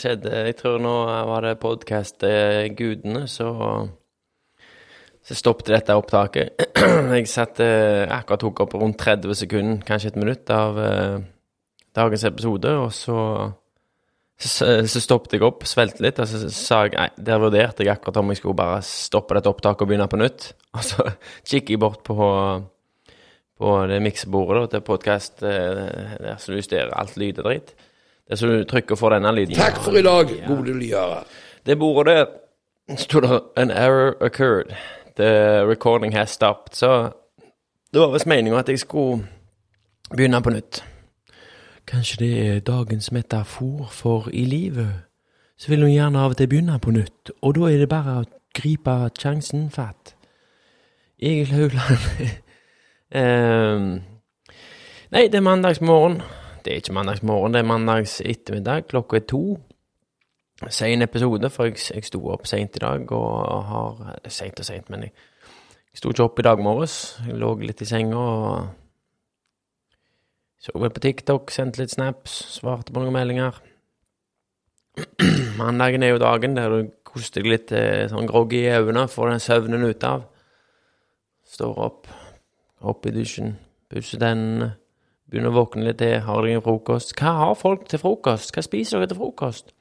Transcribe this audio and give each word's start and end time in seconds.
skjedde 0.00 0.44
Jeg 0.48 0.56
tror 0.58 0.80
nå 0.82 0.94
var 1.28 1.44
det 1.44 1.58
podkast-gudene, 1.62 3.26
så 3.28 3.48
Så 5.20 5.36
stoppet 5.36 5.68
dette 5.68 5.94
opptaket. 5.94 6.56
jeg 7.14 7.28
satt 7.28 7.60
eh, 7.60 8.08
akkurat 8.08 8.40
tok 8.40 8.62
opp 8.64 8.74
rundt 8.80 8.96
30 8.98 9.36
sekunder, 9.36 9.82
kanskje 9.86 10.14
et 10.14 10.16
minutt, 10.16 10.48
av 10.50 10.78
eh, 10.80 11.18
dagens 11.94 12.24
episode, 12.24 12.72
og 12.80 12.88
så 12.96 13.18
så, 14.40 14.70
så 14.88 15.02
stoppet 15.04 15.36
jeg 15.36 15.44
opp, 15.44 15.66
svelte 15.68 16.00
litt, 16.00 16.18
og 16.18 16.24
så 16.24 16.48
sa 16.48 16.78
jeg 16.86 16.94
nei, 16.96 17.10
der 17.20 17.42
vurderte 17.42 17.84
jeg 17.84 17.92
akkurat 17.92 18.22
om 18.22 18.32
jeg 18.32 18.40
skulle 18.40 18.56
bare 18.56 18.78
stoppe 18.88 19.36
dette 19.36 19.52
opptaket 19.52 19.84
og 19.84 19.90
begynne 19.90 20.08
på 20.08 20.16
nytt. 20.16 20.46
Og 20.78 20.86
så 20.86 21.04
kikker 21.44 21.74
jeg 21.74 21.82
bort 21.82 22.00
på 22.06 22.16
på 23.60 23.72
det 23.90 23.98
miksebordet 24.00 24.70
til 24.72 24.80
podkast 24.80 25.42
der 25.44 26.38
som 26.40 26.56
justerer 26.56 26.94
alt 26.96 27.18
lyd 27.20 27.42
og 27.42 27.50
dritt. 27.50 27.74
Der 28.30 28.36
som 28.36 28.48
du 28.48 28.64
trykker 28.64 28.94
for 28.96 29.10
denne 29.10 29.32
lyden. 29.34 29.54
Takk 29.54 29.80
for 29.82 29.98
i 29.98 30.02
dag, 30.02 30.30
gode 30.46 30.78
lyere. 30.78 31.24
Det 31.66 31.78
bordet 31.78 32.06
der 32.06 32.26
sto 32.96 33.20
det 33.20 33.40
'An 33.56 33.70
error 33.70 34.14
occurred'. 34.22 34.74
The 35.16 35.66
recording 35.66 36.16
has 36.16 36.30
stopped. 36.30 36.74
Så 36.74 37.10
det 37.92 38.00
var 38.00 38.12
visst 38.12 38.26
meninga 38.26 38.58
at 38.58 38.68
jeg 38.68 38.78
skulle 38.78 39.26
begynne 40.16 40.42
på 40.42 40.50
nytt. 40.50 40.84
Kanskje 41.86 42.16
det 42.18 42.48
er 42.48 42.60
dagens 42.60 43.12
metafor 43.12 43.88
for 43.90 44.28
i 44.32 44.44
livet. 44.44 44.92
Så 45.58 45.68
vil 45.68 45.82
hun 45.82 45.92
gjerne 45.92 46.18
av 46.18 46.30
og 46.30 46.36
til 46.36 46.48
begynne 46.48 46.78
på 46.78 46.90
nytt, 46.90 47.30
og 47.42 47.54
da 47.54 47.60
er 47.60 47.78
det 47.78 47.88
bare 47.88 48.20
å 48.20 48.24
gripe 48.54 49.10
sjansen 49.18 49.70
fatt. 49.70 50.14
Egil 51.22 51.52
Haugland 51.52 52.30
um, 53.14 54.00
nei, 55.12 55.26
det 55.26 55.34
er 55.34 55.40
mandagsmorgen. 55.40 56.22
Det 56.64 56.72
er 56.72 56.82
ikke 56.82 56.92
mandagsmorgen, 56.92 57.54
det 57.54 57.62
er 57.62 57.68
mandags 57.68 58.20
ettermiddag. 58.20 58.88
Klokka 58.88 59.16
er 59.16 59.26
to. 59.28 59.44
Sein 60.68 61.02
episode, 61.02 61.48
for 61.50 61.70
jeg, 61.70 61.78
jeg 61.94 62.04
sto 62.04 62.20
opp 62.28 62.44
seint 62.46 62.76
i 62.76 62.82
dag 62.82 63.12
og 63.16 63.62
har 63.70 64.18
Seint 64.28 64.60
og 64.60 64.66
seint, 64.68 64.90
men 64.92 65.06
jeg, 65.06 65.14
jeg 65.92 66.02
sto 66.02 66.12
ikke 66.12 66.26
opp 66.26 66.42
i 66.42 66.44
dag 66.44 66.60
morges. 66.60 66.98
Jeg 67.26 67.40
lå 67.40 67.54
litt 67.64 67.80
i 67.80 67.88
senga 67.88 68.20
og 68.20 68.68
så 70.60 70.76
vel 70.76 70.92
på 70.92 71.00
TikTok, 71.00 71.48
sendte 71.54 71.80
litt 71.80 71.94
snaps, 71.94 72.34
svarte 72.58 72.92
på 72.92 73.00
noen 73.00 73.14
meldinger. 73.16 73.56
Mandagen 75.60 76.04
er 76.04 76.12
jo 76.12 76.20
dagen 76.20 76.58
der 76.58 76.74
du 76.74 76.90
koster 77.08 77.40
deg 77.40 77.54
litt 77.54 77.72
eh, 77.72 78.04
sånn 78.12 78.28
groggy 78.28 78.60
i 78.66 78.74
øynene, 78.76 79.06
får 79.08 79.32
den 79.32 79.40
søvnen 79.40 79.86
ut 79.88 80.04
av. 80.04 80.26
Står 81.48 81.80
opp, 81.86 82.10
opp 82.84 83.08
i 83.08 83.14
dusjen, 83.14 83.54
pusser 83.88 84.20
tennene, 84.20 84.74
begynner 85.30 85.52
å 85.52 85.60
våkne 85.60 85.86
litt 85.86 86.00
til, 86.02 86.18
har 86.26 86.42
deg 86.44 86.58
en 86.58 86.64
frokost. 86.64 87.14
Hva 87.18 87.34
har 87.38 87.58
folk 87.58 87.86
til 87.90 88.02
frokost? 88.02 88.52
Hva 88.54 88.64
spiser 88.66 88.98
dere 88.98 89.10
til 89.12 89.20
frokost? 89.20 89.72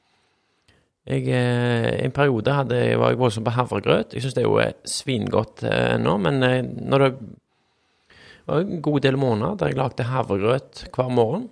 Jeg, 1.10 1.26
eh, 1.34 2.06
En 2.06 2.12
periode 2.12 2.54
hadde, 2.54 2.98
var 2.98 3.10
jeg 3.10 3.20
voldsomt 3.20 3.48
på 3.48 3.56
havregrøt. 3.56 4.14
Jeg 4.14 4.22
syns 4.22 4.36
det 4.38 4.44
er 4.44 4.50
jo 4.50 4.60
svingodt 4.86 5.64
eh, 5.64 5.96
ennå, 5.96 6.18
men 6.22 6.44
eh, 6.44 6.62
når 6.62 7.00
det 7.00 7.14
var 8.46 8.62
en 8.62 8.82
god 8.82 9.02
del 9.02 9.18
måneder 9.18 9.58
der 9.58 9.68
jeg 9.68 9.78
lagde 9.78 10.10
havregrøt 10.10 10.86
hver 10.96 11.10
morgen 11.10 11.50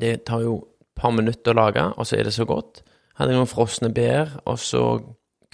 Det 0.00 0.24
tar 0.26 0.40
jo 0.42 0.56
et 0.80 1.00
par 1.00 1.12
minutter 1.14 1.52
å 1.52 1.60
lage, 1.60 1.82
og 1.96 2.06
så 2.06 2.16
er 2.16 2.24
det 2.24 2.34
så 2.34 2.44
godt. 2.44 2.82
Hadde 3.14 3.30
jeg 3.30 3.38
noen 3.38 3.50
frosne 3.50 3.92
bær, 3.94 4.40
og 4.44 4.58
så 4.58 5.00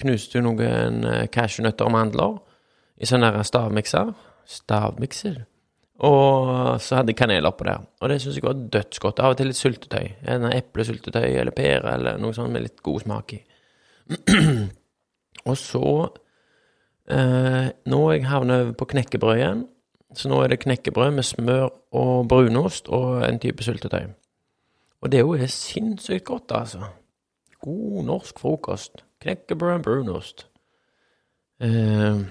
knuste 0.00 0.38
du 0.38 0.46
noen 0.46 1.04
cashewnøtter 1.28 1.84
og 1.84 1.92
mandler 1.92 2.38
i 2.96 3.08
sånn 3.08 3.26
stavmikser 3.44 4.14
stavmikser. 4.50 5.44
Og 6.00 6.80
så 6.80 6.96
hadde 6.96 7.12
jeg 7.12 7.18
kanel 7.20 7.48
oppå 7.48 7.66
der. 7.68 7.82
Og 8.00 8.08
det 8.08 8.20
syns 8.22 8.38
jeg 8.38 8.46
var 8.46 8.60
dødsgodt. 8.72 9.20
Av 9.20 9.34
og 9.34 9.40
til 9.40 9.50
litt 9.50 9.58
syltetøy. 9.58 10.06
En 10.32 10.46
eplesyltetøy 10.48 11.26
eller 11.28 11.52
pære 11.52 11.92
eller 11.92 12.20
noe 12.20 12.36
sånt 12.36 12.54
med 12.54 12.64
litt 12.64 12.80
god 12.84 13.02
smak 13.04 13.34
i. 13.36 13.40
og 15.50 15.58
så 15.60 15.84
eh, 17.12 17.66
Nå 17.92 17.98
er 18.08 18.16
jeg 18.16 18.30
havnet 18.30 18.64
over 18.64 18.78
på 18.80 18.88
knekkebrød 18.94 19.36
igjen. 19.42 19.66
Så 20.16 20.30
nå 20.32 20.40
er 20.42 20.50
det 20.50 20.62
knekkebrød 20.64 21.12
med 21.18 21.26
smør 21.28 21.68
og 22.00 22.28
brunost 22.30 22.88
og 22.88 23.20
en 23.26 23.38
type 23.42 23.62
syltetøy. 23.62 24.08
Og 25.00 25.12
det 25.12 25.20
er 25.20 25.28
jo 25.28 25.50
sinnssykt 25.52 26.26
godt, 26.28 26.52
altså. 26.56 26.88
God 27.60 28.04
norsk 28.08 28.40
frokost. 28.40 29.04
Knekkebrød 29.20 29.74
og 29.74 29.84
brunost. 29.84 30.46
Eh, 31.60 32.24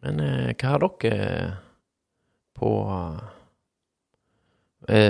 men 0.00 0.22
eh, 0.22 0.54
hva 0.54 0.76
har 0.76 0.86
dere 1.02 1.26
på 2.60 2.70
uh, 2.86 3.20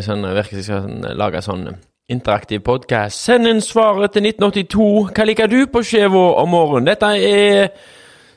sånn, 0.06 0.26
Virker 0.36 0.54
som 0.54 0.60
jeg 0.60 0.66
skal 0.68 0.84
sånn, 0.86 1.08
lage 1.18 1.42
sånn 1.44 1.66
interaktiv 2.10 2.62
podkast. 2.66 3.22
Send 3.28 3.46
inn 3.50 3.62
svaret 3.62 4.16
til 4.16 4.26
1982. 4.26 4.90
Hva 5.14 5.26
liker 5.28 5.50
du 5.50 5.60
på 5.70 5.82
skiva 5.86 6.24
om 6.42 6.50
morgenen? 6.54 6.88
Dette 6.90 7.10
er 7.14 7.70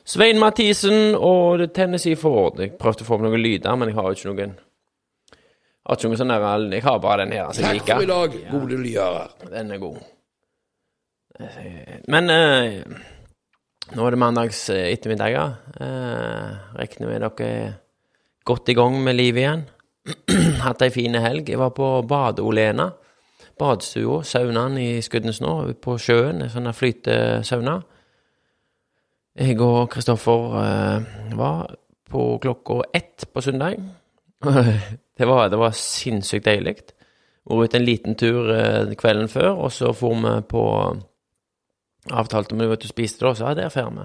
Svein 0.04 0.38
Mathisen 0.38 1.14
og 1.16 1.58
det 1.62 1.72
Tennessee 1.76 2.18
Ford. 2.20 2.60
Jeg 2.60 2.76
prøvde 2.80 3.02
å 3.04 3.08
få 3.08 3.16
opp 3.16 3.24
noen 3.24 3.42
lyder, 3.42 3.74
men 3.80 3.90
jeg 3.90 3.98
har 3.98 4.10
jo 4.10 4.18
ikke 4.18 4.30
noen 4.30 4.54
Jeg 4.54 5.90
har 5.90 5.98
ikke 5.98 6.10
noen 6.10 6.20
sånn 6.20 6.34
der 6.34 6.76
Jeg 6.76 6.84
har 6.84 6.98
bare 7.00 7.24
den 7.24 7.32
her 7.36 7.52
som 7.52 7.64
jeg 7.64 7.64
Takk 7.64 7.80
liker. 7.80 7.94
for 7.94 8.02
i 8.02 8.12
dag, 8.12 8.36
gode 8.52 8.82
lyder. 8.84 9.34
Den 9.54 9.72
er 9.74 9.82
god. 9.82 10.02
Men 12.14 12.30
eh, 12.30 12.84
nå 13.94 14.06
er 14.06 14.14
det 14.14 14.20
mandags 14.22 14.60
eh, 14.70 14.92
ettermiddager. 14.92 15.56
Eh, 15.80 16.50
regner 16.78 17.10
med 17.10 17.24
dere 17.26 17.48
er 17.48 17.72
godt 18.44 18.68
i 18.68 18.76
gang 18.76 18.98
med 19.02 19.16
livet 19.16 19.42
igjen. 19.42 19.64
Hatt 20.64 20.84
ei 20.84 20.92
fin 20.92 21.16
helg. 21.16 21.48
Jeg 21.48 21.60
var 21.60 21.72
på 21.76 21.88
Bade-Olena. 22.08 22.90
Badestua, 23.58 24.22
saunaen 24.26 24.78
i 24.82 24.88
Skuddensnå, 25.02 25.54
på 25.82 25.96
sjøen. 26.02 26.42
En 26.42 26.52
sånn 26.52 26.72
flytesauna. 26.74 27.78
Jeg 29.34 29.58
og 29.62 29.88
Kristoffer 29.90 30.58
eh, 30.60 31.14
var 31.38 31.72
på 32.10 32.26
klokka 32.42 32.82
ett 32.94 33.26
på 33.32 33.42
søndag. 33.42 33.80
det, 35.18 35.26
var, 35.26 35.48
det 35.50 35.58
var 35.58 35.74
sinnssykt 35.78 36.46
deilig. 36.46 36.76
Vært 37.44 37.72
ute 37.72 37.80
en 37.80 37.86
liten 37.86 38.18
tur 38.18 38.52
eh, 38.54 38.94
kvelden 38.98 39.30
før, 39.32 39.52
og 39.66 39.72
så 39.74 39.92
for 39.96 40.20
vi 40.20 40.36
på 40.50 40.64
Avtalte 42.12 42.52
vi 42.52 42.66
at 42.68 42.82
du 42.82 42.88
spiste 42.90 43.24
da, 43.24 43.30
så 43.32 43.46
ja, 43.48 43.54
der 43.56 43.70
drar 43.72 43.86
vi. 43.96 44.02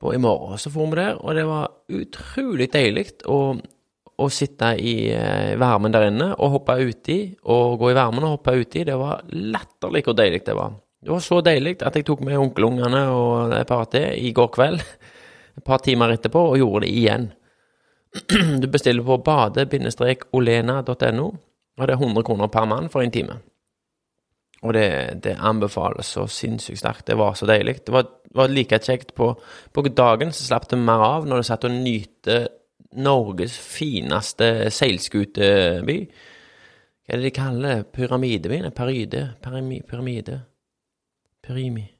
På 0.00 0.14
i 0.14 0.18
morgen 0.18 0.58
så 0.58 0.72
for 0.72 0.90
vi 0.90 0.98
der, 0.98 1.20
og 1.20 1.34
det 1.36 1.44
var 1.48 1.70
utrolig 1.88 2.68
deilig 2.72 3.06
å, 3.30 3.56
å 4.18 4.28
sitte 4.32 4.74
i 4.76 5.12
eh, 5.14 5.54
varmen 5.60 5.92
der 5.94 6.08
inne 6.10 6.32
og 6.34 6.58
hoppe 6.58 6.78
uti, 6.82 7.18
og 7.50 7.78
gå 7.80 7.92
i 7.92 7.96
varmen 7.96 8.26
og 8.26 8.38
hoppe 8.38 8.56
uti. 8.58 8.84
Det 8.84 8.96
var 8.98 9.22
latterlig 9.30 10.04
hvor 10.06 10.18
deilig 10.18 10.42
det 10.46 10.56
var. 10.58 10.74
Det 11.04 11.12
var 11.12 11.20
så 11.20 11.40
deilig 11.44 11.76
at 11.84 11.96
jeg 11.98 12.06
tok 12.08 12.22
med 12.24 12.38
onkelungene 12.40 13.02
og 13.12 13.52
et 13.54 13.68
par 13.68 13.84
til 13.92 14.24
i 14.24 14.32
går 14.34 14.48
kveld, 14.54 14.80
et 15.58 15.64
par 15.64 15.82
timer 15.84 16.16
etterpå, 16.16 16.40
og 16.50 16.58
gjorde 16.58 16.86
det 16.86 16.94
igjen. 16.96 17.32
Du 18.62 18.66
bestiller 18.70 19.04
på 19.04 19.18
bade-olena.no, 19.26 21.26
og 21.74 21.86
det 21.86 21.92
er 21.92 21.98
100 21.98 22.24
kroner 22.24 22.48
per 22.48 22.64
mann 22.70 22.88
for 22.88 23.02
en 23.02 23.14
time. 23.14 23.40
Og 24.64 24.72
det, 24.72 24.88
det 25.24 25.36
anbefales 25.36 26.14
så 26.16 26.24
sinnssykt 26.30 26.80
sterkt. 26.80 27.06
Det 27.10 27.18
var 27.20 27.36
så 27.36 27.46
deilig. 27.48 27.82
Det 27.84 27.92
var, 27.92 28.08
var 28.34 28.52
like 28.52 28.78
kjekt 28.80 29.12
på, 29.16 29.34
på 29.72 29.84
dagen, 29.90 30.32
så 30.32 30.46
slapp 30.46 30.70
det 30.70 30.80
mer 30.80 31.04
av 31.04 31.28
når 31.28 31.42
du 31.42 31.48
satt 31.50 31.66
og 31.68 31.76
nyte 31.76 32.38
Norges 33.04 33.58
fineste 33.58 34.70
seilskuteby. 34.72 35.98
Hva 37.04 37.12
er 37.12 37.20
det 37.20 37.28
de 37.28 37.36
kaller 37.36 37.68
det? 37.68 37.92
Pyramidebyen? 37.92 38.70
Pyramide? 38.72 39.26
Pyramide? 39.42 40.40
Pyrimi? 41.44 41.90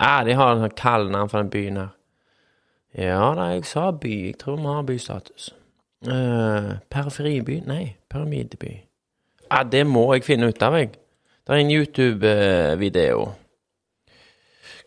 Ja, 0.00 0.22
de 0.24 0.32
har 0.32 0.54
et 0.54 0.62
sånn 0.62 0.78
kallenavn 0.78 1.28
for 1.28 1.42
den 1.42 1.50
byen 1.52 1.80
her. 1.82 1.96
Ja 2.96 3.34
da, 3.36 3.50
jeg 3.54 3.66
sa 3.68 3.90
by. 3.92 4.14
Jeg 4.30 4.38
tror 4.40 4.56
vi 4.58 4.70
har 4.70 4.86
bystatus. 4.88 5.50
Uh, 6.06 6.78
Periferiby? 6.90 7.60
Nei, 7.68 7.96
pyramideby. 8.08 8.72
Ja, 9.50 9.62
det 9.68 9.84
må 9.86 10.06
jeg 10.14 10.24
finne 10.24 10.48
ut 10.48 10.62
av, 10.64 10.78
jeg. 10.78 10.94
Det 11.50 11.56
er 11.56 11.64
en 11.64 11.70
YouTube-video. 11.70 13.22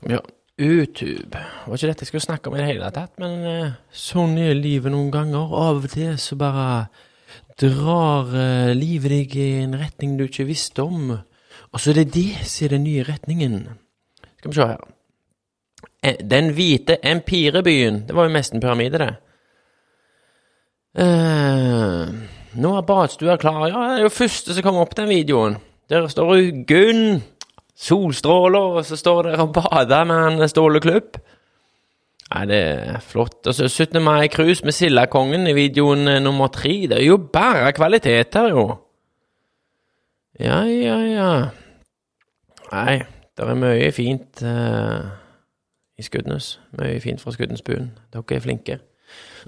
Ja, 0.07 0.19
YouTube. 0.55 1.39
Var 1.67 1.75
ikke 1.75 1.87
dette 1.89 2.05
jeg 2.05 2.07
skulle 2.07 2.23
snakke 2.23 2.47
om 2.47 2.53
i 2.55 2.61
det 2.61 2.67
hele 2.69 2.91
tatt, 2.95 3.17
men 3.19 3.33
eh, 3.43 3.73
sånn 3.91 4.37
er 4.39 4.55
livet 4.55 4.93
noen 4.93 5.09
ganger. 5.11 5.51
Av 5.59 5.81
og 5.81 5.91
til 5.91 6.13
så 6.23 6.37
bare 6.39 6.85
drar 7.59 8.31
eh, 8.31 8.71
livet 8.79 9.11
deg 9.11 9.35
i 9.35 9.47
en 9.65 9.75
retning 9.81 10.13
du 10.15 10.23
ikke 10.23 10.45
visste 10.47 10.85
om. 10.85 11.11
Og 11.11 11.83
så 11.83 11.91
er 11.91 11.99
det 11.99 12.13
det 12.15 12.45
som 12.47 12.69
er 12.69 12.77
den 12.77 12.87
nye 12.87 13.03
retningen. 13.09 13.59
Skal 14.37 14.55
vi 14.55 14.59
se 14.61 14.69
her. 14.71 14.87
Eh, 15.99 16.23
Den 16.23 16.53
hvite 16.55 17.01
empirebyen. 17.03 18.05
Det 18.07 18.15
var 18.15 18.31
jo 18.31 18.35
mest 18.37 18.55
en 18.55 18.63
pyramide, 18.63 19.03
det. 19.03 19.11
Uh, 20.95 22.07
nå 22.55 22.73
er 22.77 22.87
badstua 22.87 23.35
klar. 23.35 23.67
Ja, 23.67 23.85
det 23.91 23.99
er 23.99 24.07
jo 24.07 24.15
første 24.15 24.55
som 24.55 24.63
kommer 24.63 24.87
opp 24.87 24.95
den 24.95 25.11
videoen. 25.11 25.59
Der 25.89 26.07
står 26.07 26.35
jo 26.35 26.63
Gunn, 26.67 27.23
solstråler, 27.75 28.59
og 28.79 28.85
så 28.85 28.95
står 28.95 29.21
dere 29.27 29.43
og 29.43 29.53
bader 29.53 30.03
med 30.07 30.41
en 30.41 30.49
Ståle. 30.49 30.79
Nei, 32.33 32.45
det 32.49 32.59
er 32.59 33.01
flott. 33.03 33.41
Og 33.47 33.53
så 33.53 33.67
17. 33.67 34.01
mai-cruise 34.01 34.65
med 34.65 34.73
Sildakongen 34.73 35.47
i 35.47 35.53
videoen 35.53 36.07
eh, 36.07 36.21
nummer 36.23 36.47
tre. 36.47 36.87
Det 36.89 36.97
er 36.97 37.05
jo 37.05 37.17
bare 37.17 37.73
kvalitet 37.73 38.33
her, 38.33 38.49
jo. 38.49 38.63
Ja, 40.39 40.63
ja, 40.65 40.97
ja. 41.05 41.33
Nei, 42.71 43.03
det 43.37 43.45
er 43.45 43.59
mye 43.59 43.91
fint 43.93 44.41
uh, 44.41 45.11
i 45.99 46.05
Skudenes. 46.05 46.55
Mye 46.79 46.97
fint 47.03 47.21
fra 47.21 47.35
Skudenesbuen. 47.35 47.91
Dere 48.13 48.39
er 48.39 48.41
flinke. 48.41 48.79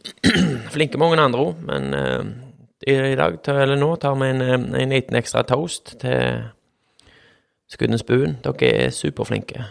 flinke 0.76 1.02
mange 1.02 1.18
andre 1.18 1.48
òg, 1.48 1.64
men 1.66 1.94
eh, 1.98 2.28
i, 2.82 3.16
dag, 3.16 3.38
eller 3.48 3.76
nå, 3.76 3.96
tar 3.96 4.16
vi 4.16 4.30
en, 4.30 4.42
eh, 4.42 4.82
en 4.82 4.90
liten 4.90 5.16
ekstra 5.16 5.44
toast 5.48 5.96
til 6.02 6.44
Skuddens 7.72 8.04
Buen. 8.04 8.38
Dere 8.44 8.72
er 8.86 8.90
superflinke. 8.90 9.64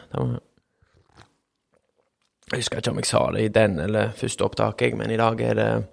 Jeg 2.52 2.56
husker 2.56 2.76
ikke 2.78 2.90
om 2.90 2.96
jeg 2.98 3.06
sa 3.06 3.30
det 3.32 3.42
i 3.44 3.48
den 3.52 3.78
eller 3.80 4.14
første 4.16 4.44
opptaket, 4.44 4.96
men 4.96 5.10
i 5.10 5.16
dag 5.20 5.40
er 5.40 5.54
det 5.54 5.84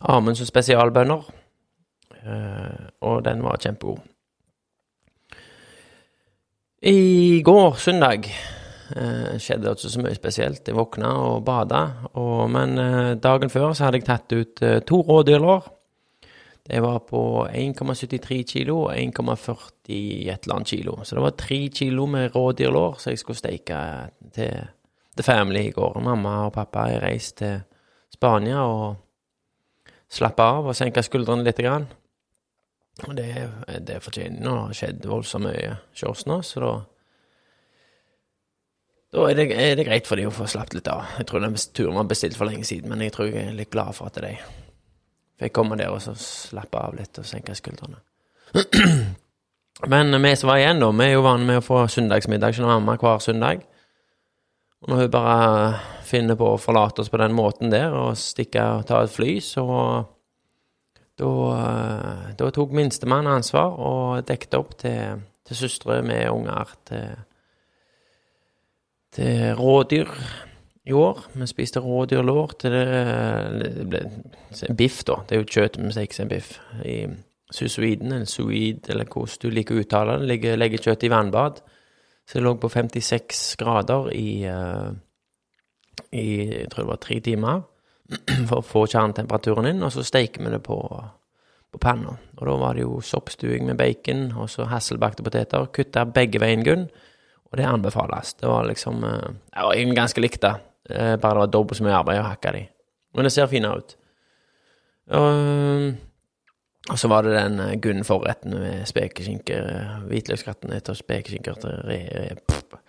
Amunds 0.00 0.42
spesialbønner. 0.48 1.22
Eh, 2.24 2.82
og 3.00 3.24
den 3.24 3.42
var 3.44 3.56
kjempegod. 3.60 4.02
I 6.82 7.42
går, 7.42 7.74
søndag, 7.80 8.26
eh, 8.96 9.38
skjedde 9.38 9.62
det 9.62 9.70
ikke 9.70 9.88
så 9.88 10.02
mye 10.02 10.14
spesielt. 10.14 10.68
Jeg 10.68 10.76
våkna 10.76 11.14
og 11.14 11.44
bada, 11.44 11.86
men 12.48 12.76
dagen 13.20 13.50
før 13.50 13.72
så 13.72 13.84
hadde 13.84 14.02
jeg 14.02 14.04
tatt 14.04 14.32
ut 14.32 14.84
to 14.86 15.00
rådyrlår. 15.00 15.73
Det 16.64 16.80
var 16.80 16.98
på 17.04 17.48
1,73 17.52 18.42
kilo 18.48 18.78
og 18.86 18.94
1,40 18.96 19.58
et 20.32 20.46
eller 20.46 20.54
annet 20.54 20.70
kilo. 20.72 20.96
Så 21.04 21.16
det 21.16 21.24
var 21.26 21.36
tre 21.36 21.58
kilo 21.68 22.06
med 22.08 22.30
rådyrlår 22.32 22.96
som 22.98 23.12
jeg 23.12 23.20
skulle 23.20 23.36
steike 23.36 23.80
til 24.32 24.62
The 25.16 25.26
Family 25.26 25.66
i 25.68 25.74
går. 25.76 26.00
Mamma 26.00 26.46
og 26.46 26.54
pappa 26.56 26.86
har 26.88 27.04
reist 27.04 27.36
til 27.42 27.60
Spania 28.14 28.64
og 28.64 28.96
slappa 30.08 30.48
av 30.56 30.70
og 30.70 30.78
senka 30.78 31.04
skuldrene 31.04 31.44
litt. 31.44 31.60
Grann. 31.60 31.86
Og 33.08 33.14
det, 33.18 33.28
det 33.84 34.00
fortjener 34.00 34.40
Nå 34.40 34.56
har 34.62 34.72
det 34.72 34.78
skjedd 34.78 35.06
voldsomt 35.10 35.48
mye 35.48 35.76
hos 36.00 36.26
nå, 36.30 36.40
så 36.46 36.64
da 36.64 36.74
Da 39.14 39.30
er 39.30 39.36
det, 39.38 39.50
er 39.52 39.76
det 39.78 39.84
greit 39.86 40.08
for 40.08 40.18
dem 40.18 40.26
å 40.26 40.34
få 40.34 40.48
slappet 40.50 40.74
litt 40.74 40.88
av. 40.90 41.04
Jeg 41.20 41.28
tror 41.30 41.44
den 41.44 41.54
turen 41.54 41.94
var 42.00 42.08
bestilt 42.10 42.34
for 42.38 42.50
lenge 42.50 42.66
siden, 42.66 42.90
men 42.90 43.04
jeg 43.04 43.12
tror 43.14 43.28
jeg 43.28 43.44
er 43.46 43.54
litt 43.54 43.70
glad 43.70 43.94
for 43.94 44.10
at 44.10 44.18
de 44.18 44.32
fikk 45.40 45.54
komme 45.56 45.78
der 45.80 45.92
og 45.92 46.02
så 46.02 46.14
slappe 46.18 46.80
av 46.80 46.96
litt 46.98 47.18
og 47.20 47.26
senke 47.28 47.56
skuldrene. 47.58 48.00
Men 49.90 50.22
vi 50.22 50.32
som 50.38 50.48
var 50.48 50.60
igjen, 50.60 50.80
da, 50.80 50.90
vi 50.94 51.06
er 51.08 51.16
jo 51.16 51.24
vant 51.26 51.46
med 51.46 51.58
å 51.58 51.64
få 51.64 51.84
søndagsmiddag 51.90 52.54
hos 52.54 52.62
mamma 52.62 52.94
hver 53.00 53.22
søndag. 53.22 53.64
Og 54.84 54.92
når 54.92 55.02
hun 55.02 55.12
bare 55.12 55.80
finner 56.06 56.38
på 56.38 56.52
å 56.54 56.60
forlate 56.60 57.02
oss 57.02 57.10
på 57.10 57.18
den 57.20 57.34
måten 57.34 57.72
der 57.72 57.94
og 57.96 58.18
stikke 58.20 58.62
og 58.78 58.86
ta 58.88 59.02
et 59.02 59.12
fly, 59.12 59.38
så 59.42 59.64
da, 61.18 61.30
eh, 61.58 62.32
da 62.38 62.50
tok 62.54 62.74
minstemann 62.76 63.28
ansvar 63.30 63.78
og 63.78 64.26
dekket 64.28 64.58
opp 64.58 64.76
til, 64.78 65.22
til 65.46 65.56
søstre 65.56 66.02
med 66.06 66.28
unger 66.30 66.74
til, 66.90 67.22
til 69.14 69.54
rådyr 69.58 70.10
i 70.84 70.92
år. 70.92 71.20
Vi 71.32 71.46
spiste 71.48 71.80
rådyrlår 71.80 72.56
til 72.60 72.74
det, 72.74 73.86
ble 73.88 74.02
biff, 74.76 75.02
da. 75.08 75.20
Det 75.24 75.36
er 75.36 75.42
jo 75.42 75.52
kjøtt, 75.56 75.78
en 75.80 76.28
biff. 76.28 76.58
I 76.84 77.06
susuiden, 77.54 78.12
eller 78.12 78.28
suid, 78.28 78.90
eller 78.90 79.08
hvordan 79.08 79.40
du 79.40 79.50
liker 79.50 79.76
å 79.76 79.84
uttale 79.84 80.18
det, 80.18 80.28
Legger, 80.28 80.58
legger 80.58 80.82
kjøttet 80.82 81.08
i 81.08 81.12
vannbad. 81.12 81.62
Så 82.24 82.38
det 82.38 82.44
lå 82.44 82.54
på 82.60 82.70
56 82.72 83.56
grader 83.60 84.10
i, 84.16 84.44
eh, 84.48 84.90
i 86.16 86.28
jeg 86.62 86.70
tror 86.72 86.84
det 86.84 86.90
var 86.90 87.02
tre 87.02 87.18
timer 87.20 87.62
for 88.48 88.60
å 88.60 88.64
få 88.64 88.86
kjernetemperaturen 88.88 89.68
inn, 89.70 89.82
og 89.84 89.92
så 89.92 90.04
steiker 90.04 90.44
vi 90.44 90.52
det 90.56 90.62
på, 90.64 90.78
på 91.72 91.80
panna. 91.80 92.16
Og 92.38 92.44
da 92.48 92.58
var 92.60 92.76
det 92.76 92.84
jo 92.84 93.00
soppstuing 93.04 93.68
med 93.68 93.80
bacon 93.80 94.30
og 94.32 94.48
så 94.52 94.68
hasselbakte 94.68 95.24
poteter. 95.24 95.68
Kutta 95.72 96.04
begge 96.08 96.40
veien, 96.42 96.64
Gunn. 96.66 96.88
Og 97.52 97.58
det 97.60 97.68
anbefales. 97.70 98.34
Det 98.40 98.48
var 98.50 98.64
liksom 98.66 99.04
eh, 99.04 99.28
Det 99.52 99.68
var 99.68 99.96
ganske 100.00 100.24
likt, 100.24 100.42
da. 100.42 100.56
Eh, 100.90 101.16
Bare 101.16 101.34
det 101.34 101.44
var 101.44 101.52
dobbelt 101.52 101.78
så 101.78 101.86
mye 101.86 101.98
arbeid 101.98 102.22
å 102.22 102.28
hakke 102.28 102.52
de. 102.56 102.64
Men 103.14 103.28
det 103.28 103.32
ser 103.32 103.50
fine 103.50 103.70
ut. 103.70 103.94
Og, 105.14 105.92
og 106.90 106.98
så 107.00 107.10
var 107.12 107.26
det 107.26 107.36
den 107.36 107.60
eh, 107.60 107.76
Gunn-forretten 107.80 108.56
med 108.56 108.88
spekeskinke, 108.88 109.60
eh, 109.60 109.94
hvitløksgratinert 110.08 110.90
og 110.92 110.98
spekeskinker 110.98 111.60
til 111.62 111.78
re... 111.88 112.00
re-. 112.12 112.80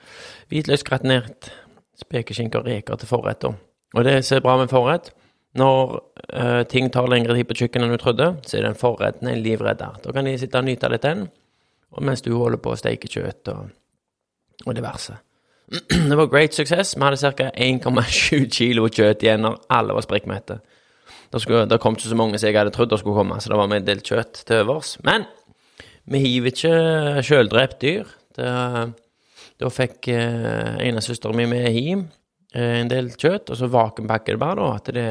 Hvitløksgratinert 0.51 1.51
spekeskinke 1.99 2.59
og 2.59 2.67
reker 2.67 2.99
til 2.99 3.09
forrett. 3.09 3.47
Og 3.47 4.03
det 4.03 4.17
som 4.25 4.37
er 4.37 4.43
bra 4.43 4.57
med 4.59 4.71
forrett, 4.71 5.13
når 5.55 5.93
uh, 6.35 6.63
ting 6.67 6.89
tar 6.91 7.07
lengre 7.07 7.37
tid 7.37 7.47
på 7.47 7.55
kjøkkenet 7.61 7.87
enn 7.87 7.95
du 7.95 8.01
trodde, 8.01 8.25
så 8.43 8.57
er 8.57 8.65
den 8.67 8.75
forretten 8.75 9.29
en 9.31 9.39
livredder. 9.39 10.01
Da 10.03 10.11
kan 10.11 10.27
de 10.27 10.33
sitte 10.39 10.59
og 10.59 10.67
nyte 10.67 10.89
litt 10.91 11.05
den, 11.05 11.29
mens 12.03 12.25
du 12.25 12.33
holder 12.35 12.59
på 12.59 12.73
å 12.73 12.79
steike 12.79 13.07
kjøtt 13.07 13.53
og, 13.53 13.69
og 14.65 14.75
diverse. 14.75 15.15
Det 16.09 16.17
var 16.17 16.27
great 16.29 16.53
success. 16.53 16.95
Vi 16.97 17.01
hadde 17.01 17.17
ca. 17.17 17.49
1,7 17.51 18.49
kilo 18.53 18.87
kjøtt 18.89 19.23
igjen 19.25 19.45
når 19.45 19.61
alle 19.73 19.95
var 19.97 20.05
sprikkmette. 20.05 20.59
Det, 21.35 21.79
kom 21.81 21.97
ikke 21.97 22.11
så 22.11 22.17
mange 22.17 22.39
som 22.39 22.47
jeg 22.47 22.57
hadde 22.57 22.71
trodd 22.71 22.91
det 22.93 22.99
skulle 23.01 23.17
komme, 23.17 23.39
så 23.41 23.51
det 23.51 23.57
var 23.59 23.67
med 23.67 23.81
en 23.81 23.87
del 23.89 24.03
kjøtt 24.05 24.45
til 24.47 24.61
overs. 24.63 24.95
Men 25.03 25.25
vi 26.05 26.21
hiver 26.21 26.53
ikke 26.53 27.23
sjøldrept 27.25 27.81
dyr. 27.81 28.13
Det, 28.37 28.51
da 29.59 29.71
fikk 29.71 30.09
eh, 30.13 30.85
av 30.85 31.01
søsteren 31.03 31.39
min 31.39 31.51
med 31.51 31.67
hjem 31.73 32.05
eh, 32.53 32.79
en 32.81 32.91
del 32.91 33.09
kjøtt, 33.15 33.49
og 33.49 33.59
så 33.59 33.71
vakuumpakker 33.71 34.37
det 34.37 34.43
bare, 34.43 34.61
da, 34.61 34.69
at 34.77 34.93
det 34.95 35.09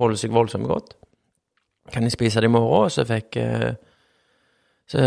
holder 0.00 0.18
seg 0.18 0.34
voldsomt 0.34 0.70
godt. 0.70 0.96
Kan 1.90 2.06
de 2.06 2.12
spise 2.12 2.40
det 2.40 2.50
i 2.50 2.54
morgen? 2.54 2.90
Så 2.90 3.06
fikk 3.06 3.38
eh, 3.38 3.72
så 4.90 5.02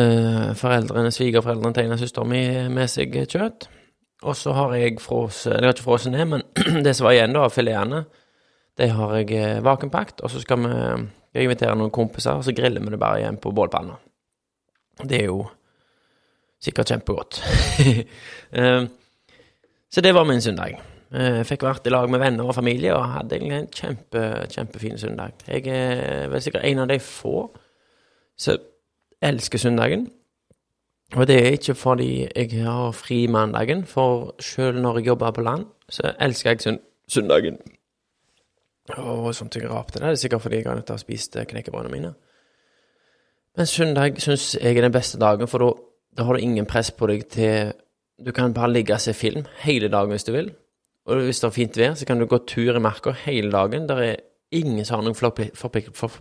foreldrene, 0.55 1.11
svigerforeldrene 1.11 1.75
til 1.75 1.89
ene 1.89 1.99
søsteren 1.99 2.29
min 2.31 2.75
med 2.75 2.91
seg 2.91 3.17
kjøtt. 3.27 3.67
Og 4.23 4.37
så 4.39 4.53
har 4.55 4.73
jeg 4.77 5.01
frosset 5.03 5.57
Jeg 5.57 5.65
har 5.67 5.75
ikke 5.75 5.85
frosset 5.85 6.13
ned, 6.13 6.25
men 6.25 6.43
det 6.85 6.95
som 6.95 7.07
var 7.07 7.17
igjen 7.17 7.35
da 7.35 7.43
av 7.47 7.53
filetene, 7.53 8.05
det 8.79 8.89
har 8.95 9.17
jeg 9.19 9.27
vakenpakt. 9.29 9.65
vakuumpakt, 9.67 10.21
og 10.23 10.31
så 10.31 10.41
skal 10.41 10.63
vi 10.63 10.71
jeg 11.33 11.47
invitere 11.47 11.75
noen 11.77 11.93
kompiser, 11.93 12.37
og 12.37 12.45
så 12.45 12.53
griller 12.53 12.81
vi 12.81 12.93
det 12.93 12.99
bare 13.01 13.21
igjen 13.21 13.39
på 13.41 13.51
bålpanna. 13.55 13.95
Det 15.01 15.19
er 15.19 15.29
jo 15.31 15.43
sikkert 16.61 16.93
kjempegodt. 16.93 17.41
Eh, 18.53 18.83
så 19.89 20.01
det 20.05 20.11
var 20.13 20.27
min 20.29 20.41
søndag. 20.41 20.75
Eh, 21.09 21.39
Jeg 21.39 21.45
fikk 21.49 21.63
vært 21.65 21.87
i 21.89 21.89
lag 21.89 22.05
med 22.09 22.21
venner 22.21 22.45
og 22.45 22.53
familie, 22.53 22.93
og 22.93 23.07
hadde 23.15 23.33
egentlig 23.39 23.57
en 23.57 23.71
kjempe, 23.73 24.21
kjempefin 24.53 24.99
søndag. 25.01 25.31
Jeg 25.47 25.65
er 25.73 26.27
vel 26.29 26.41
sikkert 26.45 26.67
en 26.69 26.83
av 26.83 26.91
de 26.91 26.99
få 27.01 27.47
som 28.37 28.61
elsker 29.25 29.57
søndagen. 29.57 30.05
Og 31.13 31.27
det 31.27 31.35
er 31.37 31.51
ikke 31.53 31.75
fordi 31.77 32.27
jeg 32.35 32.63
har 32.65 32.91
fri 32.91 33.27
mandagen, 33.27 33.85
for 33.85 34.35
selv 34.39 34.81
når 34.81 34.97
jeg 34.97 35.07
jobber 35.07 35.31
på 35.31 35.41
land, 35.41 35.65
så 35.89 36.13
elsker 36.19 36.49
jeg 36.49 36.61
søn 36.61 36.79
søndagen. 37.07 37.57
Og 38.97 39.35
sånt 39.35 39.55
jeg 39.55 39.69
rapte 39.69 39.99
det, 39.99 40.07
det 40.07 40.11
er 40.11 40.21
sikkert 40.21 40.41
fordi 40.41 40.55
jeg 40.55 40.65
har 40.67 40.75
nødt 40.75 40.85
til 40.85 40.97
å 40.97 41.01
spise 41.01 41.45
knekkebrødene 41.45 41.91
mine. 41.91 42.13
Men 43.57 43.69
søndag 43.69 44.17
syns 44.21 44.55
jeg 44.57 44.77
er 44.77 44.81
den 44.81 44.91
beste 44.91 45.19
dagen, 45.21 45.47
for 45.47 45.61
da, 45.61 45.69
da 46.17 46.25
har 46.25 46.33
du 46.33 46.43
ingen 46.43 46.65
press 46.65 46.91
på 46.91 47.07
deg 47.07 47.27
til 47.29 47.73
Du 48.23 48.31
kan 48.31 48.53
bare 48.53 48.71
ligge 48.71 48.93
og 48.93 49.01
se 49.01 49.13
film 49.13 49.45
hele 49.63 49.89
dagen 49.89 50.11
hvis 50.13 50.23
du 50.23 50.31
vil. 50.31 50.51
Og 51.05 51.23
hvis 51.25 51.39
det 51.39 51.47
er 51.47 51.55
fint 51.55 51.77
vær, 51.77 51.93
så 51.93 52.05
kan 52.05 52.19
du 52.19 52.25
gå 52.25 52.37
tur 52.47 52.75
i 52.77 52.79
marka 52.79 53.11
hele 53.25 53.51
dagen. 53.51 53.87
Der 53.89 53.95
er 53.95 54.15
ingen 54.51 54.85
som 54.85 54.95
har 54.95 55.03
noen 55.03 55.17
forplik 55.17 55.57
forplik 55.57 55.89
for 55.97 56.13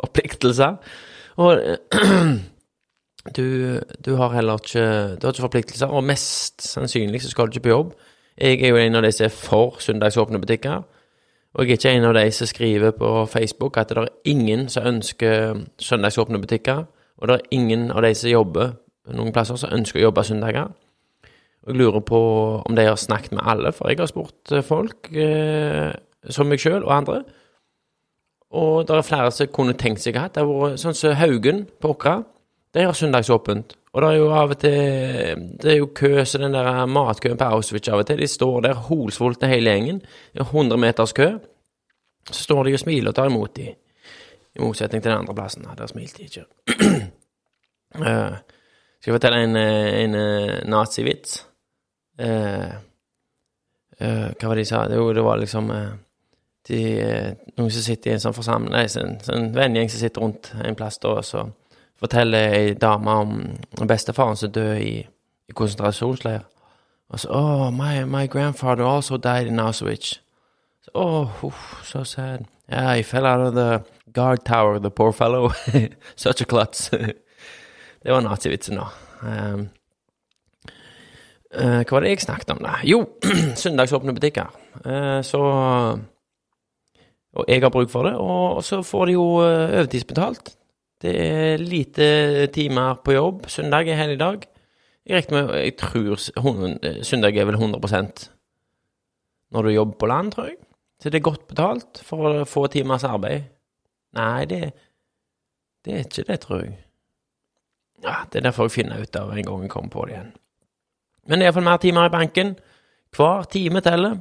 forpliktelser. 0.00 0.76
Og 1.36 1.62
du, 3.36 3.80
du 4.04 4.14
har 4.16 4.32
heller 4.34 4.60
ikke 4.60 4.84
Du 5.16 5.26
har 5.26 5.32
ikke 5.32 5.46
forpliktelser, 5.46 5.86
og 5.86 6.04
mest 6.04 6.62
sannsynlig 6.62 7.22
så 7.22 7.30
skal 7.30 7.46
du 7.46 7.56
ikke 7.56 7.68
på 7.68 7.74
jobb. 7.74 7.92
Jeg 8.38 8.62
er 8.62 8.68
jo 8.68 8.76
en 8.76 8.96
av 8.96 9.02
de 9.02 9.12
som 9.12 9.24
er 9.24 9.34
for 9.34 9.76
søndagsåpne 9.78 10.40
butikker. 10.40 10.82
Og 11.54 11.64
jeg 11.64 11.70
er 11.70 11.78
ikke 11.78 11.92
en 11.98 12.04
av 12.04 12.14
de 12.14 12.30
som 12.30 12.46
skriver 12.46 12.90
på 12.94 13.26
Facebook 13.26 13.76
at 13.76 13.88
det 13.88 13.98
er 13.98 14.12
ingen 14.24 14.68
som 14.68 14.86
ønsker 14.86 15.64
søndagsåpne 15.78 16.38
butikker, 16.40 16.84
og 17.18 17.28
det 17.28 17.34
er 17.34 17.48
ingen 17.50 17.90
av 17.90 18.02
de 18.02 18.14
som 18.14 18.30
jobber 18.30 18.70
noen 19.10 19.32
plasser 19.34 19.58
som 19.58 19.74
ønsker 19.74 20.00
å 20.00 20.06
jobbe 20.08 20.24
søndager. 20.24 20.70
Og 21.66 21.72
jeg 21.72 21.80
lurer 21.80 22.00
på 22.06 22.20
om 22.64 22.76
de 22.76 22.86
har 22.86 22.96
snakket 22.96 23.34
med 23.36 23.44
alle, 23.44 23.72
for 23.72 23.90
jeg 23.90 23.98
har 24.00 24.08
spurt 24.08 24.52
eh, 24.52 24.64
folk, 24.64 25.10
eh, 25.12 25.90
som 26.30 26.48
meg 26.48 26.62
sjøl 26.62 26.84
og 26.84 26.94
andre. 26.94 27.22
Og 28.56 28.86
det 28.86 28.96
er 28.96 29.06
flere 29.06 29.32
som 29.34 29.50
kunne 29.52 29.76
tenkt 29.78 30.02
seg 30.02 30.16
at 30.18 30.38
det 30.38 30.46
har 30.46 30.78
sånn 30.80 30.96
som 30.96 31.18
Haugen 31.18 31.66
på 31.80 31.92
Åkra. 31.92 32.20
De 32.74 32.84
har 32.86 32.92
søndagsåpent. 32.92 33.76
Og 33.92 34.02
det 34.02 34.08
er 34.08 34.18
jo 34.20 34.26
av 34.30 34.52
og 34.54 34.58
til 34.62 35.46
Det 35.62 35.72
er 35.72 35.78
jo 35.80 35.90
kø 35.94 36.24
så 36.24 36.38
den 36.38 36.54
der 36.54 36.86
matkøen 36.86 37.38
på 37.38 37.44
Auschwitz 37.44 37.88
av 37.90 38.02
og 38.02 38.06
til. 38.06 38.22
De 38.22 38.26
står 38.26 38.60
der 38.60 38.74
holsvultne 38.86 39.48
hele 39.50 39.70
gjengen. 39.70 40.00
Det 40.32 40.40
er 40.40 40.44
100 40.44 40.78
meters 40.78 41.12
kø. 41.12 41.32
Så 42.30 42.42
står 42.42 42.64
de 42.64 42.74
og 42.74 42.78
smiler 42.78 43.10
og 43.10 43.14
tar 43.14 43.26
imot 43.26 43.56
de. 43.56 43.74
I 44.54 44.62
motsetning 44.62 45.02
til 45.02 45.10
den 45.10 45.18
andre 45.18 45.34
plassen. 45.34 45.66
Der 45.78 45.86
smilte 45.86 46.18
de 46.18 46.22
ikke. 46.22 46.44
Uh, 47.98 48.04
skal 49.00 49.10
jeg 49.10 49.14
fortelle 49.14 49.42
en, 49.44 49.56
eh, 49.56 50.04
en 50.04 50.14
eh, 50.14 50.68
nazivits? 50.68 51.46
Uh, 52.20 52.70
uh, 54.00 54.28
hva 54.36 54.48
var 54.48 54.54
det 54.54 54.64
de 54.64 54.68
sa? 54.68 54.84
Jo, 54.94 55.12
det 55.12 55.24
var 55.24 55.40
liksom 55.40 55.70
de, 56.68 56.80
Noen 57.56 57.70
som 57.70 57.82
sitter 57.82 58.10
i 58.10 58.14
en 58.14 58.20
sånn 58.20 58.36
forsamling 58.36 58.74
Nei, 58.74 58.84
sånn, 58.92 59.16
sånn 59.24 59.48
vennegjeng 59.56 59.88
som 59.90 60.02
sitter 60.02 60.20
rundt 60.20 60.50
en 60.60 60.76
plass 60.76 61.00
da, 61.00 61.14
og 61.16 61.24
så 61.24 61.46
forteller 62.00 62.54
ei 62.56 62.74
dame 62.74 63.10
om 63.10 63.88
bestefaren 63.88 64.36
som 64.36 64.52
døde 64.52 64.80
i, 64.82 64.94
i 65.48 65.52
konsentrasjonsleir. 65.52 66.46
Og 67.10 67.20
så 67.20 67.28
Oh, 67.30 67.70
my, 67.72 68.04
my 68.04 68.26
grandfather 68.30 68.84
also 68.84 69.16
died 69.16 69.46
in 69.46 69.58
Auschwitz. 69.58 70.20
Så, 70.82 70.90
oh, 70.94 71.44
uff, 71.44 71.84
so 71.84 72.04
sad. 72.04 72.44
Yeah, 72.72 72.96
he 72.96 73.02
fell 73.02 73.26
out 73.26 73.40
of 73.40 73.54
the 73.54 73.82
guard 74.12 74.44
tower, 74.44 74.78
the 74.78 74.90
poor 74.90 75.12
fellow. 75.12 75.50
Such 76.16 76.42
a 76.42 76.44
klutz. 76.44 76.90
det 78.02 78.12
var 78.12 78.20
nazivitsen, 78.20 78.76
da. 78.76 78.86
Um, 79.22 79.68
uh, 81.54 81.82
hva 81.82 81.90
var 81.90 82.06
det 82.06 82.14
jeg 82.14 82.22
snakket 82.24 82.54
om, 82.54 82.62
da? 82.64 82.78
Jo, 82.86 83.02
søndagsåpne 83.62 84.14
butikker. 84.14 84.54
Uh, 84.86 85.20
så 85.22 85.42
Og 87.32 87.44
jeg 87.48 87.62
har 87.62 87.70
bruk 87.70 87.90
for 87.90 88.02
det, 88.02 88.14
og, 88.18 88.56
og 88.56 88.64
så 88.64 88.82
får 88.82 89.06
de 89.06 89.12
jo 89.12 89.26
uh, 89.38 89.70
overtidsbetalt. 89.78 90.54
Det 91.00 91.12
er 91.16 91.62
lite 91.62 92.46
timer 92.52 92.98
på 93.04 93.14
jobb. 93.16 93.46
Søndag 93.48 93.88
er 93.88 93.96
helligdag. 93.96 94.44
Jeg 95.06 95.16
regner 95.16 95.46
med 95.46 95.62
Jeg 95.64 95.76
tror 95.80 96.12
eh, 96.12 97.02
søndag 97.02 97.36
er 97.36 97.48
vel 97.48 97.56
100% 97.56 98.28
når 99.50 99.62
du 99.62 99.70
jobber 99.70 99.96
på 99.98 100.06
land, 100.06 100.32
tror 100.32 100.44
jeg. 100.44 100.56
Så 101.02 101.10
det 101.10 101.18
er 101.18 101.30
godt 101.30 101.48
betalt 101.48 102.02
for 102.04 102.44
få 102.44 102.66
timers 102.66 103.04
arbeid. 103.04 103.48
Nei, 104.14 104.44
det, 104.44 104.72
det 105.84 105.94
er 105.94 106.04
ikke 106.04 106.26
det, 106.28 106.40
tror 106.40 106.60
jeg. 106.60 106.76
Ja, 108.04 108.14
Det 108.32 108.38
er 108.38 108.50
derfor 108.50 108.68
jeg 108.68 108.70
finner 108.70 109.02
ut 109.02 109.16
av 109.16 109.32
en 109.32 109.44
gang 109.44 109.62
jeg 109.62 109.70
kommer 109.70 109.90
på 109.90 110.04
det 110.06 110.14
igjen. 110.14 110.32
Men 111.26 111.38
det 111.38 111.46
er 111.46 111.50
iallfall 111.50 111.64
mer 111.64 111.80
timer 111.82 112.06
i 112.06 112.12
banken. 112.12 112.54
Hver 113.16 113.48
time 113.50 113.80
teller. 113.80 114.20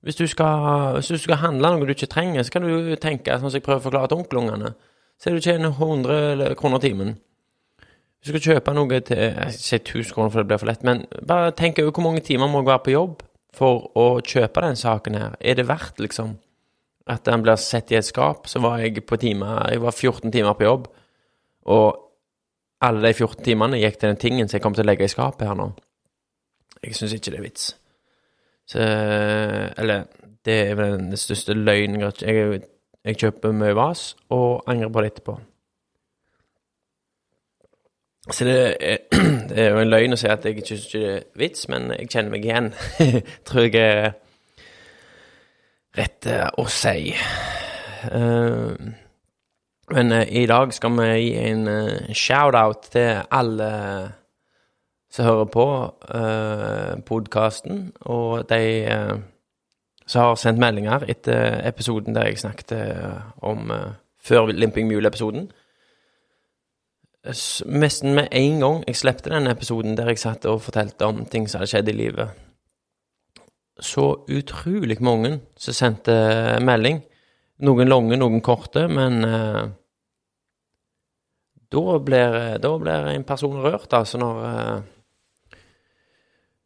Hvis 0.00 0.16
du, 0.16 0.26
skal, 0.26 0.94
hvis 0.96 1.08
du 1.12 1.18
skal 1.18 1.42
handle 1.42 1.74
noe 1.74 1.84
du 1.84 1.92
ikke 1.92 2.08
trenger, 2.08 2.42
så 2.42 2.54
kan 2.54 2.64
du 2.64 2.94
tenke 2.96 3.34
sånn 3.36 3.50
som 3.50 3.58
jeg 3.58 3.66
prøver 3.66 3.82
å 3.82 3.84
forklare 3.84 4.08
til 4.08 4.22
onkelungene. 4.22 4.70
Så 5.20 5.28
er 5.28 5.36
du 5.36 5.44
tjener 5.44 5.74
100 5.74 6.54
kroner 6.56 6.80
timen. 6.80 7.18
Hvis 8.20 8.28
du 8.28 8.38
skal 8.38 8.54
kjøpe 8.54 8.72
noe 8.76 9.00
til 9.04 9.18
Jeg 9.20 9.56
sier 9.56 9.80
1000 9.80 10.14
kroner, 10.14 10.30
for 10.30 10.40
det 10.40 10.48
blir 10.48 10.60
for 10.60 10.68
lett, 10.68 10.84
men 10.84 11.04
bare 11.28 11.52
tenk 11.56 11.80
over 11.80 11.92
hvor 11.92 12.06
mange 12.08 12.24
timer 12.24 12.48
må 12.48 12.60
jeg 12.60 12.70
være 12.70 12.84
på 12.84 12.94
jobb 12.94 13.22
for 13.56 13.90
å 13.98 14.06
kjøpe 14.20 14.62
den 14.64 14.76
saken 14.76 15.18
her. 15.18 15.36
Er 15.40 15.58
det 15.58 15.66
verdt, 15.68 16.00
liksom, 16.00 16.36
at 17.06 17.24
den 17.26 17.44
blir 17.44 17.60
sett 17.60 17.92
i 17.92 17.98
et 17.98 18.06
skap? 18.06 18.48
Så 18.48 18.62
var 18.64 18.78
jeg 18.80 19.04
på 19.04 19.16
time 19.20 19.48
Jeg 19.70 19.82
var 19.82 19.92
14 19.92 20.32
timer 20.32 20.56
på 20.56 20.68
jobb, 20.68 20.88
og 21.68 22.00
alle 22.80 23.08
de 23.08 23.14
14 23.14 23.44
timene 23.44 23.80
gikk 23.80 24.00
til 24.00 24.08
den 24.08 24.20
tingen 24.20 24.48
som 24.48 24.56
jeg 24.56 24.64
kom 24.64 24.76
til 24.76 24.86
å 24.86 24.88
legge 24.88 25.04
i 25.04 25.12
skapet 25.12 25.48
her 25.48 25.58
nå. 25.58 25.70
Jeg 26.80 26.96
syns 26.96 27.12
ikke 27.16 27.34
det 27.34 27.40
er 27.40 27.44
vits. 27.44 27.70
Så 28.70 28.80
Eller, 28.80 30.06
det 30.44 30.60
er 30.70 30.76
vel 30.78 30.96
den 30.96 31.16
største 31.20 31.56
løgnen 31.56 32.06
jeg, 32.06 32.62
jeg, 33.04 33.16
kjøper 33.16 33.56
mye 33.56 33.76
vas, 33.76 34.10
og 34.30 34.62
angrer 34.70 34.92
på 34.92 35.02
det 35.04 35.12
etterpå. 35.12 35.36
Så 38.30 38.44
det 38.44 38.76
er, 38.80 38.98
jo 39.70 39.80
en 39.80 39.90
løgn 39.90 40.14
å 40.14 40.18
si 40.20 40.28
at 40.30 40.44
jeg 40.44 40.58
ikke 40.58 40.68
syns 40.68 40.88
det 40.92 41.06
er 41.08 41.22
vits, 41.40 41.68
men 41.72 41.90
jeg 41.96 42.10
kjenner 42.12 42.34
meg 42.34 42.44
igjen. 42.46 42.72
Tror 43.48 43.66
jeg 43.66 43.80
er 43.80 44.12
rett 45.98 46.28
eh, 46.30 46.46
å 46.60 46.66
si. 46.70 47.14
Eh, 48.10 48.90
men 49.90 50.14
eh, 50.14 50.32
i 50.42 50.46
dag 50.50 50.74
skal 50.76 50.94
vi 51.00 51.10
gi 51.16 51.32
en 51.48 51.66
shout-out 52.14 52.90
til 52.94 53.22
alle 53.26 53.70
som 55.10 55.26
hører 55.26 55.48
på 55.50 55.66
podkasten, 57.08 57.88
og 58.06 58.44
de 58.46 58.60
som 60.10 60.26
har 60.26 60.38
sendt 60.40 60.58
meldinger 60.58 61.04
etter 61.10 61.60
episoden 61.68 62.16
der 62.16 62.30
jeg 62.30 62.40
snakket 62.42 62.74
eh, 62.74 63.18
om 63.46 63.70
eh, 63.70 63.92
før 64.18 64.50
Limping 64.50 64.88
Mule-episoden. 64.90 65.48
Nesten 67.70 68.14
med 68.16 68.28
en 68.32 68.62
gang 68.64 68.78
jeg 68.88 68.98
slepte 68.98 69.30
den 69.30 69.46
episoden 69.50 69.94
der 69.98 70.10
jeg 70.10 70.22
satt 70.22 70.48
og 70.50 70.62
fortalte 70.64 71.06
om 71.06 71.22
ting 71.30 71.46
som 71.46 71.60
hadde 71.60 71.70
skjedd 71.74 71.92
i 71.92 71.96
livet, 71.98 72.32
så 73.80 74.06
utrolig 74.28 74.98
mange 75.04 75.36
som 75.56 75.76
sendte 75.76 76.16
melding. 76.64 77.02
Noen 77.60 77.88
lange, 77.92 78.16
noen 78.16 78.40
korte, 78.44 78.86
men 78.88 79.20
eh, 79.24 79.66
da 81.70 81.98
blir, 82.02 82.38
da 82.58 82.72
blir 82.80 83.12
en 83.12 83.26
person 83.28 83.60
rørt, 83.62 83.92
altså, 83.94 84.18
når 84.18 84.40
eh, 84.48 84.80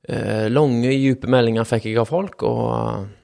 eh, 0.09 0.47
Lange, 0.55 0.95
dype 0.95 1.29
meldinger 1.31 1.67
fikk 1.69 1.91
jeg 1.91 2.01
av 2.01 2.09
folk, 2.09 2.47
og, 2.47 2.65
eh, 2.79 3.24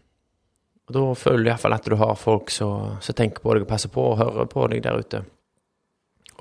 og 0.91 0.97
da 0.97 1.03
føler 1.15 1.45
du 1.45 1.51
iallfall 1.53 1.77
at 1.77 1.87
du 1.87 1.95
har 2.01 2.17
folk 2.19 2.51
som 2.51 2.99
tenker 3.15 3.45
på 3.45 3.55
deg 3.55 3.63
og 3.63 3.71
passer 3.71 3.93
på 3.95 4.09
og 4.11 4.19
hører 4.19 4.49
på 4.51 4.65
deg 4.73 4.83
der 4.83 4.99
ute. 4.99 5.21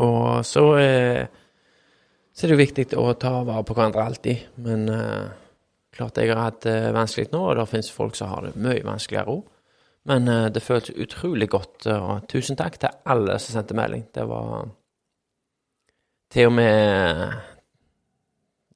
Og 0.02 0.42
så, 0.48 0.64
eh, 0.80 1.28
så 2.34 2.46
er 2.46 2.50
det 2.50 2.56
jo 2.56 2.64
viktig 2.64 2.86
å 2.98 3.14
ta 3.20 3.44
vare 3.46 3.62
på 3.68 3.76
hverandre 3.78 4.08
alltid, 4.10 4.48
men 4.66 4.90
eh, 4.90 5.30
klart 5.94 6.18
jeg 6.18 6.32
har 6.32 6.42
hatt 6.48 6.64
det 6.66 6.96
vanskelig 6.96 7.30
nå, 7.30 7.44
og 7.46 7.60
det 7.60 7.68
finnes 7.70 7.92
folk 7.94 8.18
som 8.18 8.32
har 8.32 8.48
det 8.48 8.56
mye 8.58 8.82
vanskeligere 8.88 9.38
òg. 9.38 9.46
Men 10.10 10.28
eh, 10.34 10.48
det 10.50 10.66
føltes 10.66 10.98
utrolig 10.98 11.50
godt, 11.54 11.86
eh, 11.86 12.10
og 12.10 12.26
tusen 12.32 12.58
takk 12.58 12.80
til 12.82 12.96
alle 13.06 13.38
som 13.38 13.60
sendte 13.60 13.78
melding. 13.78 14.08
Det 14.16 14.26
var 14.26 14.72
til 16.34 16.50
og 16.50 16.56
med 16.58 17.26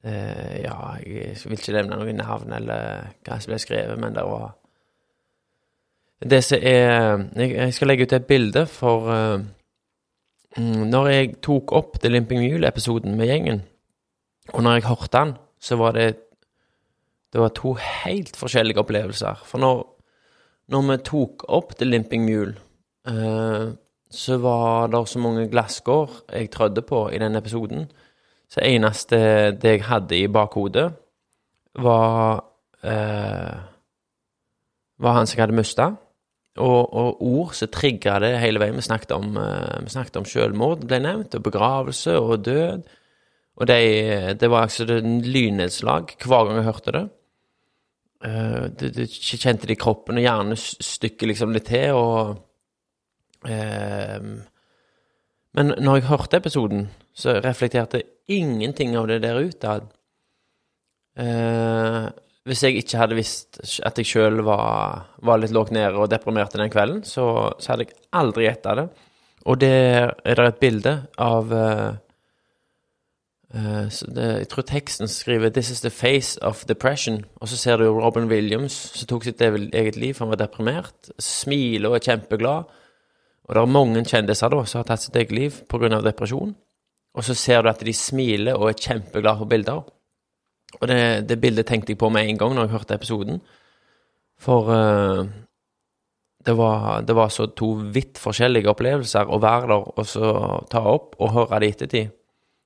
eh, 0.03 0.59
Ja, 0.67 0.77
jeg 1.01 1.39
vil 1.47 1.57
ikke 1.57 1.79
nevne 1.79 1.97
noen 1.97 2.19
navn 2.21 2.53
eller 2.53 3.15
hva 3.23 3.39
som 3.41 3.55
ble 3.55 3.63
skrevet, 3.63 3.97
men 3.97 4.13
det 4.13 4.27
var 4.27 4.51
Det 6.29 6.43
som 6.43 6.59
er 6.61 7.27
Jeg, 7.35 7.73
skal 7.73 7.87
legge 7.87 8.03
ut 8.07 8.13
et 8.13 8.25
bilde 8.25 8.65
for 8.65 9.09
mm, 10.57 10.83
Når 10.89 11.07
jeg 11.07 11.35
tok 11.41 11.71
opp 11.71 11.99
The 12.01 12.09
Limping 12.09 12.41
Mule-episoden 12.43 13.17
med 13.17 13.27
gjengen, 13.27 13.63
og 14.53 14.63
når 14.63 14.71
jeg 14.73 14.87
hørte 14.87 15.17
den, 15.17 15.33
så 15.59 15.75
var 15.75 15.91
det 15.91 16.15
Det 17.33 17.41
var 17.41 17.49
to 17.49 17.73
helt 17.73 18.35
forskjellige 18.37 18.79
opplevelser. 18.79 19.41
For 19.45 19.57
når, 19.57 19.79
når 20.69 20.81
vi 20.91 20.97
tok 20.97 21.45
opp 21.49 21.75
The 21.79 21.85
Limping 21.85 22.25
Mule, 22.25 22.53
uh, 23.09 23.73
så 24.11 24.37
var 24.37 24.87
det 24.87 25.07
så 25.09 25.19
mange 25.19 25.47
glasskår 25.49 26.11
jeg 26.31 26.51
trødde 26.51 26.81
på 26.81 27.09
i 27.09 27.17
den 27.17 27.35
episoden. 27.35 27.91
Så 28.49 28.61
eneste 28.61 29.17
det 29.57 29.71
jeg 29.71 29.83
hadde 29.83 30.17
i 30.17 30.27
bakhodet, 30.27 30.93
var 31.75 32.43
uh, 32.83 33.59
Var 34.99 35.13
han 35.13 35.27
som 35.27 35.37
jeg 35.37 35.41
hadde 35.41 35.57
mista. 35.57 35.89
Og, 36.61 36.93
og 36.93 37.23
ord 37.25 37.55
som 37.57 37.71
trigga 37.73 38.19
det 38.21 38.35
hele 38.37 38.61
veien. 38.61 38.77
Vi 38.77 38.85
snakket 38.85 39.15
om, 39.15 39.37
eh, 39.41 39.79
vi 39.85 39.89
snakket 39.89 40.19
om 40.21 40.27
selvmord, 40.29 40.85
ble 40.85 40.99
nevnt, 41.01 41.33
og 41.33 41.45
begravelse 41.47 42.13
og 42.19 42.45
død. 42.45 42.83
Og 43.57 43.69
de, 43.69 43.81
det 44.37 44.49
var 44.49 44.67
altså 44.67 44.85
lynnedslag 45.01 46.13
hver 46.21 46.47
gang 46.47 46.59
jeg 46.59 46.69
hørte 46.69 46.93
det. 46.93 47.03
Du, 48.23 48.87
det, 48.87 48.89
det 48.95 49.09
kjente 49.11 49.67
det 49.67 49.75
i 49.75 49.81
kroppen, 49.81 50.17
og 50.17 50.23
hjernen 50.23 50.57
stykker 50.57 51.27
liksom 51.27 51.51
litt 51.51 51.65
til, 51.67 51.97
og 51.97 52.37
Ehm, 53.49 54.43
men 55.53 55.73
når 55.77 55.95
jeg 55.95 56.07
hørte 56.07 56.37
episoden, 56.37 56.87
så 57.13 57.37
reflekterte 57.43 58.03
ingenting 58.27 58.95
av 58.97 59.07
det 59.07 59.21
der 59.23 59.39
ute. 59.39 59.73
Eh, 61.17 62.07
hvis 62.43 62.63
jeg 62.65 62.75
ikke 62.81 62.99
hadde 62.99 63.15
visst 63.15 63.59
at 63.87 63.97
jeg 63.99 64.09
sjøl 64.09 64.41
var, 64.43 65.05
var 65.23 65.39
litt 65.39 65.53
lågt 65.55 65.71
nede 65.75 65.95
og 65.95 66.09
deprimert 66.11 66.55
den 66.59 66.71
kvelden, 66.71 67.03
så, 67.07 67.25
så 67.59 67.73
hadde 67.73 67.87
jeg 67.87 67.95
aldri 68.19 68.47
gjetta 68.49 68.75
det. 68.81 68.87
Og 69.47 69.59
der 69.59 70.11
er 70.23 70.39
det 70.39 70.47
et 70.47 70.59
bilde 70.59 70.93
av 71.19 71.51
uh, 71.51 71.95
uh, 73.55 73.87
det, 73.87 74.27
Jeg 74.43 74.49
tror 74.51 74.67
teksten 74.67 75.07
skriver 75.07 75.49
'This 75.49 75.71
is 75.71 75.81
the 75.81 75.89
face 75.89 76.39
of 76.41 76.65
depression', 76.67 77.23
og 77.35 77.47
så 77.47 77.57
ser 77.57 77.77
du 77.77 77.87
Robin 77.87 78.27
Williams 78.27 78.73
som 78.73 79.07
tok 79.07 79.23
sitt 79.23 79.41
eget 79.41 79.95
liv, 79.95 80.15
han 80.19 80.29
var 80.29 80.35
deprimert, 80.35 81.11
smiler 81.19 81.89
og 81.89 81.95
er 81.95 82.11
kjempeglad. 82.11 82.63
Og 83.43 83.55
det 83.55 83.61
er 83.61 83.65
mange 83.65 84.05
kjendiser 84.05 84.49
da 84.49 84.63
som 84.65 84.79
har 84.79 84.87
tatt 84.87 85.03
sitt 85.03 85.15
eget 85.15 85.31
liv 85.31 85.51
pga. 85.67 86.01
depresjon. 86.01 86.55
Og 87.13 87.23
så 87.23 87.33
ser 87.33 87.61
du 87.61 87.69
at 87.69 87.83
de 87.85 87.93
smiler 87.93 88.55
og 88.55 88.69
er 88.69 88.79
kjempeglade 88.79 89.37
på 89.37 89.45
bilder. 89.45 89.83
Og 90.81 90.87
det, 90.89 91.29
det 91.29 91.39
bildet 91.41 91.67
tenkte 91.69 91.93
jeg 91.93 92.01
på 92.01 92.09
med 92.09 92.29
en 92.29 92.39
gang 92.39 92.55
når 92.55 92.67
jeg 92.67 92.73
hørte 92.77 92.97
episoden. 92.97 93.41
For 94.41 94.69
uh, 94.69 95.25
det, 96.45 96.57
var, 96.57 97.01
det 97.01 97.15
var 97.15 97.29
så 97.29 97.47
to 97.55 97.73
vidt 97.93 98.19
forskjellige 98.21 98.71
opplevelser 98.71 99.29
å 99.29 99.39
være 99.41 99.69
der 99.69 99.93
og 99.93 100.07
så 100.09 100.33
ta 100.71 100.83
opp 100.91 101.15
og 101.19 101.35
høre 101.37 101.61
det 101.61 101.69
i 101.69 101.75
ettertid. 101.77 102.17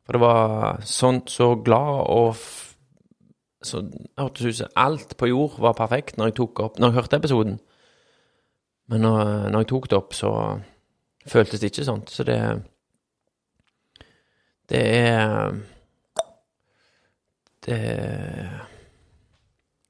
For 0.07 0.15
det 0.15 0.23
var 0.23 0.79
sånn 0.87 1.25
så 1.27 1.51
glad 1.59 2.01
og 2.07 2.31
f 2.31 2.63
så 3.65 3.81
hørtes 4.17 4.45
ut 4.45 4.55
som 4.59 4.75
alt 4.77 5.15
på 5.17 5.27
jord 5.31 5.55
var 5.59 5.73
perfekt 5.75 6.17
når 6.17 6.29
jeg 6.29 6.35
tok 6.37 6.59
opp 6.61 6.75
Når 6.79 6.91
jeg 6.91 6.95
hørte 6.95 7.17
episoden. 7.17 7.55
Men 8.87 9.01
når, 9.01 9.49
når 9.49 9.63
jeg 9.63 9.69
tok 9.71 9.87
det 9.89 9.97
opp, 9.97 10.13
så 10.13 10.31
føltes 11.27 11.59
det 11.59 11.71
ikke 11.71 11.87
sånn. 11.87 12.03
Så 12.07 12.23
det 12.23 12.37
Det 14.69 14.83
er 14.83 15.55
Det 17.67 17.79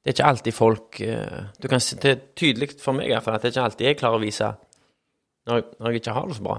Det 0.04 0.14
er 0.14 0.16
ikke 0.16 0.30
alltid 0.32 0.54
folk 0.56 1.02
eh, 1.04 1.44
kan, 1.62 1.80
Det 2.02 2.12
er 2.12 2.20
tydelig 2.36 2.70
for 2.80 2.96
meg 2.96 3.10
iallfall 3.12 3.36
at 3.36 3.44
det 3.44 3.50
er 3.50 3.56
ikke 3.56 3.66
alltid 3.68 3.88
jeg 3.88 4.00
klarer 4.00 4.20
å 4.20 4.24
vise 4.24 4.52
når 5.48 5.64
når 5.80 5.92
jeg 5.92 6.02
ikke 6.02 6.16
har 6.16 6.28
det 6.28 6.36
så 6.36 6.44
bra. 6.44 6.58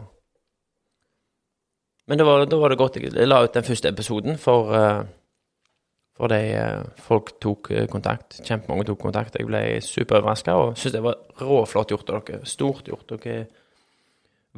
Men 2.08 2.18
da 2.18 2.24
var, 2.24 2.44
var 2.46 2.72
det 2.72 2.78
godt 2.80 2.96
jeg 2.96 3.28
la 3.28 3.42
ut 3.44 3.54
den 3.54 3.64
første 3.64 3.88
episoden, 3.88 4.38
for 4.40 4.72
eh, 4.76 5.02
for 6.18 6.32
de 6.32 6.38
eh, 6.50 6.86
folk 7.06 7.36
tok 7.42 7.70
eh, 7.70 7.86
kontakt. 7.90 8.40
Kjempemange 8.42 8.88
tok 8.88 8.98
kontakt. 9.06 9.36
Jeg 9.38 9.46
ble 9.46 9.62
superoverraska 9.84 10.56
og 10.58 10.72
syntes 10.74 10.96
det 10.96 11.04
var 11.04 11.20
råflott 11.46 11.94
gjort 11.94 12.10
av 12.10 12.24
dere. 12.26 12.48
Stort 12.48 12.90
gjort. 12.90 13.06
Dere 13.12 13.36
er 13.36 13.46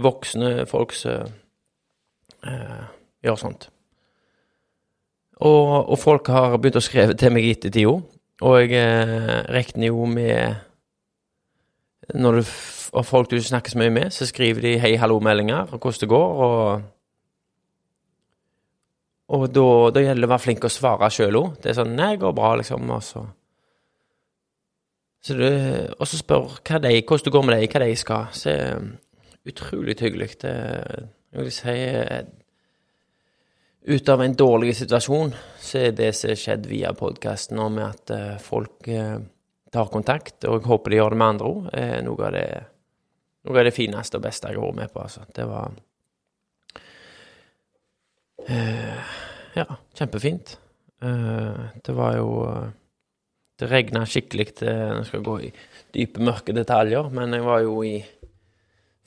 voksne 0.00 0.64
folk 0.70 0.96
som 0.96 1.28
eh, 2.48 2.80
gjør 3.26 3.40
sånt. 3.42 3.68
Og, 5.40 5.88
og 5.88 5.98
folk 5.98 6.28
har 6.28 6.58
begynt 6.58 6.76
å 6.76 6.84
skrive 6.84 7.16
til 7.16 7.32
meg 7.32 7.46
i 7.46 7.54
ettertida, 7.54 7.94
og 8.40 8.56
jeg 8.60 8.74
eh, 8.76 9.40
regner 9.52 9.88
jo 9.90 10.04
med 10.08 10.66
Når 12.14 12.40
du 12.40 12.44
og 12.90 13.04
folk 13.06 13.30
du 13.30 13.36
snakker 13.38 13.70
så 13.70 13.78
mye 13.78 13.92
med, 13.94 14.10
så 14.10 14.26
skriver 14.26 14.64
de 14.64 14.78
hei, 14.82 14.96
hallo-meldinger 14.98 15.70
og 15.70 15.76
hvordan 15.78 16.00
det 16.00 16.08
går, 16.10 16.40
og 16.46 16.82
og 19.30 19.44
da, 19.54 19.66
da 19.94 20.02
gjelder 20.02 20.24
det 20.24 20.26
å 20.26 20.32
være 20.32 20.42
flink 20.42 20.64
å 20.66 20.72
svare 20.74 21.06
sjøl 21.14 21.36
òg. 21.38 21.52
Det 21.62 21.70
er 21.70 21.76
sånn 21.78 21.92
'Nei, 21.94 22.16
det 22.16 22.22
går 22.24 22.32
bra', 22.34 22.56
liksom. 22.58 22.90
Og 22.90 23.02
så 23.06 23.20
så 25.22 25.36
du, 25.36 25.46
Og 26.00 26.06
så 26.08 26.18
spør 26.18 26.58
hva 26.64 26.80
de, 26.82 27.02
hvordan 27.06 27.24
det 27.24 27.32
går 27.32 27.44
med 27.46 27.54
dem, 27.54 27.68
hva 27.70 27.80
de 27.84 27.96
skal. 27.96 28.26
Så 28.32 28.50
er 28.50 28.80
utrolig 29.46 29.96
hyggelig. 30.00 30.40
Det 30.42 30.54
jeg 31.32 31.44
vil 31.44 31.52
si 31.52 31.68
eh, 31.70 32.24
Ut 33.82 34.08
av 34.08 34.22
en 34.22 34.34
dårlig 34.36 34.74
situasjon, 34.76 35.32
så 35.60 35.78
er 35.86 35.94
det 35.96 36.10
som 36.16 36.30
har 36.30 36.40
skjedd 36.40 36.66
via 36.68 36.92
podkasten 36.96 37.60
med 37.72 37.86
at 37.86 38.12
eh, 38.12 38.34
folk 38.42 38.88
eh, 38.88 39.16
tar 39.72 39.88
kontakt, 39.92 40.44
og 40.44 40.58
jeg 40.58 40.68
håper 40.68 40.92
de 40.92 40.98
gjør 40.98 41.14
det 41.14 41.20
med 41.22 41.32
andre 41.34 41.48
òg, 41.48 41.70
er 41.72 42.02
noe 42.04 42.26
av 42.26 42.34
det 42.36 42.48
noe 43.48 43.56
av 43.56 43.64
det 43.64 43.72
fineste 43.72 44.18
og 44.18 44.24
beste 44.26 44.50
jeg 44.50 44.58
har 44.58 44.66
vært 44.66 44.80
med 44.82 44.92
på. 44.92 45.04
Altså. 45.06 45.24
Det 45.32 45.46
var 45.48 45.78
Ja, 49.56 49.64
kjempefint. 49.96 50.58
Eh, 51.02 51.60
det 51.84 51.92
var 51.96 52.16
jo 52.18 52.28
eh, 52.44 52.68
Det 53.60 53.68
regna 53.68 54.06
skikkelig 54.08 54.46
til 54.60 54.68
Nå 54.68 55.04
skal 55.04 55.20
jeg 55.20 55.26
gå 55.26 55.36
i 55.44 55.50
dype, 55.92 56.20
mørke 56.24 56.52
detaljer, 56.56 57.08
men 57.12 57.32
jeg 57.32 57.44
var 57.44 57.60
jo 57.64 57.80
i 57.84 57.98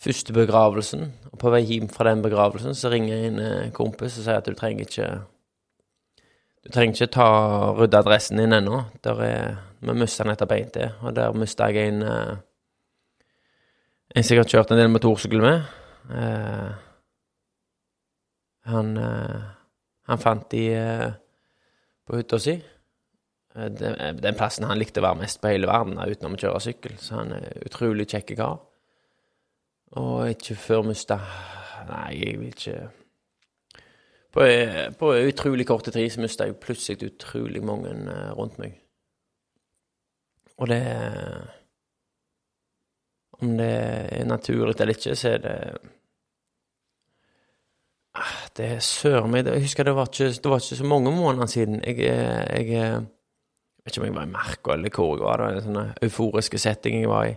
første 0.04 0.36
begravelsen, 0.36 1.08
og 1.32 1.40
på 1.42 1.52
vei 1.54 1.62
hjem 1.66 1.90
fra 1.92 2.10
den 2.10 2.24
begravelsen 2.24 2.76
så 2.78 2.92
ringer 2.94 3.28
en 3.28 3.40
eh, 3.40 3.72
kompis 3.76 4.18
og 4.20 4.28
sier 4.28 4.42
at 4.42 4.50
du 4.50 4.58
trenger 4.58 4.88
ikke 4.88 5.12
Du 6.64 6.72
trenger 6.72 6.96
ikke 6.96 7.12
ta 7.12 7.28
rydde 7.76 8.00
adressen 8.00 8.38
din 8.40 8.54
ennå. 8.56 8.84
Der 9.04 9.22
er 9.22 9.56
Vi 9.84 9.94
mista 10.00 10.24
nettopp 10.24 10.52
en 10.52 10.70
til, 10.70 10.92
og 11.02 11.16
der 11.16 11.34
mista 11.34 11.68
jeg 11.68 11.88
en 11.88 12.02
eh, 12.04 12.36
En 14.16 14.24
som 14.24 14.36
jeg 14.36 14.44
har 14.44 14.50
kjørt 14.50 14.72
en 14.72 14.78
del 14.78 14.90
motorsykkel 14.94 15.42
med. 15.42 15.64
Eh, 16.14 16.72
han 18.70 18.98
eh, 18.98 19.42
han 20.10 20.20
fant 20.20 20.50
de 20.52 20.64
eh, 20.76 21.10
på 22.08 22.20
hytta 22.20 22.40
si. 22.42 22.58
Eh, 23.56 23.70
Den 23.72 24.38
plassen 24.38 24.68
han 24.68 24.80
likte 24.80 25.02
å 25.02 25.08
være 25.08 25.22
mest 25.24 25.42
på 25.42 25.54
hele 25.54 25.70
verden, 25.70 26.00
utenom 26.00 26.36
å 26.36 26.42
kjøre 26.42 26.64
sykkel. 26.64 26.98
Så 27.00 27.20
han 27.22 27.36
er 27.38 27.64
utrolig 27.66 28.10
kjekk 28.12 28.36
kar. 28.40 28.60
Og 30.00 30.30
ikke 30.30 30.56
før 30.56 30.86
mista 30.88 31.20
Nei, 31.84 32.14
jeg 32.16 32.38
vil 32.40 32.54
ikke 32.54 32.78
På, 34.34 34.46
eh, 34.48 34.88
på 34.98 35.12
utrolig 35.14 35.68
korte 35.68 35.92
tid 35.92 36.10
så 36.10 36.22
mista 36.24 36.48
jeg 36.48 36.58
plutselig 36.62 37.12
utrolig 37.12 37.64
mange 37.64 37.92
eh, 37.92 38.32
rundt 38.34 38.58
meg. 38.60 38.80
Og 40.58 40.70
det 40.72 40.80
Om 43.42 43.58
det 43.58 43.74
er 44.22 44.26
naturlig 44.26 44.80
eller 44.80 44.96
ikke, 44.96 45.16
så 45.16 45.30
er 45.30 45.38
det 45.44 45.58
Ah, 48.14 48.48
Det 48.58 48.66
er 48.66 48.80
søren 48.80 49.32
meg 49.32 49.48
Jeg 49.48 49.62
husker 49.62 49.84
det 49.84 49.96
var, 49.96 50.06
ikke, 50.06 50.30
det 50.30 50.50
var 50.50 50.62
ikke 50.62 50.76
så 50.76 50.86
mange 50.86 51.12
måneder 51.12 51.46
siden. 51.46 51.82
Jeg, 51.84 51.98
eh, 52.00 52.68
jeg, 52.68 52.68
eh, 52.70 53.02
vet 53.84 53.96
ikke 53.96 54.02
om 54.02 54.06
jeg 54.06 54.16
var 54.16 54.28
i 54.28 54.32
Merko 54.32 54.72
eller 54.72 54.90
hvor 54.90 55.16
jeg 55.16 55.24
var. 55.26 55.38
Det 55.38 55.46
var 55.46 55.56
en 55.56 55.64
sånn 55.68 56.08
euforiske 56.08 56.58
setting 56.62 57.00
jeg 57.02 57.10
var 57.10 57.26
i. 57.32 57.34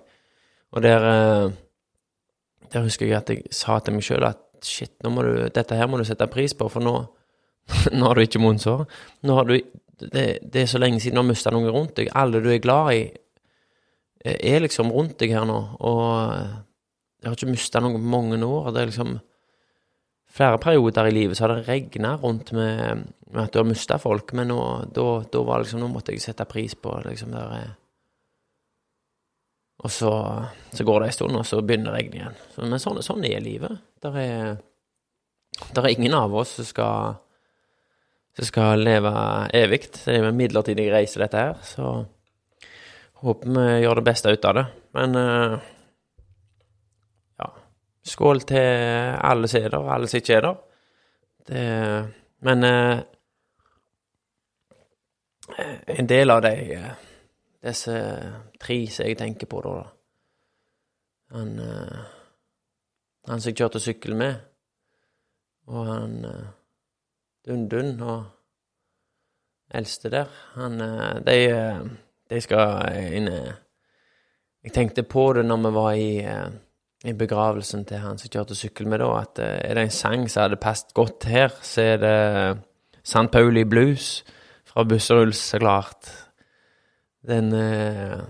Og 0.76 0.82
der, 0.82 1.06
eh, 1.12 1.52
der 2.72 2.84
husker 2.86 3.08
jeg 3.08 3.18
at 3.18 3.30
jeg 3.32 3.44
sa 3.54 3.78
til 3.80 3.96
meg 3.96 4.06
sjøl 4.06 4.26
at 4.28 4.42
shit, 4.64 4.92
du, 5.02 5.10
dette 5.54 5.78
her 5.78 5.88
må 5.90 6.00
du 6.00 6.06
sette 6.08 6.26
pris 6.32 6.54
på, 6.56 6.68
for 6.72 6.84
nå, 6.84 6.94
nå 7.96 8.08
har 8.08 8.18
du 8.18 8.24
ikke 8.24 8.42
munnsår. 8.42 8.86
Nå 9.26 9.38
har 9.38 9.48
du, 9.48 9.56
det, 10.02 10.26
det 10.42 10.62
er 10.62 10.70
så 10.70 10.80
lenge 10.82 11.00
siden 11.02 11.18
du 11.18 11.22
har 11.22 11.30
mista 11.30 11.52
noen 11.54 11.70
rundt 11.72 11.96
deg. 12.00 12.10
Alle 12.16 12.42
du 12.44 12.50
er 12.52 12.62
glad 12.62 12.92
i, 12.94 13.06
eh, 14.24 14.36
er 14.54 14.64
liksom 14.64 14.92
rundt 14.94 15.18
deg 15.22 15.34
her 15.36 15.46
nå. 15.48 15.60
Og 15.86 16.04
eh, 16.34 16.58
jeg 17.22 17.30
har 17.30 17.38
ikke 17.38 17.54
mista 17.54 17.82
noen 17.82 17.98
på 17.98 18.12
mange 18.16 18.40
år. 18.44 18.70
Det 18.72 18.82
er 18.82 18.92
liksom 18.92 19.16
flere 20.36 20.60
perioder 20.60 21.08
i 21.08 21.14
livet 21.14 21.38
så 21.38 21.46
har 21.46 21.54
det 21.54 21.68
regna 21.68 22.16
rundt 22.20 22.52
med, 22.52 23.06
med 23.32 23.42
at 23.42 23.54
du 23.54 23.60
har 23.62 23.68
mista 23.68 23.96
folk, 24.00 24.34
men 24.36 24.50
nå, 24.52 24.60
da, 24.94 25.06
da 25.32 25.42
var 25.46 25.62
liksom, 25.62 25.80
nå 25.80 25.88
måtte 25.94 26.12
jeg 26.12 26.24
sette 26.24 26.44
pris 26.48 26.76
på. 26.76 26.92
Liksom, 27.06 27.32
det 27.32 27.44
eh. 27.60 27.74
Og 29.86 29.92
så, 29.92 30.10
så 30.74 30.84
går 30.84 31.00
det 31.00 31.06
en 31.06 31.14
stund, 31.14 31.36
og 31.38 31.46
så 31.46 31.60
begynner 31.62 31.94
å 31.94 32.00
igjen. 32.02 32.38
Men 32.58 32.80
sånn, 32.82 32.98
sånn 33.06 33.22
er 33.28 33.44
livet. 33.44 33.78
Der 34.02 34.18
er, 34.18 34.56
der 35.76 35.86
er 35.86 35.92
ingen 35.92 36.16
av 36.18 36.34
oss 36.34 36.56
som 36.58 36.66
skal, 36.66 37.20
som 38.34 38.48
skal 38.48 38.82
leve 38.82 39.12
evig. 39.54 39.84
Det 39.94 40.10
er 40.10 40.26
en 40.26 40.38
midlertidig 40.38 40.88
reise, 40.90 41.22
dette 41.22 41.38
her. 41.38 41.62
Så 41.62 41.92
håper 43.22 43.54
vi 43.54 43.68
gjør 43.84 44.00
det 44.00 44.06
beste 44.10 44.34
ut 44.34 44.50
av 44.50 44.58
det. 44.58 44.66
Men 44.98 45.20
eh, 45.22 45.56
ja. 47.44 47.50
Skål 48.16 48.42
til 48.50 49.16
alle 49.30 49.54
som 49.54 49.62
er 49.62 49.70
der, 49.70 49.78
og 49.78 49.94
alle 49.94 50.10
som 50.10 50.18
ikke 50.18 50.40
er 50.40 50.48
der. 50.48 50.62
Det, 51.46 51.64
men 52.42 52.66
eh, 52.66 53.06
en 55.94 56.10
del 56.10 56.34
av 56.34 56.42
de 56.42 56.56
eh, 56.74 56.94
disse 57.66 57.94
tre 58.60 58.78
som 58.92 59.08
jeg 59.08 59.18
tenker 59.18 59.50
på, 59.50 59.62
da 59.64 59.76
Han, 61.34 61.58
eh, 61.58 62.02
han 63.26 63.40
som 63.40 63.50
jeg 63.50 63.56
kjørte 63.58 63.80
sykkel 63.82 64.14
med, 64.14 64.36
og 65.66 65.86
han 65.86 66.12
eh, 66.24 66.44
Dun-Dun 67.46 67.96
og 68.06 68.24
eldste 69.74 70.12
der, 70.14 70.30
han 70.54 70.80
eh, 70.80 71.16
De, 71.26 71.40
de 72.30 72.40
skal 72.40 72.94
inn 73.18 73.26
Jeg 73.26 74.72
tenkte 74.74 75.02
på 75.02 75.32
det 75.32 75.44
når 75.46 75.66
vi 75.66 75.74
var 75.74 75.92
i 75.94 76.12
i 77.06 77.12
begravelsen 77.12 77.84
til 77.86 78.00
han 78.02 78.16
som 78.18 78.30
kjørte 78.32 78.56
sykkel 78.56 78.88
med 78.88 78.98
da, 78.98 79.10
at 79.20 79.38
er 79.38 79.76
det 79.76 79.82
en 79.84 79.92
sang 79.94 80.24
som 80.32 80.46
hadde 80.46 80.56
passet 80.58 80.94
godt 80.96 81.26
her, 81.28 81.52
så 81.62 81.82
er 81.92 82.00
det 82.02 82.16
St. 83.04 83.28
Pauli 83.30 83.62
Blues 83.64 84.24
fra 84.66 84.82
Busseruls, 84.82 85.36
så 85.36 85.60
klart. 85.62 86.25
Den 87.26 87.52
eh, 87.56 88.20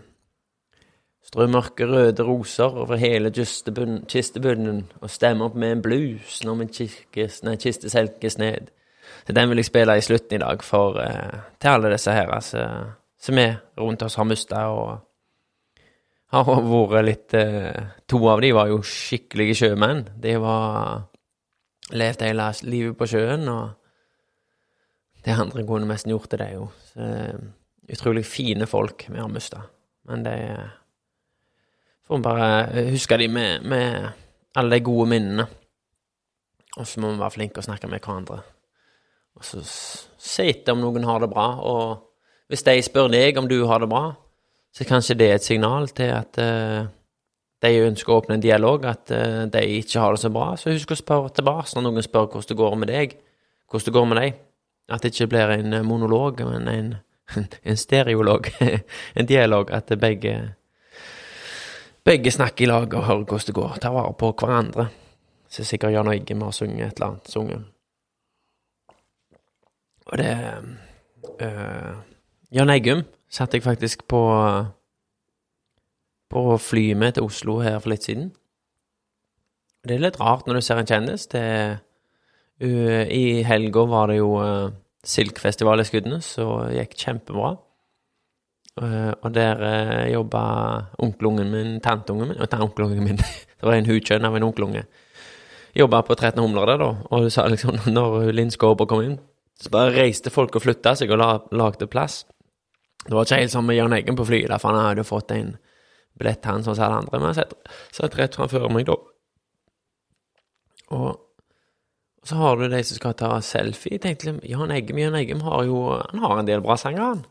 strør 1.27 1.51
mørke 1.53 1.89
røde 1.91 2.25
roser 2.25 2.79
over 2.83 2.97
hele 3.01 3.33
kistebunnen 3.33 4.85
og 5.01 5.11
stemmer 5.13 5.51
opp 5.51 5.59
med 5.59 5.75
en 5.75 5.83
blues 5.85 6.41
når 6.47 6.61
min 6.61 6.73
kirkes, 6.73 7.43
nei, 7.45 7.57
kiste 7.61 7.91
selkes 7.93 8.39
ned. 8.41 8.71
Så 9.27 9.35
den 9.37 9.51
vil 9.51 9.61
jeg 9.61 9.69
spille 9.69 9.97
i 9.99 10.05
slutten 10.05 10.39
i 10.39 10.43
dag 10.43 10.63
for, 10.65 11.01
eh, 11.03 11.43
til 11.61 11.75
alle 11.75 11.93
disse 11.93 12.15
her 12.15 12.31
altså, 12.33 12.63
som 13.21 13.37
vi 13.37 13.51
rundt 13.79 14.03
oss 14.07 14.17
har 14.17 14.25
mista 14.25 14.69
og 14.73 14.97
har 16.33 16.47
vært 16.47 17.07
litt 17.07 17.35
eh, 17.39 17.85
To 18.09 18.23
av 18.31 18.41
de 18.43 18.53
var 18.55 18.71
jo 18.71 18.81
skikkelige 18.83 19.55
sjømenn. 19.63 20.07
De 20.23 20.37
var 20.43 21.07
Levd 21.95 22.25
hele 22.27 22.49
livet 22.67 22.97
på 22.99 23.07
sjøen, 23.07 23.45
og 23.47 23.69
det 25.23 25.37
andre 25.39 25.63
kunne 25.67 25.87
nesten 25.87 26.11
gjort 26.11 26.33
det, 26.35 26.49
jo. 26.57 26.65
Så 26.89 27.05
eh, 27.07 27.45
utrolig 27.93 28.27
fine 28.27 28.67
folk 28.67 29.07
vi 29.09 29.21
har 29.21 29.31
mista. 29.33 29.63
Men 30.09 30.27
det 30.27 30.35
eh, 30.51 30.75
Får 32.07 32.21
vi 32.21 32.23
bare 32.23 32.83
huske 32.93 33.17
de 33.19 33.27
med, 33.29 33.65
med 33.67 34.13
alle 34.55 34.77
de 34.77 34.85
gode 34.87 35.09
minnene. 35.11 35.47
Og 36.77 36.87
så 36.87 37.01
må 37.03 37.11
vi 37.11 37.19
være 37.19 37.35
flinke 37.35 37.59
og 37.59 37.67
snakke 37.67 37.89
med 37.91 37.99
hverandre. 37.99 38.37
Og 39.37 39.45
så 39.45 39.63
se 39.63 40.47
etter 40.47 40.77
om 40.77 40.85
noen 40.85 41.07
har 41.09 41.19
det 41.23 41.33
bra, 41.33 41.49
og 41.61 42.03
Hvis 42.47 42.63
de 42.63 42.79
spør 42.79 43.09
deg 43.11 43.39
om 43.41 43.49
du 43.51 43.65
har 43.67 43.81
det 43.83 43.89
bra, 43.91 44.13
så 44.71 44.85
kanskje 44.87 45.17
det 45.19 45.27
er 45.27 45.35
et 45.35 45.45
signal 45.45 45.89
til 45.89 46.13
at 46.15 46.39
uh, 46.39 46.87
de 47.59 47.71
ønsker 47.83 48.13
å 48.13 48.21
åpne 48.21 48.37
en 48.37 48.45
dialog, 48.45 48.85
at 48.87 49.11
uh, 49.11 49.49
de 49.51 49.63
ikke 49.81 49.99
har 49.99 50.15
det 50.15 50.21
så 50.23 50.31
bra. 50.31 50.53
Så 50.55 50.71
husk 50.71 50.93
å 50.95 50.99
spørre 51.01 51.33
tilbake 51.35 51.75
når 51.75 51.83
noen 51.89 52.07
spør 52.07 52.29
hvordan 52.29 52.47
det 52.53 52.59
går 52.61 52.77
med 52.79 52.93
deg, 52.93 53.17
hvordan 53.67 53.89
det 53.89 53.95
går 53.97 54.07
med 54.07 54.21
deg. 54.21 54.39
At 54.95 55.03
det 55.03 55.11
ikke 55.11 55.27
blir 55.33 55.57
en 55.57 55.75
monolog, 55.89 56.45
men 56.47 56.71
en, 56.71 56.93
en 57.69 57.77
stereolog. 57.77 58.49
en 59.19 59.27
dialog. 59.27 59.71
At 59.71 59.93
begge, 60.01 60.55
begge 62.05 62.31
snakker 62.31 62.65
i 62.65 62.69
lag 62.71 62.95
og 62.95 63.05
hører 63.05 63.25
hvordan 63.25 63.47
det 63.47 63.55
går. 63.55 63.79
Tar 63.83 63.97
vare 63.97 64.15
på 64.19 64.33
hverandre. 64.33 64.89
Så 65.49 65.65
sikkert 65.65 65.93
Jan 65.93 66.13
Eggum 66.13 66.43
har 66.43 66.51
sunget 66.51 66.87
et 66.87 66.97
eller 66.97 67.07
annet. 67.07 67.31
Sunget. 67.31 67.65
Og 70.07 70.19
det 70.19 70.33
øh, 71.41 71.95
Jan 72.53 72.71
Eggum 72.71 73.03
satt 73.31 73.55
jeg 73.55 73.63
faktisk 73.63 74.09
på 74.09 74.23
på 76.31 76.59
flyet 76.59 76.97
med 76.97 77.13
til 77.13 77.23
Oslo 77.23 77.61
her 77.63 77.79
for 77.79 77.93
litt 77.93 78.07
siden. 78.07 78.33
Det 79.87 79.95
er 79.95 80.03
litt 80.03 80.19
rart 80.21 80.47
når 80.47 80.59
du 80.59 80.65
ser 80.67 80.81
en 80.83 80.89
kjendis. 80.89 81.29
Det, 81.31 81.45
uh, 82.63 83.05
I 83.07 83.43
helga 83.47 83.85
var 83.87 84.11
det 84.11 84.19
jo 84.19 84.33
uh, 84.43 84.75
Silkfestival 85.07 85.81
i 85.81 85.87
Skudenes, 85.87 86.29
så 86.37 86.47
gikk 86.75 86.97
kjempebra. 86.99 87.55
Uh, 88.77 89.13
og 89.25 89.31
der 89.33 89.63
uh, 89.63 90.05
jobba 90.13 90.41
onkelungen 91.01 91.49
min, 91.49 91.79
tanteungen 91.81 92.29
min 92.29 92.43
Nei, 92.43 92.59
onkelungen 92.61 93.07
min, 93.07 93.23
det 93.57 93.65
var 93.65 93.79
en 93.79 93.89
hukjønn 93.89 94.27
av 94.29 94.37
en 94.37 94.45
onkelunge. 94.51 94.83
Jobba 95.77 96.03
på 96.05 96.17
13 96.17 96.43
Humler 96.43 96.69
der, 96.69 96.83
da, 96.83 96.91
og 97.09 97.25
du 97.25 97.31
sa 97.33 97.47
liksom, 97.49 97.79
når 97.97 98.33
Linn 98.37 98.53
Skåber 98.53 98.89
kom 98.91 99.05
inn, 99.07 99.17
så 99.57 99.73
bare 99.73 99.95
reiste 99.95 100.33
folk 100.33 100.59
og 100.59 100.67
flytta 100.67 100.93
seg 100.99 101.15
og 101.15 101.23
la, 101.23 101.31
lagde 101.57 101.89
plass. 101.89 102.25
Det 103.07 103.15
var 103.15 103.25
ikke 103.25 103.41
helt 103.41 103.55
som 103.55 103.65
med 103.65 103.79
Jan 103.79 103.95
Eggen 103.97 104.19
på 104.19 104.27
flyet, 104.29 104.53
for 104.61 104.75
han 104.75 104.91
hadde 104.91 105.07
fått 105.07 105.33
en 105.33 105.55
billett, 106.19 106.45
han 106.45 106.65
som 106.65 106.75
alle 106.75 107.01
andre. 107.01 107.21
Men 107.21 107.31
han 107.31 107.55
satt 107.95 108.19
rett 108.19 108.37
framfor 108.37 108.69
meg, 108.73 108.89
da. 108.91 108.97
Og 110.97 111.26
så 112.27 112.39
har 112.41 112.59
du 112.59 112.67
de 112.69 112.83
som 112.85 112.99
skal 112.99 113.15
ta 113.19 113.31
selfie. 113.45 113.97
Jeg 113.97 114.03
tenkte 114.05 114.35
Jan 114.49 114.73
Eggum 114.75 114.99
Jan 114.99 115.19
Eggum 115.19 115.45
har 115.47 115.65
jo 115.69 115.83
Han 115.95 116.23
har 116.25 116.41
en 116.41 116.49
del 116.49 116.65
bra 116.65 116.77
sanger, 116.81 117.03
han. 117.15 117.25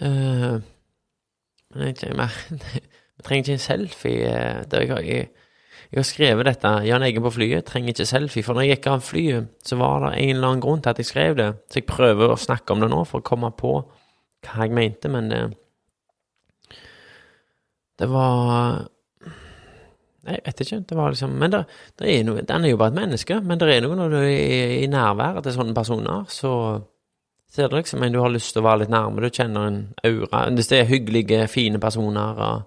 Uh, 0.00 0.60
men 1.74 1.92
jeg, 1.92 1.96
jeg, 2.10 2.82
vi 3.16 3.26
trenger 3.26 3.44
ikke 3.44 3.58
en 3.58 3.64
selfie. 3.66 4.32
Det 4.64 4.72
der 4.72 4.86
jeg, 4.88 5.06
jeg, 5.06 5.28
jeg 5.90 5.98
har 5.98 6.06
skrevet 6.06 6.46
dette. 6.46 6.70
Jan 6.86 7.02
Eggen 7.02 7.24
på 7.24 7.32
flyet 7.34 7.66
trenger 7.66 7.90
ikke 7.94 8.06
selfie. 8.06 8.46
For 8.46 8.54
når 8.54 8.66
jeg 8.66 8.76
gikk 8.76 8.90
av 8.92 9.00
flyet, 9.02 9.48
så 9.66 9.78
var 9.80 10.04
det 10.04 10.12
en 10.20 10.36
eller 10.36 10.52
annen 10.52 10.62
grunn 10.62 10.82
til 10.82 10.92
at 10.92 11.00
jeg 11.02 11.08
skrev 11.08 11.38
det. 11.38 11.48
Så 11.66 11.80
jeg 11.80 11.88
prøver 11.90 12.30
å 12.30 12.38
snakke 12.38 12.74
om 12.74 12.84
det 12.84 12.90
nå 12.92 13.02
for 13.10 13.22
å 13.22 13.26
komme 13.26 13.50
på 13.58 13.72
hva 14.46 14.64
jeg 14.64 14.72
mente, 14.72 15.10
men 15.12 15.26
det, 15.28 15.40
det 18.00 18.08
var 18.08 18.86
Jeg 20.26 20.42
vet 20.44 20.60
ikke. 20.60 20.80
Det 20.88 20.96
var 20.96 21.10
liksom 21.10 21.30
Men 21.30 21.52
det, 21.52 21.64
det 21.98 22.08
er 22.12 22.24
noe 22.24 22.42
Den 22.44 22.64
er 22.64 22.72
jo 22.74 22.76
bare 22.80 22.92
et 22.92 22.98
menneske, 22.98 23.40
men 23.40 23.60
det 23.60 23.68
er 23.72 23.84
noe 23.84 23.96
når 23.96 24.10
du 24.12 24.16
er 24.20 24.28
i, 24.28 24.82
i 24.84 24.90
nærværet 24.90 25.44
til 25.44 25.56
sånne 25.56 25.74
personer, 25.74 26.26
så 26.28 26.52
ser 27.50 27.68
du 27.68 27.76
liksom 27.78 28.02
en 28.02 28.12
du 28.12 28.20
har 28.20 28.30
lyst 28.30 28.52
til 28.54 28.62
å 28.62 28.68
være 28.68 28.84
litt 28.84 28.92
nærme. 28.92 29.22
Du 29.22 29.30
kjenner 29.30 29.66
en 29.66 29.80
aura 30.04 30.44
Hvis 30.50 30.68
det 30.70 30.80
er 30.80 30.90
hyggelige, 30.92 31.48
fine 31.48 31.80
personer 31.80 32.44
og 32.48 32.62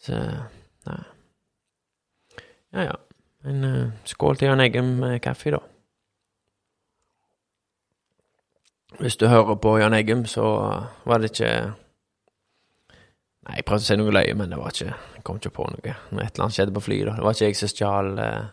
Så 0.00 0.16
Nei. 0.88 1.02
Ja, 2.72 2.82
ja. 2.82 2.96
En 3.44 3.64
uh, 3.64 3.92
skål 4.04 4.36
til 4.36 4.48
Jan 4.48 4.60
Eggum 4.60 4.94
med 5.00 5.20
kaffe, 5.20 5.50
da. 5.52 5.60
Hvis 9.00 9.16
du 9.16 9.26
hører 9.28 9.54
på 9.60 9.78
Jan 9.78 9.94
Eggum, 9.94 10.24
så 10.26 10.44
var 11.04 11.18
det 11.18 11.30
ikke 11.30 11.72
jeg 13.56 13.66
prøvde 13.66 13.84
å 13.84 13.88
si 13.88 13.96
noe 13.98 14.14
løye, 14.14 14.36
men 14.38 14.52
det 14.52 14.58
var 14.60 14.72
ikke 14.74 14.88
Jeg 14.90 15.24
kom 15.26 15.36
ikke 15.40 15.52
på 15.56 15.66
noe. 15.68 15.92
Et 15.92 16.16
eller 16.16 16.44
annet 16.44 16.56
skjedde 16.56 16.74
på 16.76 16.82
flyet, 16.84 17.06
da. 17.08 17.16
Det 17.18 17.26
var 17.26 17.36
ikke 17.36 17.50
jeg 17.50 17.58
som 17.58 17.70
stjal 17.72 18.10
uh, 18.18 18.48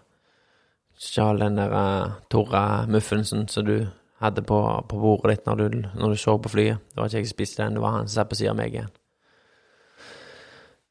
Stjal 0.98 1.42
den 1.44 1.60
der 1.60 1.74
uh, 1.78 2.16
torra 2.34 2.62
muffinsen 2.90 3.46
som 3.52 3.66
du 3.68 3.76
hadde 4.18 4.42
på, 4.42 4.60
på 4.90 4.98
bordet 4.98 5.36
ditt 5.36 5.46
når 5.46 5.60
du, 5.60 5.82
når 5.94 6.16
du, 6.16 6.18
så 6.18 6.38
på 6.42 6.50
flyet. 6.50 6.82
Det 6.90 6.98
var 6.98 7.12
ikke 7.12 7.22
jeg 7.22 7.30
som 7.30 7.36
spiste 7.36 7.62
den, 7.62 7.78
det 7.78 7.84
var 7.84 7.94
han 7.94 8.08
som 8.08 8.16
satt 8.16 8.32
på 8.32 8.40
siden 8.40 8.56
av 8.56 8.58
meg 8.58 8.74
igjen. 8.74 8.96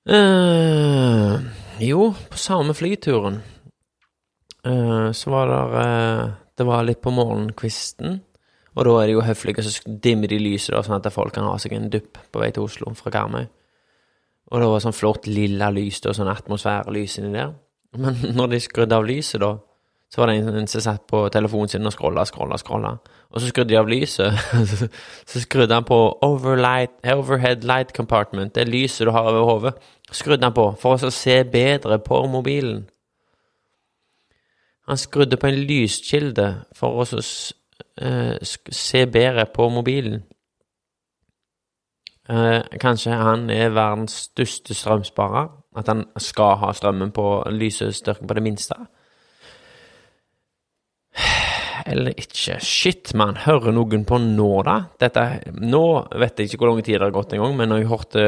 Uh, 0.07 1.43
jo, 1.83 2.13
på 2.31 2.39
samme 2.39 2.77
flyturen 2.79 3.41
uh, 4.63 5.11
så 5.11 5.33
var 5.33 5.51
det 5.51 5.89
Det 6.57 6.65
var 6.65 6.87
litt 6.87 7.03
på 7.03 7.11
morgenkvisten, 7.11 8.21
og 8.77 8.85
da 8.87 8.93
er 9.01 9.11
det 9.11 9.17
jo 9.17 9.27
høflige, 9.27 9.65
så 9.67 9.97
dimmer 10.01 10.31
de 10.31 10.39
lyset, 10.41 10.73
da, 10.73 10.85
sånn 10.87 11.01
at 11.01 11.13
folk 11.13 11.35
kan 11.35 11.45
ha 11.51 11.59
seg 11.61 11.75
en 11.75 11.91
dupp 11.93 12.17
på 12.31 12.41
vei 12.41 12.53
til 12.55 12.65
Oslo 12.65 12.95
fra 12.97 13.11
Karmøy. 13.13 13.51
Og 14.47 14.63
det 14.63 14.69
var 14.71 14.83
sånn 14.85 14.95
flott 14.95 15.27
lilla 15.31 15.73
lys 15.75 16.03
og 16.07 16.15
sånn 16.17 16.31
atmosfærelys 16.31 17.19
inni 17.21 17.35
der. 17.35 17.55
Men 17.99 18.19
når 18.39 18.55
de 18.55 18.61
skrudde 18.63 18.99
av 18.99 19.07
lyset, 19.09 19.41
da, 19.43 19.57
så 20.13 20.23
var 20.23 20.31
det 20.31 20.37
en, 20.39 20.69
som 20.71 20.85
satt 20.85 21.03
på 21.11 21.25
telefonen 21.35 21.73
sin 21.73 21.89
og 21.89 21.95
scrolla, 21.95 22.23
scrolla, 22.29 22.59
scrolla. 22.63 22.93
Og 23.35 23.43
så 23.43 23.51
skrudde 23.51 23.73
de 23.75 23.81
av 23.81 23.91
lyset. 23.91 24.39
så 25.31 25.43
skrudde 25.43 25.75
han 25.75 25.87
på 25.89 25.99
overlight, 26.23 26.95
overhead 27.11 27.67
light 27.67 27.91
compartment, 27.97 28.55
det 28.55 28.69
lyset 28.71 29.09
du 29.09 29.13
har 29.17 29.33
over 29.33 29.51
hodet 29.51 29.77
skrudde 30.11 30.47
han 30.47 30.55
på 30.55 30.67
for 30.81 31.07
å 31.07 31.11
se 31.15 31.41
bedre 31.51 31.99
på 32.03 32.21
mobilen. 32.31 32.85
Han 34.87 34.99
skrudde 35.01 35.39
på 35.41 35.49
en 35.51 35.65
lyskilde 35.67 36.47
for 36.77 37.03
å 37.03 37.07
uh, 37.07 38.37
se 38.43 39.07
bedre 39.11 39.49
på 39.51 39.69
mobilen. 39.73 40.23
Uh, 42.27 42.63
kanskje 42.83 43.15
han 43.15 43.47
er 43.55 43.75
verdens 43.75 44.27
største 44.27 44.75
strømsparer? 44.75 45.49
At 45.77 45.91
han 45.93 46.07
skal 46.23 46.57
ha 46.63 46.73
strømmen 46.75 47.13
på 47.15 47.27
lysestyrken 47.53 48.27
på 48.27 48.37
det 48.39 48.45
minste? 48.47 48.79
Eller 51.87 52.17
ikke. 52.19 52.59
Shit, 52.65 53.13
man. 53.15 53.37
Hører 53.45 53.75
noen 53.75 54.07
på 54.09 54.19
nå, 54.19 54.51
da? 54.67 54.79
Dette, 55.01 55.27
nå 55.63 55.85
vet 56.19 56.41
jeg 56.41 56.51
ikke 56.51 56.65
hvor 56.65 56.73
lang 56.73 56.83
tid 56.83 56.99
det 56.99 57.07
har 57.07 57.15
gått 57.15 57.37
engang, 57.37 57.55
men 57.59 57.71
når 57.71 57.83
jeg 57.83 57.91
hørte 57.93 58.25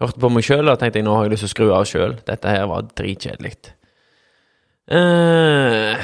hørte 0.00 0.22
på 0.22 0.30
meg 0.32 0.46
sjøl 0.46 0.72
tenkte 0.80 0.98
jeg, 0.98 1.06
nå 1.06 1.14
har 1.16 1.28
jeg 1.28 1.34
lyst 1.34 1.44
til 1.44 1.50
å 1.50 1.54
skru 1.54 1.68
av 1.76 1.86
sjøl. 1.88 2.16
Dette 2.26 2.54
her 2.54 2.66
var 2.70 2.88
dritkjedelig. 2.98 3.54
Uh, 4.90 5.94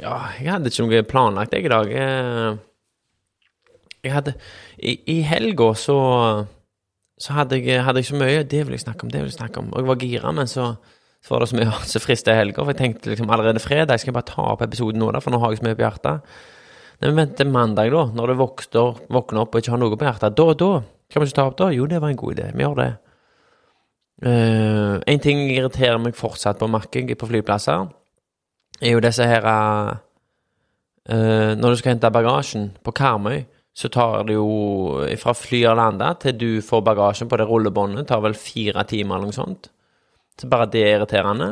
ja, 0.00 0.14
jeg 0.38 0.48
hadde 0.48 0.70
ikke 0.72 0.86
noe 0.86 1.04
planlagt, 1.10 1.52
jeg, 1.52 1.66
i 1.66 1.72
dag. 1.74 1.92
Uh, 1.92 2.56
jeg 4.04 4.14
hadde 4.14 4.34
I, 4.78 4.98
i 5.10 5.20
helga 5.26 5.72
så 5.78 5.98
så 7.18 7.34
hadde 7.34 7.58
jeg, 7.58 7.82
hadde 7.82 7.98
jeg, 7.98 8.08
så 8.08 8.18
mye 8.18 8.44
Det 8.46 8.60
vil 8.66 8.76
jeg 8.76 8.84
snakke 8.84 9.04
om, 9.04 9.10
det 9.10 9.20
vil 9.20 9.30
jeg 9.32 9.38
snakke 9.38 9.58
om. 9.62 9.72
Og 9.72 9.82
jeg 9.82 9.88
var 9.88 10.02
gira, 10.02 10.32
men 10.34 10.46
så, 10.50 10.68
så 11.24 11.34
var 11.34 11.42
det 11.42 11.48
så 11.50 11.58
mye 11.58 11.80
som 11.92 12.04
frista 12.04 12.34
i 12.34 12.38
helga. 12.38 12.62
For 12.62 12.72
jeg 12.72 12.78
tenkte 12.78 13.10
liksom 13.12 13.32
allerede 13.34 13.62
fredag 13.62 13.98
skal 13.98 14.12
jeg 14.12 14.18
bare 14.20 14.30
ta 14.30 14.44
opp 14.52 14.62
episoden 14.66 15.02
nå, 15.02 15.10
da, 15.14 15.22
for 15.24 15.34
nå 15.34 15.42
har 15.42 15.52
jeg 15.52 15.60
så 15.60 15.66
mye 15.66 15.78
på 15.78 15.84
hjertet. 15.86 16.30
Nei, 16.98 17.10
men 17.10 17.18
vent 17.20 17.36
til 17.38 17.50
mandag, 17.54 17.90
da. 17.94 18.04
Når 18.14 18.30
du 18.30 18.38
våkner, 18.38 19.02
våkner 19.18 19.42
opp 19.42 19.52
og 19.54 19.62
ikke 19.62 19.74
har 19.74 19.82
noe 19.82 19.98
på 19.98 20.08
hjertet. 20.08 20.38
Da, 20.38 20.48
da. 20.62 20.70
Kan 21.08 21.22
vi 21.22 21.30
ikke 21.30 21.38
ta 21.40 21.50
opp 21.50 21.58
da? 21.58 21.70
Jo, 21.74 21.90
det 21.90 22.00
var 22.02 22.14
en 22.14 22.22
god 22.22 22.38
idé. 22.38 22.48
Vi 22.54 22.66
gjør 22.66 22.80
det. 22.82 22.88
Uh, 24.18 24.98
en 25.06 25.20
ting 25.22 25.44
irriterer 25.46 25.98
meg 26.02 26.16
fortsatt 26.18 26.58
på 26.58 26.66
markedet 26.70 27.14
på 27.18 27.28
flyplasser, 27.30 27.84
er 28.82 28.94
jo 28.96 29.02
disse 29.02 29.22
her 29.26 29.44
uh, 29.46 29.94
Når 31.54 31.70
du 31.70 31.78
skal 31.78 31.92
hente 31.92 32.10
bagasjen 32.10 32.72
på 32.82 32.94
Karmøy, 32.98 33.44
så 33.78 33.88
tar 33.94 34.24
det 34.26 34.34
jo 34.34 35.06
fra 35.22 35.32
flyet 35.38 35.76
lander 35.78 36.16
til 36.18 36.34
du 36.34 36.48
får 36.66 36.80
bagasjen 36.82 37.28
på 37.30 37.38
det 37.38 37.46
rullebåndet, 37.46 38.08
tar 38.08 38.22
vel 38.24 38.34
fire 38.34 38.82
timer 38.90 39.16
eller 39.16 39.30
noe 39.30 39.36
sånt. 39.36 39.68
Så 40.38 40.48
bare 40.50 40.66
det 40.72 40.82
er 40.82 40.96
irriterende. 40.96 41.50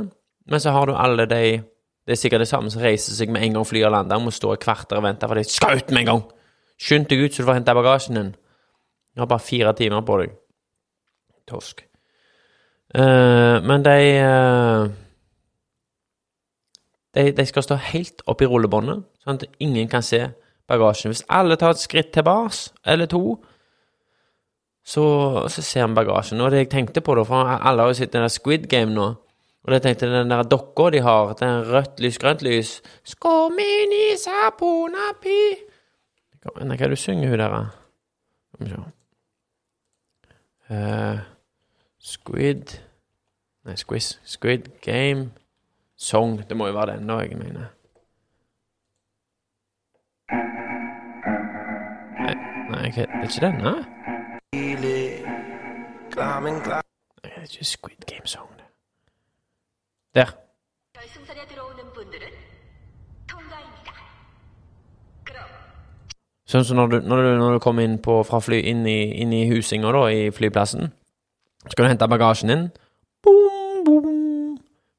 Men 0.51 0.62
så 0.62 0.73
har 0.75 0.87
du 0.87 0.95
alle 0.95 1.27
de 1.31 1.62
Det 2.07 2.12
er 2.12 2.19
sikkert 2.21 2.39
det 2.45 2.49
samme 2.49 2.71
som 2.71 2.83
reiser 2.83 3.17
seg 3.17 3.33
med 3.35 3.43
en 3.43 3.57
gang 3.57 3.65
flyet 3.67 3.91
lander, 3.91 4.21
må 4.23 4.31
stå 4.31 4.53
i 4.55 4.59
kvarter 4.62 5.01
og 5.01 5.03
vente, 5.03 5.27
for 5.27 5.35
de 5.35 5.43
skal 5.43 5.81
ut 5.81 5.89
med 5.91 6.05
en 6.05 6.07
gang! 6.07 6.21
Skynd 6.79 7.09
deg 7.11 7.25
ut 7.25 7.35
så 7.35 7.43
du 7.43 7.47
får 7.49 7.57
hente 7.57 7.75
bagasjen 7.75 8.15
din. 8.15 8.29
Du 9.11 9.21
har 9.25 9.27
bare 9.27 9.43
fire 9.43 9.73
timer 9.75 10.05
på 10.07 10.21
deg. 10.21 10.37
Tosk. 11.51 11.83
Uh, 12.95 13.59
men 13.67 13.83
de, 13.83 13.97
uh, 14.23 14.87
de 17.19 17.33
De 17.33 17.47
skal 17.47 17.67
stå 17.67 17.75
helt 17.91 18.23
oppi 18.31 18.47
rullebåndet, 18.47 19.03
sånn 19.25 19.41
at 19.41 19.49
ingen 19.59 19.91
kan 19.91 20.07
se 20.07 20.29
bagasjen. 20.69 21.13
Hvis 21.13 21.25
alle 21.29 21.57
tar 21.57 21.75
et 21.75 21.83
skritt 21.83 22.13
tilbake, 22.15 22.73
eller 22.87 23.07
to, 23.11 23.37
så, 24.87 25.05
så 25.49 25.63
ser 25.63 25.87
vi 25.87 25.99
bagasjen. 25.99 26.41
Og 26.41 26.51
det 26.51 26.65
jeg 26.65 26.73
tenkte 26.75 27.03
på, 27.05 27.15
da, 27.19 27.25
for 27.27 27.55
alle 27.57 27.83
har 27.83 27.93
jo 27.93 27.99
sett 27.99 28.13
den 28.15 28.27
der 28.27 28.33
Squid 28.33 28.69
Game 28.71 28.95
nå, 28.95 29.15
og 29.67 29.73
jeg 29.75 29.83
tenkte 29.83 30.11
den 30.13 30.31
der 30.31 30.47
dokka 30.47 30.91
de 30.95 31.01
har, 31.03 31.33
den 31.41 31.65
rødt 31.67 32.01
lys, 32.01 32.21
grønt 32.23 32.43
lys 32.47 32.77
Skomini 33.03 34.13
saponapi 34.15 35.41
Hva 36.45 36.53
er 36.63 36.77
det 36.79 36.91
du 36.93 36.95
synger, 36.95 37.33
hun 37.33 37.41
der? 37.43 37.57
Skal 38.55 38.67
vi 38.67 38.71
se 38.71 38.83
uh, 40.71 41.25
Squid 41.99 42.77
Nei, 43.67 43.75
Squiz. 43.75 44.21
Squid 44.23 44.69
Game 44.81 45.31
Song. 45.97 46.39
Det 46.49 46.57
må 46.57 46.69
jo 46.69 46.77
være 46.77 46.97
den, 46.97 47.09
da, 47.09 47.19
jeg 47.25 47.39
mener. 47.39 47.73
Nei, 52.77 52.91
det 52.93 53.07
er 53.09 53.23
ikke 53.25 53.41
denne. 53.41 53.71
Nei, 54.55 54.85
det 57.25 57.31
er 57.33 57.43
ikke 57.49 57.65
Squid 57.65 58.05
Game 58.07 58.29
Song. 58.29 58.51
Der. 60.15 60.35
Sånn 66.47 66.65
som 66.65 66.79
når 66.79 66.93
du, 66.93 66.99
når 67.09 67.23
du, 67.23 67.31
når 67.41 67.57
du 67.57 67.62
kommer 67.65 67.83
inn, 67.83 67.97
på, 67.99 68.21
fra 68.29 68.39
fly, 68.45 68.61
inn 68.71 68.85
i, 68.87 69.01
inn 69.25 69.33
i 69.35 69.49
husinga, 69.51 69.91
da, 69.97 70.05
i 70.12 70.29
flyplassen. 70.31 70.93
Så 71.65 71.73
kan 71.73 71.89
du 71.89 71.91
hente 71.91 72.07
bagasjen 72.12 72.53
din. 72.53 72.69
Boom, 73.25 73.81
boom. 73.89 74.59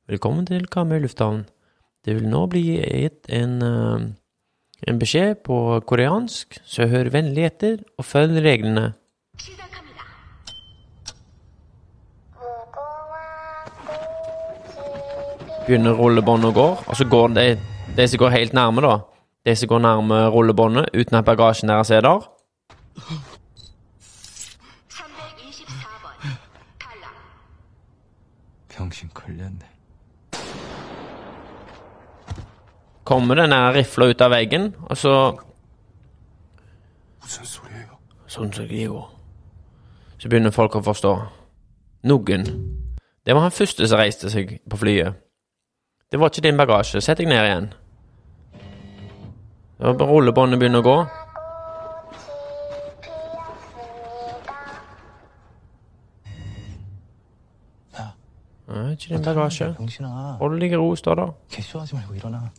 Velkommen 0.09 0.49
til 0.49 0.65
Karmøy 0.67 0.99
lufthavn. 1.05 1.45
Det 2.05 2.17
vil 2.17 2.27
nå 2.27 2.41
bli 2.51 2.65
gitt 2.81 3.29
en 3.31 3.61
uh, 3.63 4.09
en 4.88 4.98
beskjed 4.98 5.44
på 5.46 5.56
koreansk, 5.86 6.58
så 6.66 6.88
hør 6.90 7.12
vennlig 7.14 7.44
etter 7.46 7.76
og 7.98 8.04
følg 8.04 8.42
reglene. 8.44 8.92
시작합니다. 9.38 10.02
Begynner 15.66 15.94
rullebåndet 15.94 16.50
å 16.50 16.56
gå, 16.56 16.68
og 16.86 16.96
så 16.98 17.04
går 17.06 17.34
de, 17.38 17.46
de 17.96 18.08
som 18.08 18.18
går 18.18 18.34
helt 18.34 18.52
nærme, 18.56 18.82
da. 18.82 18.98
De 19.46 19.54
som 19.56 19.70
går 19.70 19.82
nærme 19.82 20.18
rullebåndet 20.34 20.90
uten 20.94 21.18
at 21.18 21.26
bagasjen 21.26 21.70
deres 21.70 21.90
er 21.90 22.02
der. 22.02 22.26
324번 24.90 26.18
탈락. 26.82 27.14
병신 28.68 29.10
걸렸네. 29.14 29.65
kommer 33.07 33.39
denne 33.39 33.59
rifla 33.75 34.09
ut 34.11 34.21
av 34.21 34.33
veggen, 34.35 34.73
og 34.89 34.97
så 34.99 35.13
Sånn 38.27 38.51
som 38.51 38.67
det 38.67 38.85
går. 38.87 39.07
Så 40.19 40.29
begynner 40.31 40.53
folk 40.55 40.75
å 40.75 40.83
forstå. 40.83 41.11
Noen. 42.07 42.45
Det 43.25 43.35
var 43.35 43.43
han 43.43 43.55
første 43.55 43.87
som 43.87 43.99
reiste 43.99 44.31
seg 44.31 44.53
på 44.69 44.79
flyet. 44.79 45.15
Det 46.11 46.19
var 46.19 46.31
ikke 46.31 46.43
din 46.45 46.59
bagasje. 46.59 47.01
Sett 47.03 47.19
deg 47.19 47.27
ned 47.27 47.43
igjen. 47.43 47.67
Rullebåndet 49.79 50.59
begynner 50.59 50.83
å 50.83 50.87
gå. 50.87 50.97
Nei, 58.68 58.92
ikke 58.92 59.08
din 59.14 59.24
bagasje. 59.24 59.74
병신아. 59.76 60.36
Hold 60.40 60.60
deg 60.60 60.72
i 60.72 60.76
ro, 60.76 60.94
står 60.96 61.14
der. 61.14 61.32
개쇼하지 61.50 61.94
말고 61.94 62.14
일어나. 62.14 62.52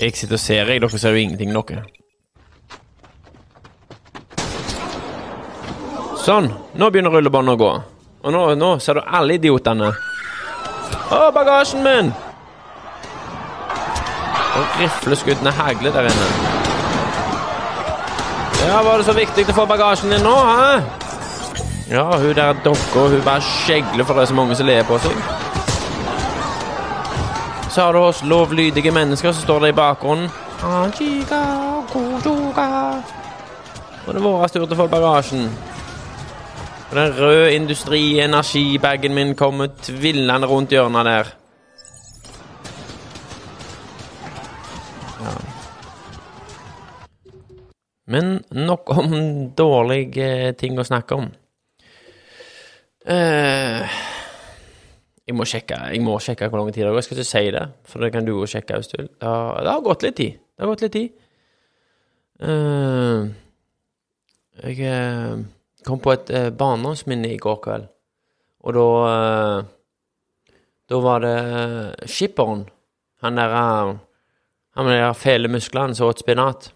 Jeg 0.00 0.16
sitter 0.16 0.34
og 0.34 0.40
ser, 0.40 0.64
jeg. 0.66 0.80
Dere 0.82 0.98
ser 0.98 1.10
jo 1.14 1.16
ingenting, 1.22 1.52
dere. 1.54 1.84
Sånn. 6.22 6.48
Nå 6.78 6.88
begynner 6.90 7.14
rullebåndet 7.14 7.54
å 7.56 7.60
gå. 7.60 7.70
Og 8.22 8.34
nå, 8.34 8.42
nå 8.58 8.72
ser 8.82 8.98
du 8.98 9.02
alle 9.06 9.38
idiotene. 9.38 9.92
Å, 11.12 11.20
bagasjen 11.34 11.82
min! 11.86 12.12
Og 14.52 14.80
rifleskuddene 14.80 15.54
hagler 15.56 15.94
der 15.94 16.10
inne. 16.10 16.45
Ja, 18.65 18.83
var 18.83 18.97
det 18.97 19.05
så 19.05 19.13
viktig 19.13 19.45
å 19.51 19.53
få 19.53 19.65
bagasjen 19.69 20.11
din 20.11 20.23
nå, 20.25 20.33
hæ? 20.33 20.71
Ja, 21.91 22.07
hun 22.17 22.33
der 22.35 22.57
dokka, 22.65 23.05
hun 23.13 23.21
bare 23.23 23.41
skjegler 23.45 24.03
for 24.03 24.17
det 24.17 24.25
er 24.25 24.31
så 24.31 24.35
mange 24.35 24.55
som 24.59 24.67
ler 24.67 24.83
på 24.87 24.97
seg. 24.99 25.15
Så 27.71 27.81
har 27.85 27.93
du 27.93 27.99
oss 28.01 28.23
lovlydige 28.25 28.91
mennesker 28.91 29.31
som 29.31 29.43
står 29.45 29.59
der 29.59 29.71
i 29.71 29.77
bakgrunnen. 29.77 30.29
Og 34.07 34.13
det 34.13 34.19
er 34.19 34.25
vår 34.25 34.47
tur 34.47 34.65
til 34.65 34.73
å 34.73 34.79
få 34.81 34.87
bagasjen. 34.91 35.49
Og 36.89 36.95
den 36.95 37.17
røde 37.19 37.53
industri-energibagen 37.55 39.13
min 39.13 39.35
kommer 39.35 39.67
tvillende 39.83 40.47
rundt 40.47 40.71
hjørnet 40.71 41.05
der. 41.05 41.25
Men 48.07 48.37
nok 48.55 48.93
om 48.95 49.15
dårlige 49.57 50.53
ting 50.59 50.79
å 50.79 50.85
snakke 50.87 51.17
om. 51.17 51.27
Eh, 53.07 53.97
jeg 55.27 55.35
må 55.35 55.43
sjekke 55.47 55.77
jeg 55.91 56.03
må 56.03 56.15
sjekke 56.23 56.47
hvor 56.47 56.61
lang 56.61 56.71
tid 56.71 56.85
det 56.85 56.91
går. 56.91 57.01
Jeg 57.01 57.07
skal 57.07 57.19
ikke 57.19 57.31
si 57.31 57.43
det, 57.55 57.65
for 57.87 58.03
det 58.03 58.13
kan 58.15 58.27
du 58.27 58.33
jo 58.33 58.47
sjekke 58.47 58.79
hvis 58.79 58.93
du 58.93 58.97
vil. 59.01 59.11
Det 59.11 59.27
har, 59.27 59.59
det 59.63 59.73
har 59.73 59.83
gått 59.85 60.07
litt 60.07 60.17
tid. 60.19 60.39
Det 60.39 60.63
har 60.63 60.71
gått 60.71 60.85
litt 60.87 60.95
tid. 60.95 61.21
Eh, 62.47 63.27
jeg 64.63 64.81
eh, 64.87 65.45
kom 65.87 66.01
på 66.03 66.13
et 66.13 66.31
uh, 66.33 66.49
barndomsminne 66.55 67.31
i 67.31 67.39
går 67.41 67.59
kveld, 67.63 67.89
og 68.67 68.77
da 68.77 68.87
eh, 69.07 69.73
Da 70.87 70.99
var 71.03 71.19
det 71.19 72.07
skipperen, 72.07 72.61
han 73.19 73.35
der 73.35 73.51
eh, 73.51 73.97
Han 74.77 74.85
med 74.85 75.01
de 75.01 75.13
fæle 75.19 75.49
musklene 75.51 75.95
som 75.95 76.07
åt 76.07 76.21
spinat. 76.21 76.69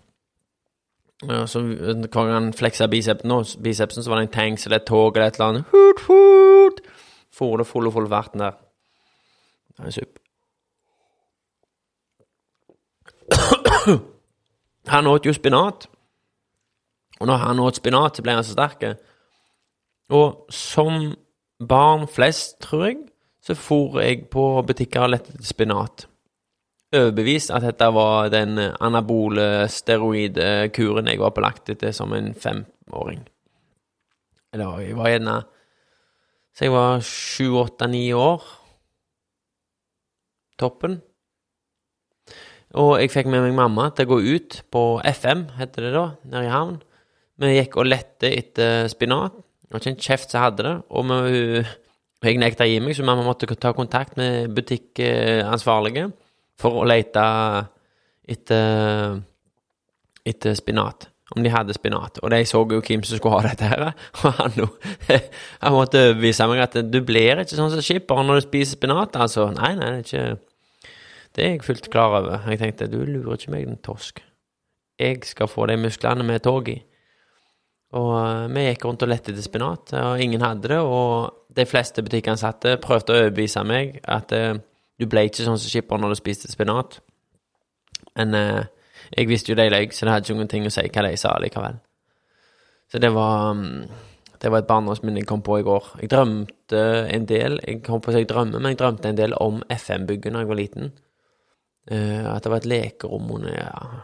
Ja, 1.29 1.45
så 1.47 1.61
Hver 1.61 2.07
gang 2.07 2.33
han 2.33 2.53
fleksa 2.53 2.87
bicepsen, 2.87 3.31
bicepsen, 3.63 4.03
så 4.03 4.09
var 4.09 4.17
det 4.19 4.27
en 4.29 4.33
tanks 4.33 4.65
eller 4.65 4.81
et 4.81 4.85
tog 4.89 5.17
eller 5.17 5.27
et 5.27 5.33
eller 5.37 5.45
annet. 5.45 5.65
Hurt, 5.71 6.01
hurt. 6.07 6.81
For 7.31 7.57
det 7.57 7.67
full 7.67 7.87
og 7.87 7.93
full 7.93 8.09
verten 8.09 8.39
der. 8.39 8.57
Det 9.77 9.85
er 9.85 9.91
supp. 9.91 10.19
Han 14.87 15.07
åt 15.07 15.25
jo 15.25 15.33
spinat. 15.33 15.87
Og 17.19 17.27
når 17.27 17.37
han 17.37 17.59
åt 17.59 17.75
spinat, 17.77 18.17
så 18.17 18.21
ble 18.25 18.33
han 18.33 18.43
så 18.43 18.55
sterk. 18.55 18.83
Og 20.09 20.45
som 20.49 21.13
barn 21.67 22.07
flest, 22.07 22.59
tror 22.61 22.85
jeg, 22.85 22.97
så 23.41 23.55
for 23.55 23.99
jeg 24.01 24.25
på 24.33 24.61
butikker 24.67 25.05
og 25.05 25.13
lette 25.13 25.33
etter 25.33 25.45
spinat. 25.45 26.07
Overbevist 26.91 27.53
at 27.55 27.63
dette 27.63 27.87
var 27.95 28.27
den 28.33 28.57
anabole 28.59 29.69
steroidkuren 29.71 31.07
jeg 31.07 31.21
var 31.21 31.31
pålagt 31.31 31.69
etter 31.71 31.93
som 31.95 32.11
en 32.11 32.33
femåring. 32.35 33.21
Eller 34.51 34.81
jeg 34.83 34.97
var 34.97 35.13
gjerne 35.13 35.37
Så 36.51 36.65
jeg 36.65 36.73
var 36.73 36.99
sju, 36.99 37.53
åtte, 37.61 37.87
ni 37.87 38.11
år. 38.11 38.43
Toppen. 40.59 40.97
Og 42.75 42.97
jeg 42.99 43.11
fikk 43.13 43.29
med 43.31 43.45
meg 43.45 43.55
mamma 43.55 43.87
til 43.95 44.03
å 44.03 44.11
gå 44.11 44.17
ut 44.35 44.57
på 44.71 44.81
FM, 45.07 45.45
heter 45.55 45.87
det 45.87 45.93
da, 45.95 46.03
nede 46.27 46.43
i 46.43 46.51
havn. 46.51 46.75
Vi 47.39 47.53
gikk 47.55 47.77
og 47.79 47.87
lette 47.87 48.27
etter 48.35 48.91
spinat. 48.91 49.39
Det 49.39 49.71
var 49.71 49.79
ikke 49.79 49.93
en 49.93 50.03
kjeft 50.09 50.35
som 50.35 50.43
hadde 50.43 50.67
det. 50.67 50.75
Og 50.91 51.07
vi, 51.07 51.63
jeg 52.27 52.43
nekta 52.43 52.67
å 52.67 52.69
gi 52.69 52.83
meg, 52.83 52.97
så 52.99 53.07
mamma 53.07 53.23
måtte 53.23 53.47
ta 53.55 53.71
kontakt 53.75 54.19
med 54.19 54.51
butikkansvarlige 54.59 56.11
for 56.61 56.81
å 56.81 56.87
lete 56.87 57.23
etter, 58.31 59.21
etter 60.27 60.57
spinat. 60.57 61.07
Om 61.31 61.45
de 61.45 61.51
hadde 61.53 61.75
spinat. 61.75 62.19
Og 62.19 62.31
de 62.33 62.41
så 62.43 62.59
jo 62.59 62.81
hvem 62.83 63.03
som 63.07 63.17
skulle 63.17 63.37
ha 63.39 63.47
dette 63.47 63.67
her. 63.71 63.85
Og 64.19 64.33
han, 64.39 64.57
han 65.63 65.75
måtte 65.75 66.01
overbevise 66.09 66.47
meg 66.51 66.65
at 66.65 66.75
du 66.91 66.99
blir 67.07 67.39
ikke 67.39 67.55
sånn 67.55 67.71
som 67.71 67.83
skipper 67.85 68.25
når 68.27 68.41
du 68.41 68.47
spiser 68.49 68.75
spinat, 68.75 69.15
altså. 69.15 69.47
Nei, 69.55 69.73
nei, 69.79 69.93
det 69.93 70.01
er 70.01 70.07
ikke 70.07 70.97
Det 71.31 71.43
er 71.45 71.53
jeg 71.53 71.63
fullt 71.63 71.87
klar 71.93 72.17
over. 72.19 72.49
Jeg 72.51 72.59
tenkte, 72.59 72.89
du 72.91 72.99
lurer 73.07 73.37
ikke 73.37 73.53
meg, 73.53 73.69
den 73.69 73.79
torsk. 73.79 74.19
Jeg 74.99 75.21
skal 75.25 75.47
få 75.47 75.69
de 75.71 75.77
musklene 75.79 76.25
med 76.27 76.43
tog 76.43 76.67
i. 76.69 76.81
Og 77.95 78.11
eh, 78.17 78.49
vi 78.51 78.65
gikk 78.67 78.85
rundt 78.87 79.03
og 79.03 79.11
lette 79.11 79.31
etter 79.31 79.43
spinat, 79.43 79.93
og 79.99 80.19
ingen 80.23 80.43
hadde 80.43 80.73
det. 80.73 80.81
Og 80.83 81.55
de 81.55 81.65
fleste 81.67 82.03
butikkansatte 82.03 82.75
prøvde 82.83 83.15
å 83.15 83.23
overbevise 83.23 83.63
meg 83.67 83.97
at 84.03 84.35
eh, 84.35 84.59
du 85.01 85.07
ble 85.09 85.25
ikke 85.25 85.45
sånn 85.45 85.57
som 85.57 85.71
skipper 85.71 85.97
når 85.97 86.13
du 86.13 86.19
spiste 86.19 86.51
spinat. 86.51 86.99
Men 88.19 88.37
eh, 88.37 88.63
jeg 89.15 89.29
visste 89.29 89.51
jo 89.51 89.57
de 89.57 89.67
løy, 89.71 89.89
så 89.89 90.05
det 90.05 90.13
hadde 90.13 90.29
ikke 90.29 90.39
noen 90.39 90.51
ting 90.51 90.67
å 90.67 90.73
si 90.73 90.85
hva 90.85 91.05
de 91.07 91.17
sa 91.19 91.33
likevel. 91.41 91.79
Så 92.91 92.99
det 93.01 93.11
var 93.15 93.53
mm, 93.57 94.07
Det 94.41 94.49
var 94.49 94.63
et 94.63 94.67
barndomsminne 94.67 95.21
jeg 95.21 95.27
kom 95.29 95.43
på 95.45 95.59
i 95.59 95.65
går. 95.65 95.91
Jeg 96.01 96.09
drømte 96.09 96.79
en 97.13 97.25
del 97.29 97.59
Jeg 97.61 97.83
kom 97.85 98.01
på 98.01 98.09
å 98.09 98.15
si 98.15 98.23
drømme, 98.25 98.57
men 98.57 98.73
jeg 98.73 98.79
drømte 98.79 99.11
en 99.11 99.19
del 99.19 99.35
om 99.37 99.61
FM-bygget 99.69 100.33
da 100.33 100.41
jeg 100.41 100.49
var 100.49 100.59
liten. 100.59 100.91
Eh, 101.91 102.25
at 102.25 102.43
det 102.43 102.51
var 102.51 102.61
et 102.61 102.71
lekerom 102.71 103.29
under 103.37 103.53
ja. 103.53 104.01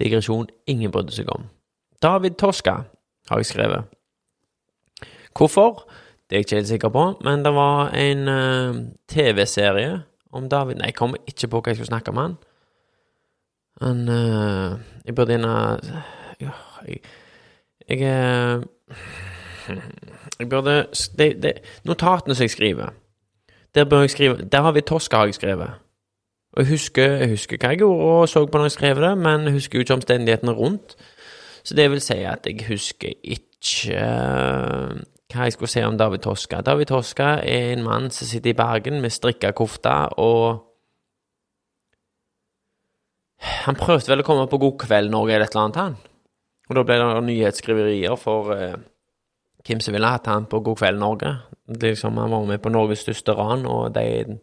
Digresjon 0.00 0.48
ingen 0.66 0.92
brydde 0.94 1.12
seg 1.12 1.28
om. 1.34 1.48
David 2.02 2.38
Toska 2.40 2.74
har 3.28 3.40
jeg 3.42 3.50
skrevet. 3.50 3.88
Hvorfor? 5.36 5.84
Det 6.28 6.36
er 6.36 6.38
jeg 6.38 6.46
ikke 6.46 6.56
helt 6.56 6.68
sikker 6.68 6.88
på, 6.88 7.04
men 7.24 7.44
det 7.44 7.54
var 7.56 7.88
en 7.96 8.28
uh, 8.28 8.76
TV-serie 9.08 10.02
om 10.32 10.48
David 10.48 10.76
Nei, 10.76 10.90
jeg 10.90 10.94
kommer 10.94 11.16
ikke 11.26 11.48
på 11.48 11.62
hva 11.62 11.72
jeg 11.72 11.78
skulle 11.78 11.88
snakke 11.88 12.12
om 12.12 12.20
han. 12.20 12.36
Han 13.80 14.02
uh, 14.08 14.76
Jeg 15.06 15.14
burde 15.14 15.32
gjerne 15.32 15.54
ja, 16.40 16.52
Jeg, 16.86 17.00
jeg 17.88 17.98
uh, 18.04 18.64
Jeg 20.38 20.48
burde 20.48 20.86
det, 21.18 21.42
det, 21.42 21.52
Notatene 21.84 22.34
som 22.34 22.44
jeg 22.44 22.50
skriver, 22.50 22.92
der 23.74 23.84
bør 23.84 24.00
jeg 24.00 24.10
skrive 24.10 24.36
Der 24.52 24.62
har 24.62 24.72
vi 24.72 24.80
Toska, 24.80 25.16
har 25.16 25.24
jeg 25.24 25.34
skrevet. 25.34 25.70
Og 26.52 26.62
jeg 26.62 26.68
husker, 26.68 27.12
jeg 27.22 27.28
husker 27.28 27.56
hva 27.60 27.72
jeg 27.72 27.78
gjorde 27.78 28.04
og 28.04 28.28
så 28.28 28.46
på 28.46 28.58
når 28.58 28.64
jeg 28.64 28.76
skrev 28.76 29.00
det, 29.00 29.18
men 29.18 29.44
jeg 29.46 29.52
husker 29.52 29.78
jo 29.78 29.84
ikke 29.84 29.94
omstendighetene 29.94 30.52
rundt. 30.52 30.96
Så 31.64 31.74
det 31.74 31.90
vil 31.90 32.00
si 32.00 32.16
at 32.24 32.46
jeg 32.46 32.64
husker 32.68 33.12
ikke 33.22 33.94
eh, 33.94 35.00
hva 35.28 35.44
jeg 35.44 35.56
skulle 35.56 35.70
si 35.70 35.82
om 35.84 35.98
David 36.00 36.22
Toska. 36.24 36.62
David 36.64 36.88
Toska 36.88 37.28
er 37.44 37.74
en 37.74 37.84
mann 37.84 38.08
som 38.14 38.28
sitter 38.28 38.54
i 38.54 38.56
Bergen 38.56 39.02
med 39.02 39.12
strikka 39.12 39.52
kofte, 39.52 39.94
og 40.18 40.64
Han 43.38 43.76
prøvde 43.78 44.10
vel 44.10 44.24
å 44.24 44.26
komme 44.26 44.48
på 44.50 44.58
God 44.58 44.80
kveld 44.82 45.12
Norge 45.12 45.36
eller 45.36 45.46
et 45.46 45.52
eller 45.54 45.64
annet, 45.68 45.76
han. 45.78 45.92
Og 46.68 46.74
da 46.74 46.82
ble 46.82 46.96
det 46.98 47.20
nyhetsskriverier 47.22 48.16
for 48.18 48.50
eh, 48.50 48.80
hvem 49.62 49.82
som 49.84 49.94
ville 49.94 50.10
hatt 50.10 50.26
han 50.26 50.48
på 50.50 50.58
God 50.66 50.80
kveld 50.80 50.98
Norge. 50.98 51.30
Liksom, 51.70 52.18
Han 52.18 52.32
var 52.34 52.48
med 52.48 52.62
på 52.64 52.72
Norges 52.74 53.04
største 53.06 53.36
ran, 53.38 53.62
og 53.66 53.94
de 53.94 54.40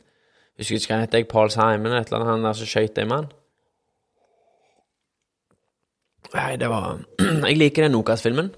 jeg 0.56 0.63
husker 0.63 0.78
ikke 0.80 0.88
hva 0.88 0.95
han 0.95 1.04
heter, 1.04 1.24
Paul 1.28 1.50
Simon 1.52 1.89
eller 1.89 2.06
et 2.06 2.08
eller 2.08 2.21
annet, 2.21 2.32
han 2.32 2.45
der 2.48 2.54
som 2.56 2.69
skøyt 2.69 3.00
en 3.02 3.10
mann. 3.12 3.26
Nei, 6.32 6.56
det 6.62 6.69
var 6.71 7.02
Jeg 7.50 7.58
liker 7.60 7.84
den 7.84 7.91
Nokas-filmen. 7.91 8.54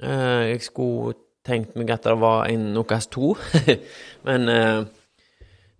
Eh, 0.00 0.54
jeg 0.54 0.62
skulle 0.64 1.18
tenkt 1.44 1.76
meg 1.76 1.90
at 1.94 2.06
det 2.06 2.16
var 2.20 2.48
en 2.50 2.70
Nokas 2.74 3.08
2, 3.12 3.34
men 4.28 4.48
uh, 4.48 4.84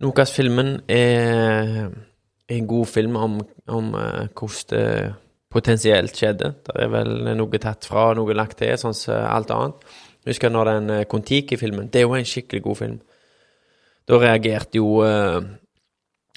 Nokas-filmen 0.03 0.77
er 0.91 1.87
en 2.51 2.67
god 2.67 2.89
film 2.91 3.15
om, 3.15 3.37
om 3.71 3.93
eh, 3.95 4.25
hvordan 4.27 4.65
det 4.69 5.13
potensielt 5.49 6.17
skjedde. 6.19 6.51
Det 6.67 6.75
er 6.83 6.89
vel 6.91 7.13
noe 7.39 7.61
tatt 7.63 7.87
fra 7.87 8.09
noe 8.13 8.35
lagt 8.35 8.59
til, 8.59 8.75
sånn 8.77 8.93
som 8.93 9.23
alt 9.31 9.53
annet. 9.55 9.85
Jeg 10.25 10.35
husker 10.35 10.51
når 10.51 10.69
den 10.69 10.91
uh, 10.91 11.03
Kon-Tiki-filmen 11.09 11.87
Det 11.93 12.01
er 12.01 12.05
jo 12.05 12.17
en 12.17 12.27
skikkelig 12.27 12.61
god 12.65 12.79
film. 12.81 12.99
Da 14.05 14.19
reagerte 14.21 14.77
jo 14.77 14.99
eh, 15.05 15.39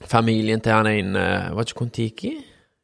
familien 0.08 0.60
til 0.64 0.72
han 0.72 0.88
ene 0.88 1.24
Var 1.52 1.58
det 1.58 1.68
ikke 1.68 1.80
Kon-Tiki? 1.82 2.32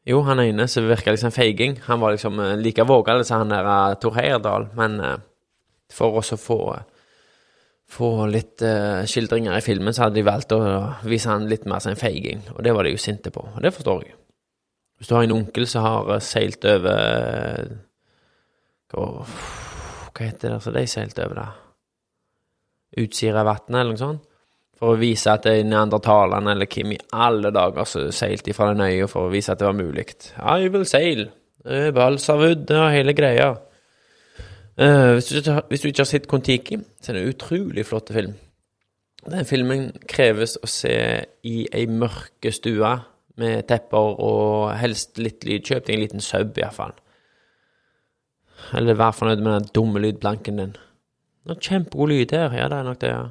Jo, 0.05 0.21
han 0.27 0.43
ene 0.43 0.67
som 0.69 0.85
virka 0.85 1.15
liksom 1.15 1.33
feiging. 1.33 1.79
Han 1.87 2.01
var 2.03 2.13
liksom 2.13 2.41
eh, 2.41 2.57
like 2.61 2.85
vågal 2.85 3.25
som 3.25 3.45
han 3.45 3.55
der 3.55 3.95
Tor 4.01 4.19
Heyerdahl, 4.19 4.69
men 4.77 4.99
eh, 5.01 5.17
for 5.93 6.21
oss 6.21 6.33
å 6.35 6.41
få 6.41 6.59
få 7.95 8.27
litt 8.31 8.63
uh, 8.65 9.05
skildringer 9.09 9.59
i 9.59 9.65
filmen, 9.65 9.95
så 9.95 10.07
hadde 10.07 10.19
de 10.19 10.27
valgt 10.27 10.55
å 10.57 10.61
vise 11.07 11.31
han 11.31 11.49
litt 11.51 11.67
mer 11.69 11.83
som 11.85 11.93
en 11.93 12.01
feiging, 12.01 12.43
og 12.55 12.63
det 12.65 12.75
var 12.75 12.87
de 12.87 12.95
jo 12.95 13.01
sinte 13.01 13.33
på, 13.35 13.45
og 13.45 13.61
det 13.63 13.75
forstår 13.77 14.07
jeg. 14.07 14.17
Hvis 14.99 15.11
du 15.11 15.17
har 15.17 15.27
en 15.27 15.35
onkel 15.35 15.67
som 15.69 15.85
har 15.85 16.13
eh, 16.15 16.23
seilt 16.23 16.65
over 16.71 16.95
eh, 16.95 17.73
Hva, 18.95 19.25
heter 20.21 20.55
det 20.55 20.61
som 20.63 20.77
de 20.77 20.85
seilte 20.87 21.27
over, 21.27 21.41
da? 21.41 21.49
Utsiravatnet, 23.03 23.81
eller 23.81 23.97
noe 23.97 24.01
sånt? 24.01 24.23
For 24.79 24.95
å 24.95 24.99
vise 24.99 25.33
at 25.33 25.47
det 25.47 25.57
er 25.59 25.67
neandertalerne, 25.67 26.55
eller 26.55 26.71
hvem 26.71 26.95
i 26.95 27.01
alle 27.15 27.51
dager 27.55 27.87
som 27.91 28.07
seilte 28.15 28.55
fra 28.55 28.71
den 28.71 28.85
øya 28.87 29.09
for 29.11 29.27
å 29.27 29.33
vise 29.33 29.55
at 29.55 29.61
det 29.61 29.67
var 29.67 29.77
mulig. 29.77 30.07
I 30.39 30.71
will 30.71 30.87
sail. 30.87 31.27
Eh, 31.67 31.91
Balsavud 31.95 32.71
og 32.71 32.89
hele 32.95 33.15
greia. 33.19 33.51
Eh, 34.79 35.13
hvis, 35.13 35.29
du, 35.31 35.37
ikke 35.39 35.61
hvis 35.69 35.81
du 35.81 35.89
ikke 35.89 36.03
har 36.03 36.11
sett 36.11 36.29
Kon-Tiki, 36.31 36.79
så 37.01 37.13
er 37.13 37.17
det 37.17 37.23
en 37.23 37.35
utrolig 37.35 37.87
flott 37.87 38.11
film. 38.13 38.35
Den 39.25 39.47
filmen 39.49 39.93
kreves 40.11 40.59
å 40.61 40.69
se 40.69 40.97
i 41.47 41.55
ei 41.73 41.87
mørke 41.89 42.53
stue 42.53 42.91
med 43.41 43.65
tepper 43.71 44.19
og 44.21 44.75
helst 44.79 45.19
litt 45.23 45.47
lyd. 45.47 45.65
Kjøp 45.65 45.87
deg 45.87 45.97
en 45.97 46.03
liten 46.03 46.25
sub, 46.25 46.59
iallfall. 46.59 46.93
Eller 48.77 48.99
vær 48.99 49.15
fornøyd 49.17 49.41
med 49.45 49.53
den 49.53 49.71
dumme 49.77 50.03
lydplanken 50.03 50.61
din. 50.61 50.77
Det 51.45 51.57
er 51.57 51.65
kjempegod 51.69 52.11
lyd 52.11 52.35
her. 52.37 52.55
Ja, 52.57 52.69
det 52.69 52.79
er 52.79 52.87
nok 52.89 53.01
det, 53.01 53.15
ja. 53.15 53.25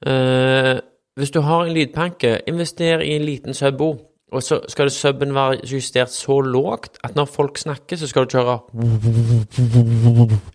Uh, 0.00 0.76
hvis 1.18 1.32
du 1.34 1.42
har 1.44 1.66
en 1.66 1.74
lydplanke, 1.76 2.38
invester 2.48 3.02
i 3.04 3.16
en 3.18 3.26
liten 3.26 3.54
subbo. 3.54 3.92
Og 4.30 4.42
så 4.42 4.60
skal 4.68 4.86
det 4.86 4.92
subben 4.94 5.34
være 5.34 5.58
justert 5.66 6.12
så 6.14 6.40
lågt 6.40 6.98
at 7.04 7.16
når 7.16 7.24
folk 7.24 7.58
snakker, 7.58 7.96
så 7.96 8.06
skal 8.06 8.24
du 8.24 8.36
kjøre 8.36 8.58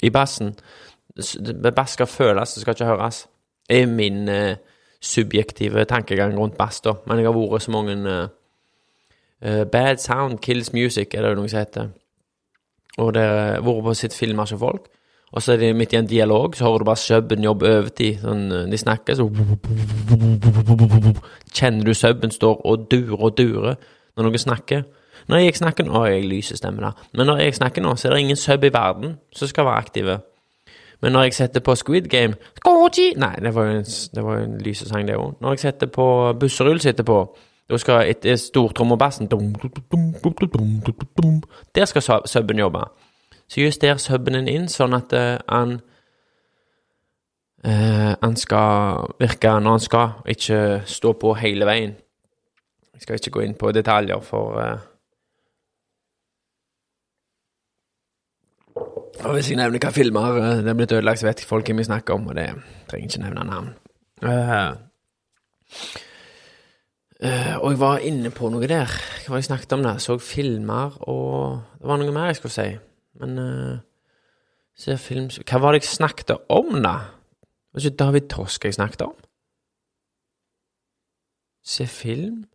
i 0.04 0.10
bassen. 0.10 0.56
Bass 1.76 1.92
skal 1.92 2.08
føles, 2.08 2.54
det 2.54 2.62
skal 2.62 2.74
ikke 2.74 2.86
høres. 2.86 3.28
Det 3.70 3.82
er 3.82 3.86
min 3.86 4.30
eh, 4.30 4.56
subjektive 5.02 5.86
tankegang 5.86 6.40
rundt 6.40 6.58
bass, 6.58 6.82
da. 6.82 6.94
Men 7.08 7.20
jeg 7.20 7.28
har 7.28 7.36
vært 7.36 7.64
så 7.64 7.72
mange 7.72 7.96
eh, 8.12 8.28
eh, 9.42 9.64
Bad 9.66 9.98
sound 9.98 10.40
kills 10.40 10.74
music, 10.74 11.14
er 11.14 11.22
det 11.22 11.38
noe 11.38 11.50
som 11.50 11.60
heter. 11.60 11.90
Og 12.98 13.14
det 13.14 13.22
har 13.22 13.62
vært 13.66 13.84
på 13.84 13.94
sitt 13.94 14.14
filmer 14.16 14.46
som 14.46 14.60
folk. 14.60 14.88
Og 15.36 15.44
så 15.44 15.54
er 15.54 15.58
de 15.60 15.74
midt 15.76 15.94
i 15.94 15.98
en 16.00 16.08
dialog, 16.08 16.56
så 16.56 16.64
hører 16.70 16.78
du 16.78 16.88
bare 16.88 17.02
subben 17.02 17.44
jobbe 17.44 17.68
overtid. 17.68 18.22
Sånn, 18.24 18.46
eh, 18.56 18.66
de 18.72 18.78
snakker, 18.80 19.18
så 19.20 19.26
Kjenner 21.56 21.84
du 21.86 21.94
subben 21.94 22.32
står 22.32 22.62
og 22.66 22.88
durer 22.92 23.20
og 23.24 23.36
durer 23.38 23.76
når 24.16 24.24
noen 24.30 24.40
snakker. 24.42 24.84
Når 25.28 25.42
jeg 25.42 25.56
snakker 25.58 25.88
nå, 25.88 26.04
jeg 26.06 26.28
lyser 26.30 26.60
stemmen 26.60 26.84
da. 26.86 26.92
Men 27.18 27.28
når 27.28 27.40
jeg 27.44 27.56
snakker 27.58 27.82
nå, 27.84 27.96
så 27.98 28.08
er 28.08 28.14
det 28.16 28.20
ingen 28.26 28.40
sub 28.40 28.64
i 28.64 28.72
verden 28.74 29.18
som 29.36 29.48
skal 29.50 29.66
være 29.66 29.78
aktive. 29.84 30.18
Men 31.02 31.12
når 31.16 31.24
jeg 31.28 31.34
setter 31.34 31.60
på 31.66 31.76
Squid 31.76 32.08
Game! 32.10 32.36
Nei, 33.18 33.36
det 33.42 33.52
var 33.56 33.66
jo 33.68 33.80
en, 33.80 33.84
det 34.16 34.24
var 34.24 34.38
en 34.44 34.58
lysesang, 34.64 35.08
det 35.08 35.18
òg. 35.20 35.34
Når 35.42 35.56
jeg 35.58 35.60
setter 35.66 35.88
på 35.92 36.06
Busserull 36.40 36.80
sitter 36.80 37.04
på, 37.04 37.18
da 37.70 37.78
skal 37.82 38.14
stortrommebassen 38.38 39.28
Der 41.76 41.86
skal 41.86 42.02
su- 42.02 42.28
subben 42.30 42.60
jobbe. 42.60 42.86
Så 43.48 43.62
juster 43.62 44.00
suben 44.02 44.38
din 44.40 44.50
inn 44.50 44.66
sånn 44.72 44.96
at 44.98 45.14
eh, 45.14 45.38
han 45.50 45.78
eh, 47.64 48.16
Han 48.22 48.36
skal 48.40 49.14
virke 49.20 49.52
når 49.60 49.78
han 49.78 49.84
skal, 49.84 50.18
og 50.24 50.32
ikke 50.34 50.82
stå 50.90 51.14
på 51.22 51.36
hele 51.42 51.68
veien. 51.70 51.96
Jeg 52.96 53.04
skal 53.04 53.20
ikke 53.20 53.34
gå 53.38 53.46
inn 53.46 53.58
på 53.60 53.74
detaljer, 53.76 54.22
for 54.24 54.60
eh, 54.62 54.84
Og 59.26 59.38
hvis 59.38 59.50
jeg 59.50 59.58
nevner 59.58 59.80
hva 59.82 59.92
filmer 59.96 60.40
det 60.62 60.70
er 60.70 60.78
blitt 60.78 60.94
ødelagt, 60.94 61.22
så 61.22 61.30
vet 61.30 61.46
folk 61.48 61.70
hvem 61.70 61.80
vi 61.80 61.88
snakker 61.88 62.18
om, 62.18 62.28
og 62.30 62.36
det 62.38 62.50
trenger 62.90 63.08
ikke 63.08 63.22
nevne 63.24 63.46
navn. 63.48 63.70
Uh, 64.22 64.76
uh, 67.24 67.56
og 67.62 67.70
jeg 67.72 67.80
var 67.80 68.04
inne 68.06 68.32
på 68.36 68.52
noe 68.52 68.68
der. 68.70 68.92
Hva 68.92 69.32
var 69.32 69.40
det 69.40 69.46
jeg 69.46 69.50
snakket 69.50 69.78
om 69.78 69.86
der? 69.88 70.02
Så 70.04 70.18
filmer 70.20 71.00
og 71.08 71.64
Det 71.80 71.88
var 71.88 72.02
noe 72.02 72.14
mer 72.14 72.30
jeg 72.34 72.42
skulle 72.42 72.58
si. 72.58 72.68
Men 73.22 73.38
uh, 73.40 73.78
se 74.76 74.98
film 75.00 75.30
Hva 75.32 75.60
var 75.64 75.76
det 75.76 75.84
jeg 75.84 75.94
snakket 75.96 76.36
om, 76.52 76.74
da? 76.84 76.98
Det 77.40 77.80
var 77.80 77.86
ikke 77.86 78.02
David 78.04 78.28
Tosk 78.32 78.66
jeg 78.66 78.78
snakket 78.78 79.08
om? 79.08 79.16
Se 81.66 81.88
film? 81.88 82.46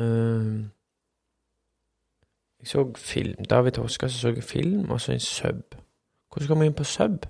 uh, 0.00 0.66
jeg 2.60 2.68
så 2.68 2.92
film. 2.96 3.44
David 3.44 3.72
Toska, 3.72 4.08
så 4.08 4.18
så 4.20 4.28
jeg 4.28 4.44
film, 4.44 4.90
og 4.90 5.00
så 5.00 5.12
en 5.12 5.20
sub. 5.20 5.74
Hvordan 6.32 6.48
kommer 6.48 6.64
jeg 6.64 6.70
inn 6.70 6.74
på 6.74 6.84
sub? 6.84 7.26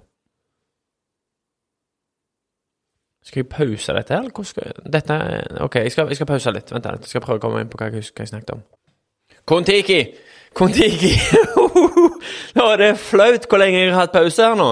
Skal 3.22 3.40
jeg 3.40 3.48
pause 3.48 3.92
dette, 3.92 4.14
eller 4.14 4.30
hvordan 4.30 4.44
skal 4.44 4.72
Dette 4.92 5.14
Ok, 5.61 5.74
jeg 5.74 5.92
skal, 5.92 6.06
jeg 6.06 6.16
skal 6.16 6.26
pause 6.26 6.50
litt. 6.50 6.72
Vent 6.72 6.85
litt. 6.85 7.00
Jeg 7.00 7.09
skal 7.09 7.20
prøve 7.20 7.38
å 7.38 7.40
komme 7.40 7.61
inn 7.61 7.68
på 7.70 7.78
hva 7.78 7.90
jeg 7.90 8.00
husker 8.00 8.16
hva 8.16 8.26
jeg 8.26 8.33
snakket 8.33 8.50
om. 8.56 8.62
Kon-Tiki! 9.44 10.00
Kon-Tiki! 10.57 11.13
Nå 12.57 12.65
er 12.73 12.81
det 12.81 12.95
flaut 13.01 13.47
hvor 13.49 13.61
lenge 13.63 13.85
jeg 13.85 13.93
har 13.93 14.05
hatt 14.05 14.15
pause 14.15 14.47
her 14.47 14.57
nå. 14.59 14.71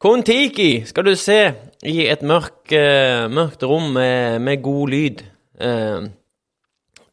Kon-Tiki 0.00 0.86
skal 0.88 1.06
du 1.06 1.12
se 1.18 1.38
i 1.86 1.96
et 2.08 2.24
mørk, 2.26 2.72
uh, 2.72 3.28
mørkt 3.32 3.62
rom 3.68 3.92
med, 3.96 4.40
med 4.42 4.62
god 4.64 4.94
lyd. 4.94 5.22
Uh, 5.60 6.08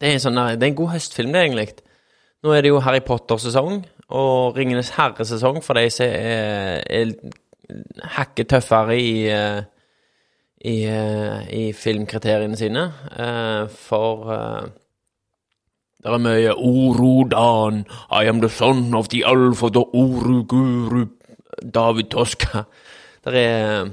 det, 0.00 0.14
er 0.14 0.22
sånn, 0.22 0.40
det 0.56 0.64
er 0.64 0.70
en 0.72 0.80
god 0.80 0.94
høstfilm, 0.96 1.32
det, 1.34 1.44
egentlig. 1.44 1.68
Nå 2.44 2.54
er 2.54 2.64
det 2.64 2.72
jo 2.72 2.82
Harry 2.84 3.02
Potter-sesong 3.04 3.82
og 4.08 4.56
Ringenes 4.56 4.94
herre-sesong 4.96 5.60
for 5.64 5.76
de 5.76 5.88
som 5.92 6.08
er, 6.08 6.80
er 6.86 8.08
hakket 8.16 8.48
tøffere 8.54 8.96
i, 8.96 9.12
uh, 9.28 9.60
i, 10.64 10.84
eh, 10.86 11.48
i 11.54 11.72
filmkriteriene 11.72 12.56
sine. 12.56 12.84
Eh, 13.18 13.68
For 13.68 14.32
eh, 14.32 14.68
det 15.98 16.12
er 16.14 16.20
mye 16.22 16.52
Orodan, 16.54 17.84
I 18.10 18.28
am 18.30 18.40
the 18.40 18.48
son 18.48 18.94
of 18.94 19.08
the 19.08 19.24
alpha, 19.26 19.68
the 19.68 19.84
Oruguru, 19.94 21.08
David 21.74 22.10
Toska. 22.10 22.62
Det 23.24 23.34
er 23.34 23.88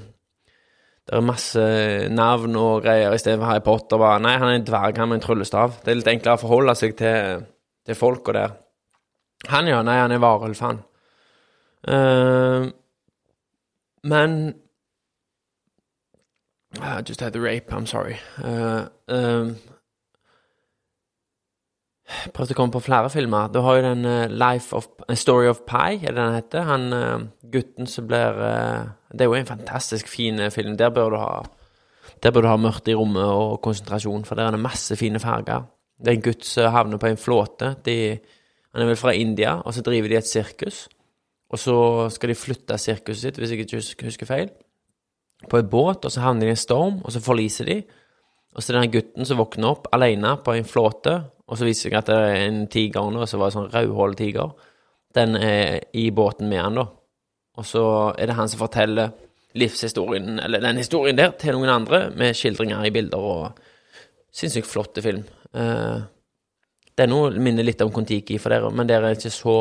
det 1.05 1.13
er 1.13 1.21
masse 1.21 1.63
navn 2.09 2.55
og 2.57 2.81
greier 2.81 3.13
istedenfor 3.13 3.45
Harry 3.45 3.61
Potter. 3.61 3.97
Bare, 4.01 4.19
nei, 4.21 4.37
han 4.41 4.49
er 4.49 4.55
en 4.57 4.65
dverg, 4.65 4.97
han 4.97 5.09
med 5.11 5.19
en 5.19 5.25
tryllestav. 5.25 5.75
Det 5.85 5.91
er 5.91 5.99
litt 5.99 6.09
enklere 6.09 6.39
å 6.39 6.41
forholde 6.41 6.73
seg 6.79 6.95
til, 6.97 7.43
til 7.85 7.97
folka 7.97 8.33
der. 8.33 8.55
Han, 9.51 9.69
ja. 9.69 9.83
Nei, 9.85 9.99
han 10.01 10.15
er 10.15 10.23
varulv, 10.23 10.57
han. 10.65 10.81
Uh, 11.85 12.71
men 14.01 14.55
I 16.81 17.01
just 17.05 17.21
had 17.21 17.33
the 17.33 17.41
rape, 17.41 17.71
I'm 17.71 17.85
sorry. 17.85 18.17
Uh, 18.43 18.87
eh, 19.07 19.53
prøvde 22.05 22.53
å 22.53 22.57
komme 22.57 22.73
på 22.73 22.83
flere 22.85 23.09
filmer. 23.09 23.49
Du 23.49 23.61
har 23.65 23.79
jo 23.79 23.85
den 23.85 24.05
uh, 24.05 24.29
Life 24.29 24.75
of 24.77 24.87
A 25.09 25.17
Story 25.17 25.49
of 25.49 25.63
Pi, 25.65 25.97
er 25.97 26.13
det 26.13 26.19
den 26.19 26.37
heter? 26.37 26.67
Han 26.69 26.87
uh, 26.93 27.25
gutten 27.51 27.89
som 27.89 28.07
blir 28.09 28.37
uh, 28.37 28.91
Det 29.11 29.25
er 29.25 29.31
jo 29.31 29.37
en 29.37 29.49
fantastisk 29.49 30.09
fin 30.11 30.39
eh, 30.39 30.51
film. 30.51 30.77
Der 30.77 30.91
bør 30.93 31.09
du 31.09 31.17
ha 31.17 31.43
Der 32.23 32.31
bør 32.31 32.41
du 32.41 32.47
ha 32.47 32.57
mørkt 32.57 32.87
i 32.87 32.95
rommet 32.95 33.25
og 33.25 33.61
konsentrasjon, 33.61 34.25
for 34.25 34.35
der 34.35 34.47
er 34.47 34.55
det 34.55 34.61
masse 34.61 34.95
fine 34.95 35.19
farger. 35.19 35.65
Det 35.97 36.11
er 36.11 36.17
en 36.17 36.25
gutt 36.25 36.45
som 36.45 36.71
havner 36.71 36.99
på 37.01 37.07
en 37.07 37.19
flåte. 37.19 37.75
De, 37.85 38.17
han 38.73 38.83
er 38.83 38.89
vel 38.89 38.99
fra 38.99 39.13
India, 39.13 39.57
og 39.61 39.73
så 39.73 39.83
driver 39.85 40.09
de 40.09 40.17
et 40.19 40.27
sirkus. 40.27 40.85
Og 41.49 41.59
så 41.59 41.75
skal 42.11 42.31
de 42.31 42.37
flytte 42.37 42.77
sirkuset 42.81 43.21
sitt, 43.21 43.37
hvis 43.37 43.51
jeg 43.51 43.65
ikke 43.65 44.07
husker 44.07 44.29
feil, 44.29 44.49
på 45.49 45.59
en 45.59 45.69
båt, 45.69 46.05
og 46.05 46.11
så 46.11 46.23
havner 46.23 46.47
de 46.47 46.53
i 46.53 46.55
en 46.55 46.59
storm, 46.59 46.97
og 47.03 47.13
så 47.13 47.21
forliser 47.23 47.69
de. 47.69 47.77
Og 48.55 48.63
så 48.63 48.71
er 48.71 48.77
det 48.77 48.83
den 48.85 48.95
gutten 48.95 49.27
som 49.27 49.39
våkner 49.39 49.75
opp 49.75 49.87
alene 49.93 50.35
på 50.43 50.55
en 50.55 50.67
flåte, 50.67 51.19
og 51.45 51.57
så 51.57 51.67
viser 51.67 51.89
det 51.89 51.93
seg 51.93 51.99
at 51.99 52.09
det 52.09 52.17
er 52.17 52.39
en 52.47 52.63
tiger 52.71 53.11
nå, 53.13 53.25
så 53.29 53.37
var 53.37 53.51
det 53.51 53.57
sånn 53.57 53.71
rødhåletiger. 53.73 54.53
Den 55.15 55.37
er 55.37 55.83
i 55.93 56.09
båten 56.15 56.49
med 56.49 56.61
han, 56.63 56.79
da. 56.79 56.87
Og 57.55 57.67
så 57.67 57.85
er 58.17 58.29
det 58.29 58.37
han 58.39 58.49
som 58.51 58.59
forteller 58.59 59.13
livshistorien, 59.55 60.39
eller 60.43 60.63
den 60.63 60.81
historien 60.81 61.17
der, 61.17 61.31
til 61.39 61.55
noen 61.55 61.71
andre, 61.71 62.09
med 62.17 62.35
skildringer 62.35 62.83
i 62.83 62.91
bilder 62.91 63.29
og 63.29 63.61
sinnssykt 64.35 64.67
flotte 64.67 65.03
film. 65.05 65.23
Uh, 65.55 66.03
det 66.95 67.05
er 67.05 67.11
noe 67.11 67.31
minner 67.39 67.63
litt 67.63 67.83
om 67.83 67.91
Kon-Tiki, 67.95 68.39
for 68.41 68.51
dere, 68.51 68.71
men 68.75 68.89
der 68.89 69.05
er 69.05 69.15
ikke 69.15 69.31
så 69.31 69.57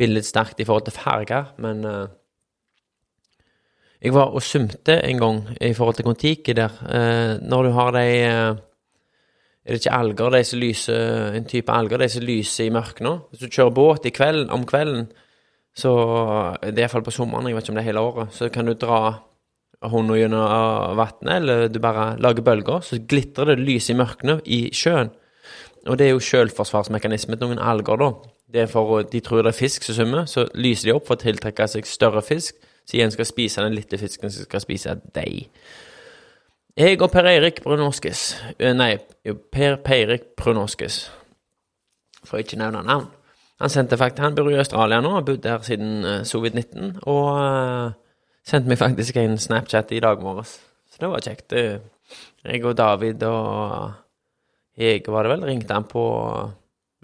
billedsterkt 0.00 0.60
i 0.60 0.66
forhold 0.68 0.88
til 0.88 0.96
farger. 0.96 1.54
Men 1.64 1.84
uh, 1.86 2.10
jeg 4.00 4.12
var 4.16 4.34
og 4.34 4.44
sumte 4.44 4.98
en 5.06 5.22
gang 5.22 5.40
i 5.60 5.72
forhold 5.76 6.00
til 6.00 6.08
Kon-Tiki 6.08 6.56
der. 6.58 6.76
Uh, 6.84 7.38
når 7.40 7.68
du 7.68 7.72
har 7.78 7.96
de 7.96 8.06
Er 9.70 9.76
det 9.76 9.84
ikke 9.84 9.94
alger, 9.94 10.30
de 10.34 10.44
som 10.44 10.58
lyser 10.58 11.34
En 11.38 11.44
type 11.46 11.70
alger, 11.70 12.00
de 12.02 12.08
som 12.10 12.24
lyser 12.26 12.64
i 12.64 12.72
mørket 12.74 13.04
nå? 13.06 13.12
Hvis 13.30 13.44
du 13.44 13.52
kjører 13.54 13.74
båt 13.76 14.06
i 14.08 14.10
kvelden, 14.10 14.48
om 14.50 14.64
kvelden, 14.66 15.04
så 15.78 15.92
Det 16.62 16.74
er 16.74 16.88
iallfall 16.88 17.04
på 17.06 17.14
sommeren, 17.14 17.46
jeg 17.46 17.54
vet 17.54 17.68
ikke 17.68 17.70
om 17.70 17.76
det 17.78 17.82
er 17.84 17.86
hele 17.92 18.00
året. 18.00 18.32
Så 18.34 18.48
kan 18.50 18.66
du 18.66 18.74
dra 18.74 18.98
hånda 19.80 20.16
gjennom 20.18 20.96
vannet, 20.98 21.30
eller 21.36 21.68
du 21.68 21.78
bare 21.78 22.16
lager 22.18 22.42
bølger, 22.42 22.80
så 22.82 22.98
glitrer 22.98 23.54
det 23.54 23.62
lys 23.62 23.90
i 23.90 23.94
mørket 23.94 24.42
i 24.44 24.60
sjøen. 24.74 25.12
Og 25.86 25.96
det 25.98 26.08
er 26.08 26.10
jo 26.10 26.24
selvforsvarsmekanisme 26.24 27.38
til 27.38 27.46
noen 27.46 27.62
alger, 27.62 27.96
da. 27.96 28.10
Det 28.50 28.64
er 28.64 28.66
for, 28.66 29.02
De 29.02 29.20
tror 29.20 29.44
det 29.44 29.54
er 29.54 29.60
fisk 29.60 29.86
som 29.86 29.94
svømmer, 29.94 30.26
så 30.26 30.48
lyser 30.54 30.90
de 30.90 30.96
opp 30.96 31.06
for 31.06 31.14
å 31.14 31.22
tiltrekke 31.22 31.68
seg 31.70 31.86
større 31.86 32.22
fisk, 32.26 32.58
så 32.84 32.98
igjen 32.98 33.14
skal 33.14 33.28
spise 33.28 33.62
den 33.62 33.78
lille 33.78 33.98
fisken 34.02 34.30
som 34.34 34.42
skal 34.42 34.60
spise 34.66 34.98
deg. 35.14 35.46
Jeg 36.80 36.96
og 37.04 37.10
Per 37.12 37.26
Eirik 37.28 37.58
Brunoskis 37.60 38.20
eh, 38.56 38.70
Nei, 38.72 38.94
Per 39.52 39.74
Peirik 39.84 40.30
Brunoskis, 40.38 41.02
for 42.24 42.40
ikke 42.40 42.56
nevne 42.56 42.80
navn. 42.86 43.10
Han 43.60 43.68
sendte 43.68 43.98
faktisk, 44.00 44.22
han 44.24 44.38
bor 44.38 44.48
i 44.48 44.56
Australia 44.56 45.02
nå, 45.04 45.10
har 45.12 45.26
bodd 45.26 45.42
der 45.44 45.60
siden 45.66 46.06
uh, 46.06 46.22
covid-19, 46.24 47.02
og 47.04 47.26
uh, 47.36 48.22
sendte 48.48 48.72
meg 48.72 48.80
faktisk 48.80 49.18
en 49.20 49.36
Snapchat 49.36 49.92
i 49.92 50.00
dag 50.00 50.24
morges. 50.24 50.54
Så 50.88 51.02
det 51.02 51.10
var 51.12 51.26
kjekt. 51.26 51.52
Jeg 51.52 52.64
og 52.64 52.78
David 52.78 53.28
og 53.28 53.92
jeg 54.80 55.04
var 55.04 55.28
det 55.28 55.34
vel, 55.34 55.44
ringte 55.50 55.76
han 55.76 55.84
på 55.90 56.06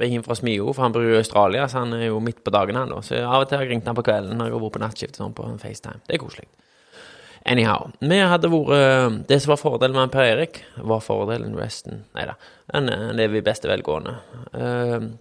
hjem 0.00 0.24
fra 0.24 0.38
Smio, 0.40 0.72
for 0.72 0.86
han 0.86 0.96
bor 0.96 1.04
i 1.04 1.18
Australia, 1.18 1.68
så 1.68 1.84
han 1.84 1.92
er 1.98 2.06
jo 2.06 2.22
midt 2.24 2.40
på 2.44 2.54
dagen, 2.54 2.80
han 2.80 2.96
da. 2.96 3.04
Så 3.04 3.20
av 3.20 3.42
og 3.42 3.50
til 3.50 3.60
har 3.60 3.68
jeg 3.68 3.76
ringt 3.76 3.92
han 3.92 3.98
på 3.98 4.06
kvelden 4.08 4.40
når 4.40 4.48
jeg 4.48 4.56
har 4.56 4.64
vært 4.64 4.78
på 4.78 4.86
nattskift 4.86 5.20
sånn 5.20 5.36
på 5.36 5.52
FaceTime. 5.60 6.00
Det 6.08 6.16
er 6.16 6.24
koselig. 6.24 6.48
Anyhow. 7.46 7.90
Vi 8.00 8.18
hadde 8.18 8.50
vært 8.50 9.28
Det 9.28 9.38
som 9.42 9.52
var 9.54 9.60
fordelen 9.60 9.96
med 9.96 10.10
Per 10.10 10.26
Erik, 10.26 10.62
var 10.82 11.04
fordelen 11.04 11.56
resten 11.58 12.04
Nei 12.16 12.26
da. 12.28 12.34
Han, 12.74 12.90
han 12.90 13.16
lever 13.18 13.38
i 13.38 13.46
beste 13.46 13.70
velgående. 13.70 14.16
Uh, 14.50 15.12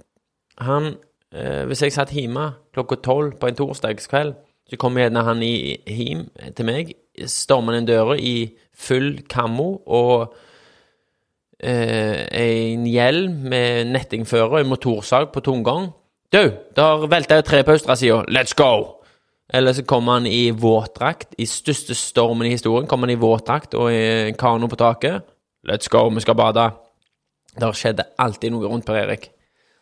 han 0.65 0.95
uh, 1.35 1.63
Hvis 1.69 1.83
jeg 1.85 1.93
satt 1.93 2.15
hjemme 2.15 2.55
klokka 2.73 2.97
tolv 3.05 3.37
på 3.39 3.49
en 3.49 3.59
torsdagskveld, 3.59 4.33
så 4.65 4.79
kom 4.81 4.97
gjerne 4.97 5.21
han 5.27 5.43
i, 5.45 5.77
hjem 5.85 6.25
til 6.57 6.65
meg, 6.65 6.95
stormer 7.29 7.77
inn 7.77 7.85
døra 7.85 8.17
i 8.17 8.55
full 8.73 9.19
kammo 9.29 9.67
og 9.85 10.33
uh, 11.61 12.17
en 12.25 12.89
hjelm 12.89 13.45
med 13.53 13.93
nettingfører, 13.93 14.63
en 14.63 14.73
motorsag 14.73 15.29
på 15.35 15.45
tomgang. 15.45 15.91
Du, 16.33 16.41
der 16.75 17.07
velta 17.07 17.37
et 17.39 17.45
tre 17.45 17.61
på 17.63 17.77
østre 17.77 17.95
Let's 18.25 18.57
go! 18.57 18.94
Eller 19.53 19.73
så 19.73 19.83
kommer 19.85 20.19
han 20.19 20.25
i 20.25 20.51
våtdrakt. 20.51 21.35
I 21.37 21.45
største 21.45 21.95
stormen 21.95 22.47
i 22.47 22.55
historien 22.55 22.87
kommer 22.87 23.07
han 23.07 23.15
i 23.15 23.21
våtdrakt 23.21 23.77
og 23.77 23.91
i 23.93 24.33
kano 24.39 24.69
på 24.71 24.79
taket. 24.79 25.25
Let's 25.67 25.89
go, 25.89 26.07
vi 26.09 26.21
skal 26.21 26.37
bade. 26.37 26.65
Der 27.59 27.77
skjedde 27.77 28.07
alltid 28.21 28.53
noe 28.53 28.69
rundt 28.69 28.85
Per 28.85 28.97
Erik. 28.99 29.29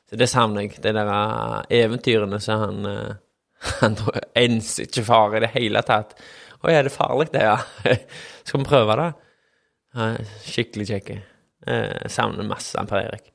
Så 0.10 0.20
det 0.20 0.30
savner 0.30 0.66
jeg. 0.66 0.78
De 0.84 0.94
der 0.94 1.10
uh, 1.10 1.64
eventyrene 1.72 2.40
som 2.44 2.62
han 2.62 2.86
uh, 2.86 3.20
Han 3.82 3.96
enser 4.36 4.88
ikke 4.88 5.06
fare 5.08 5.40
i 5.40 5.44
det 5.46 5.54
hele 5.56 5.84
tatt. 5.88 6.18
Å 6.64 6.72
er 6.72 6.86
det 6.86 6.94
farlig, 6.96 7.30
det, 7.34 7.44
ja? 7.44 7.58
skal 8.48 8.62
vi 8.62 8.68
prøve 8.68 8.96
det? 9.00 9.12
Skikkelig 10.48 10.88
kjekk. 10.90 11.10
Eh, 11.68 12.08
savner 12.12 12.48
masse 12.48 12.84
Per 12.90 13.00
Erik. 13.04 13.30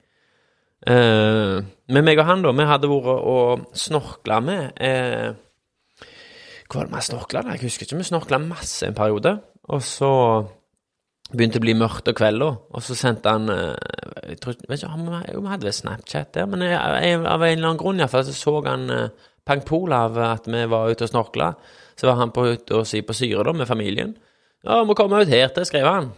Eh, 0.88 1.58
men 1.92 2.06
meg 2.06 2.20
og 2.20 2.28
han, 2.28 2.44
da, 2.44 2.52
vi 2.56 2.68
hadde 2.68 2.90
vært 2.90 3.28
og 3.32 3.66
snorkla 3.76 4.40
med 4.44 4.80
eh, 4.84 5.32
Hva 6.68 6.82
var 6.82 6.88
det 6.88 6.96
vi 6.98 7.06
snorkla? 7.06 7.42
Jeg 7.54 7.64
husker 7.64 7.86
ikke. 7.86 7.96
Vi 7.96 8.06
snorkla 8.10 8.38
masse 8.42 8.86
en 8.86 8.96
periode. 8.96 9.38
Og 9.72 9.80
så 9.84 10.10
begynte 11.32 11.56
det 11.56 11.62
å 11.62 11.66
bli 11.66 11.76
mørkt 11.80 12.10
og 12.10 12.16
kveld. 12.18 12.44
Og 12.44 12.84
så 12.84 12.96
sendte 12.96 13.32
han 13.32 13.48
eh, 13.52 13.72
jeg 14.28 14.40
tror, 14.42 14.58
vet 14.68 14.76
ikke, 14.82 14.92
han, 14.92 15.08
Vi 15.08 15.52
hadde 15.52 15.72
Snapchat 15.72 16.32
der, 16.36 16.48
men 16.50 16.64
jeg, 16.66 16.76
jeg, 16.76 17.18
av 17.24 17.42
en 17.42 17.54
eller 17.54 17.70
annen 17.70 17.80
grunn 17.80 18.00
iallfall 18.00 18.26
så 18.28 18.36
så 18.36 18.54
han 18.66 18.88
eh, 18.92 19.28
Pang 19.48 19.64
Pol 19.64 19.92
av 19.96 20.18
at 20.20 20.48
vi 20.48 20.64
var 20.68 20.92
ute 20.92 21.06
og 21.06 21.12
snorkla. 21.12 21.52
Så 21.98 22.06
var 22.06 22.18
han 22.20 22.32
på 22.36 22.44
og 22.52 22.86
si 22.86 23.00
på 23.02 23.16
syre 23.16 23.46
da, 23.48 23.54
med 23.56 23.68
familien. 23.68 24.12
Ja, 24.64 24.82
må 24.84 24.96
komme 24.98 25.22
ut 25.22 25.32
her 25.32 25.48
til, 25.54 25.64
skrev 25.66 25.88
han. 25.88 26.10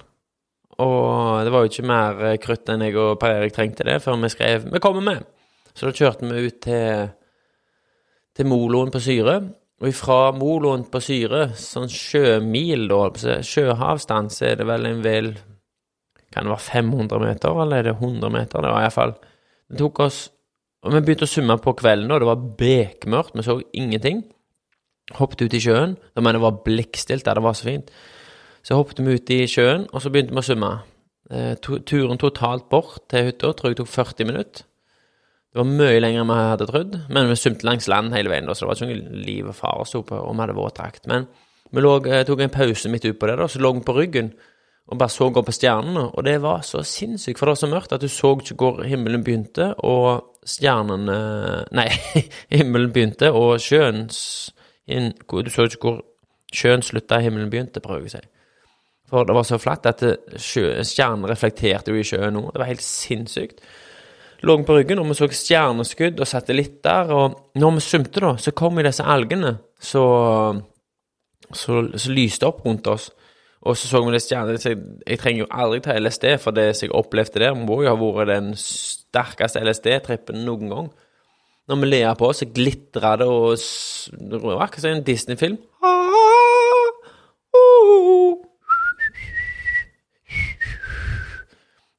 Og 0.81 1.45
det 1.45 1.53
var 1.53 1.63
jo 1.63 1.71
ikke 1.71 1.87
mer 1.87 2.25
eh, 2.27 2.41
krutt 2.43 2.71
enn 2.73 2.83
jeg 2.87 2.99
og 2.99 3.21
Per 3.23 3.39
Erik 3.39 3.55
trengte 3.55 3.87
det, 3.87 4.01
før 4.03 4.19
vi 4.19 4.33
skrev 4.33 4.67
'Vi 4.67 4.83
kommer 4.83 5.07
med'. 5.07 5.25
Så 5.75 5.87
da 5.87 5.93
kjørte 5.93 6.27
vi 6.27 6.47
ut 6.47 6.61
til, 6.61 7.11
til 8.35 8.47
Moloen 8.47 8.91
på 8.91 8.99
Syre. 8.99 9.41
Og 9.81 9.89
ifra 9.89 10.19
Moloen 10.37 10.83
på 10.93 11.01
Syre, 11.01 11.47
sånn 11.57 11.89
sjømil, 11.89 12.85
da, 12.91 13.39
sjøhavstand, 13.47 14.33
så 14.35 14.51
er 14.51 14.61
det 14.61 14.67
vel 14.69 14.89
en 14.91 15.01
vel 15.05 15.33
Kan 16.31 16.47
det 16.47 16.53
være 16.53 16.67
500 16.67 17.23
meter, 17.25 17.57
eller 17.63 17.79
er 17.79 17.89
det 17.89 17.97
100 17.97 18.31
meter? 18.31 18.61
Det 18.63 18.75
var 18.75 18.85
iallfall 18.85 19.15
Det 19.17 19.79
tok 19.81 20.03
oss 20.05 20.21
Og 20.85 20.93
vi 20.95 21.01
begynte 21.01 21.27
å 21.27 21.33
summe 21.33 21.57
på 21.61 21.75
kvelden, 21.81 22.13
og 22.13 22.21
det 22.21 22.29
var 22.29 22.45
bekmørkt, 22.61 23.35
vi 23.37 23.43
så 23.45 23.59
ingenting. 23.77 24.23
Hoppet 25.19 25.43
ut 25.43 25.57
i 25.57 25.61
sjøen. 25.61 25.97
Da 26.15 26.23
mener 26.23 26.39
det 26.39 26.47
var 26.47 26.63
blikkstilt 26.65 27.27
der, 27.27 27.37
det 27.37 27.45
var 27.45 27.57
så 27.59 27.67
fint. 27.67 27.91
Så 28.65 28.79
hoppet 28.79 29.03
vi 29.05 29.19
ut 29.19 29.33
i 29.35 29.43
sjøen, 29.51 29.85
og 29.93 30.01
så 30.01 30.13
begynte 30.13 30.33
vi 30.33 30.41
å 30.41 30.47
summe. 30.47 30.71
Eh, 31.31 31.53
turen 31.61 32.19
totalt 32.19 32.71
bort 32.73 33.05
til 33.13 33.29
hytta 33.29 33.53
tror 33.55 33.75
jeg 33.75 33.81
tok 33.83 33.93
40 33.93 34.31
minutter. 34.31 34.65
Det 35.51 35.59
var 35.59 35.67
mye 35.67 35.99
lenger 35.99 36.23
enn 36.23 36.31
vi 36.31 36.39
hadde 36.39 36.67
trodd, 36.69 36.93
men 37.11 37.27
vi 37.27 37.37
svømte 37.39 37.67
langs 37.67 37.89
land 37.91 38.15
hele 38.15 38.31
veien, 38.31 38.47
da, 38.47 38.55
så 38.55 38.65
det 38.65 38.71
var 38.71 38.79
ikke 38.79 38.91
noe 38.93 39.23
liv 39.27 39.49
og 39.51 39.57
fare 39.59 39.87
sto 39.89 40.05
på, 40.07 40.15
og 40.15 40.37
vi 40.37 40.45
hadde 40.45 40.55
våtdrakt. 40.55 41.09
Men 41.11 41.27
vi 41.75 41.83
lå, 41.83 41.97
eh, 42.07 42.23
tok 42.27 42.45
en 42.45 42.55
pause 42.55 42.93
midt 42.93 43.09
utpå 43.11 43.27
det, 43.27 43.37
da, 43.41 43.49
så 43.51 43.63
lå 43.63 43.73
vi 43.75 43.83
på 43.87 43.97
ryggen 43.97 44.31
og 44.91 44.99
bare 44.99 45.13
så 45.13 45.29
opp 45.29 45.47
på 45.47 45.55
stjernene, 45.55 46.03
og 46.19 46.25
det 46.27 46.41
var 46.43 46.65
så 46.67 46.83
sinnssykt, 46.83 47.39
for 47.39 47.47
det 47.47 47.55
var 47.55 47.61
så 47.61 47.71
mørkt 47.71 47.93
at 47.95 48.03
du 48.03 48.09
så 48.11 48.33
ikke 48.35 48.57
hvor 48.59 48.81
himmelen 48.83 49.23
begynte, 49.23 49.69
og 49.87 50.41
stjernene 50.47 51.19
Nei, 51.79 51.87
himmelen 52.51 52.91
begynte, 52.95 53.31
og 53.31 53.61
sjøen 53.63 54.09
Du 54.11 55.51
så 55.51 55.67
ikke 55.69 55.85
hvor 55.85 56.01
sjøen 56.51 56.83
slutta, 56.83 57.21
himmelen 57.23 57.51
begynte, 57.51 57.83
prøver 57.83 58.09
jeg 58.09 58.11
å 58.11 58.15
si. 58.17 58.25
For 59.11 59.27
det 59.27 59.37
var 59.37 59.47
så 59.47 59.59
flatt 59.63 59.87
at 59.87 60.03
stjernen 60.39 61.29
reflekterte 61.31 61.95
jo 61.95 62.01
i 62.01 62.07
sjøen 62.07 62.35
nå. 62.35 62.49
Det 62.51 62.63
var 62.63 62.71
helt 62.71 62.83
sinnssykt. 62.83 63.63
Lå 64.41 64.57
på 64.65 64.73
ryggen, 64.73 65.01
og 65.03 65.11
vi 65.11 65.17
så 65.19 65.29
stjerneskudd 65.29 66.21
og 66.21 66.29
satellitter. 66.29 67.11
Og 67.13 67.59
når 67.61 67.75
vi 67.77 67.85
svømte, 67.85 68.23
da, 68.25 68.35
så 68.41 68.55
kom 68.57 68.79
jo 68.81 68.87
disse 68.87 69.05
algene 69.05 69.59
så, 69.81 70.05
lyste 72.09 72.49
opp 72.49 72.65
rundt 72.65 72.89
oss. 72.89 73.11
Og 73.61 73.77
så 73.77 73.91
så 73.91 74.01
vi 74.01 74.15
det 74.15 74.23
stjernene. 74.25 74.57
Jeg, 75.05 75.19
trenger 75.21 75.43
jo 75.43 75.51
aldri 75.53 75.83
ta 75.85 75.97
LSD, 75.99 76.25
for 76.41 76.57
det 76.57 76.71
jeg 76.73 76.93
opplevde 76.97 77.43
der, 77.43 77.59
må 77.59 77.83
jo 77.85 77.93
ha 77.93 77.97
vært 78.01 78.33
den 78.33 78.55
sterkeste 78.57 79.61
LSD-trippen 79.61 80.47
noen 80.47 80.73
gang. 80.73 80.89
Når 81.69 81.83
vi 81.83 81.91
ler 81.91 82.15
på, 82.19 82.31
så 82.33 82.49
glitra 82.49 83.19
det, 83.21 83.29
og 83.29 83.61
det 84.31 84.41
var 84.41 84.65
akkurat 84.65 84.87
som 84.87 84.95
en 84.95 85.05
Disney-film. 85.05 85.61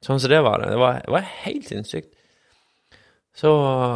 Sånn 0.02 0.18
som 0.18 0.34
det 0.34 0.42
var 0.42 0.64
det. 0.64 0.74
Det 0.74 0.82
var, 0.82 0.98
det 1.06 1.14
var 1.14 1.30
helt 1.46 1.70
sinnssykt. 1.70 2.10
Så 3.42 3.52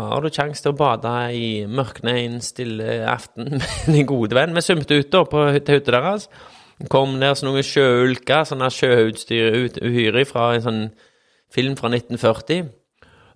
har 0.09 0.23
du 0.23 0.33
kjangs 0.33 0.63
til 0.63 0.73
å 0.73 0.77
bade 0.79 1.11
i 1.37 1.47
mørkene 1.69 2.15
en 2.23 2.39
stille 2.41 3.03
aften 3.05 3.51
med 3.59 3.91
din 3.93 4.07
gode 4.09 4.33
venn. 4.37 4.55
Vi 4.57 4.63
svømte 4.65 4.97
ut 4.97 5.11
da 5.13 5.21
på, 5.29 5.43
til 5.59 5.77
hytta 5.77 5.93
deres. 5.93 6.29
Kom 6.91 7.19
der 7.21 7.37
som 7.37 7.51
noen 7.51 7.63
sjøulker, 7.63 8.47
sånne 8.49 8.71
sjøutstyr 8.73 9.59
uhyre 9.85 10.25
fra 10.27 10.49
en 10.55 10.65
sånn 10.65 10.81
film 11.53 11.77
fra 11.77 11.93
1940. 11.93 12.71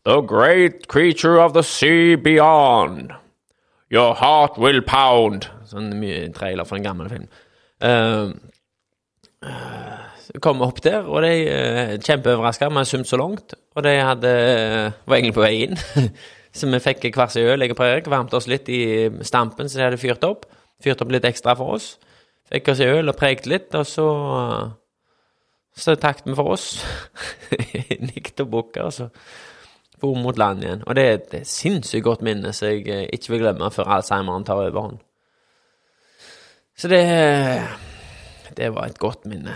The 0.09 0.19
great 0.25 0.87
creature 0.89 1.37
of 1.37 1.53
the 1.53 1.63
sea 1.63 2.17
beyond. 2.17 3.13
Your 3.93 4.17
heart 4.17 4.57
will 4.57 4.81
pound. 4.81 5.45
Sånn 5.69 5.93
mye 6.01 6.25
trailer 6.33 6.65
for 6.65 6.79
en 6.79 6.89
gammel 6.89 7.13
film. 7.13 7.29
Uh, 7.85 8.33
uh, 9.45 10.08
kom 10.37 10.61
opp 10.61 10.81
der, 10.85 11.07
og 11.07 11.23
de 11.25 11.31
uh, 11.49 11.95
kjempeoverraska. 12.05 12.69
Vi 12.69 12.77
hadde 12.77 12.89
svømt 12.91 13.09
så 13.09 13.17
langt, 13.17 13.55
og 13.75 13.85
de 13.85 13.95
hadde, 13.97 14.33
eh, 14.33 14.97
var 15.05 15.17
egentlig 15.17 15.37
på 15.37 15.45
vei 15.45 15.55
inn. 15.65 15.79
så 16.57 16.69
vi 16.69 16.81
fikk 16.83 17.09
hver 17.15 17.33
sin 17.33 17.49
øl, 17.49 17.63
jeg 17.65 17.73
og 17.73 17.79
Per 17.79 17.95
Erik. 17.95 18.11
Varmte 18.11 18.37
oss 18.37 18.49
litt 18.51 18.69
i 18.69 19.09
stampen 19.25 19.69
så 19.69 19.79
de 19.79 19.87
hadde 19.87 20.01
fyrt 20.01 20.25
opp. 20.27 20.45
Fyrt 20.83 21.01
opp 21.01 21.11
litt 21.13 21.25
ekstra 21.27 21.55
for 21.57 21.79
oss. 21.79 21.95
Fikk 22.49 22.71
oss 22.73 22.83
en 22.83 22.93
øl 22.99 23.11
og 23.11 23.17
prekte 23.17 23.51
litt, 23.51 23.73
og 23.77 23.87
så 23.87 24.07
Så 25.79 25.93
takket 25.95 26.25
vi 26.27 26.35
for 26.35 26.51
oss. 26.51 26.83
Nikket 28.09 28.41
og 28.43 28.49
bukka, 28.51 28.89
og 28.89 28.93
så 28.93 29.05
for 29.99 30.15
mot 30.15 30.37
land 30.37 30.63
igjen. 30.63 30.83
Og 30.87 30.95
det 30.95 31.03
er 31.05 31.17
et 31.17 31.47
sinnssykt 31.47 32.03
godt 32.03 32.23
minne 32.25 32.53
som 32.55 32.69
jeg 32.69 32.87
eh, 32.87 33.05
ikke 33.15 33.33
vil 33.33 33.43
glemme 33.45 33.71
før 33.71 33.93
Alzheimeren 33.97 34.47
tar 34.47 34.59
overhånd. 34.59 34.99
Så 36.75 36.87
det 36.87 37.03
Det 38.57 38.73
var 38.75 38.85
et 38.85 38.99
godt 38.99 39.25
minne. 39.25 39.55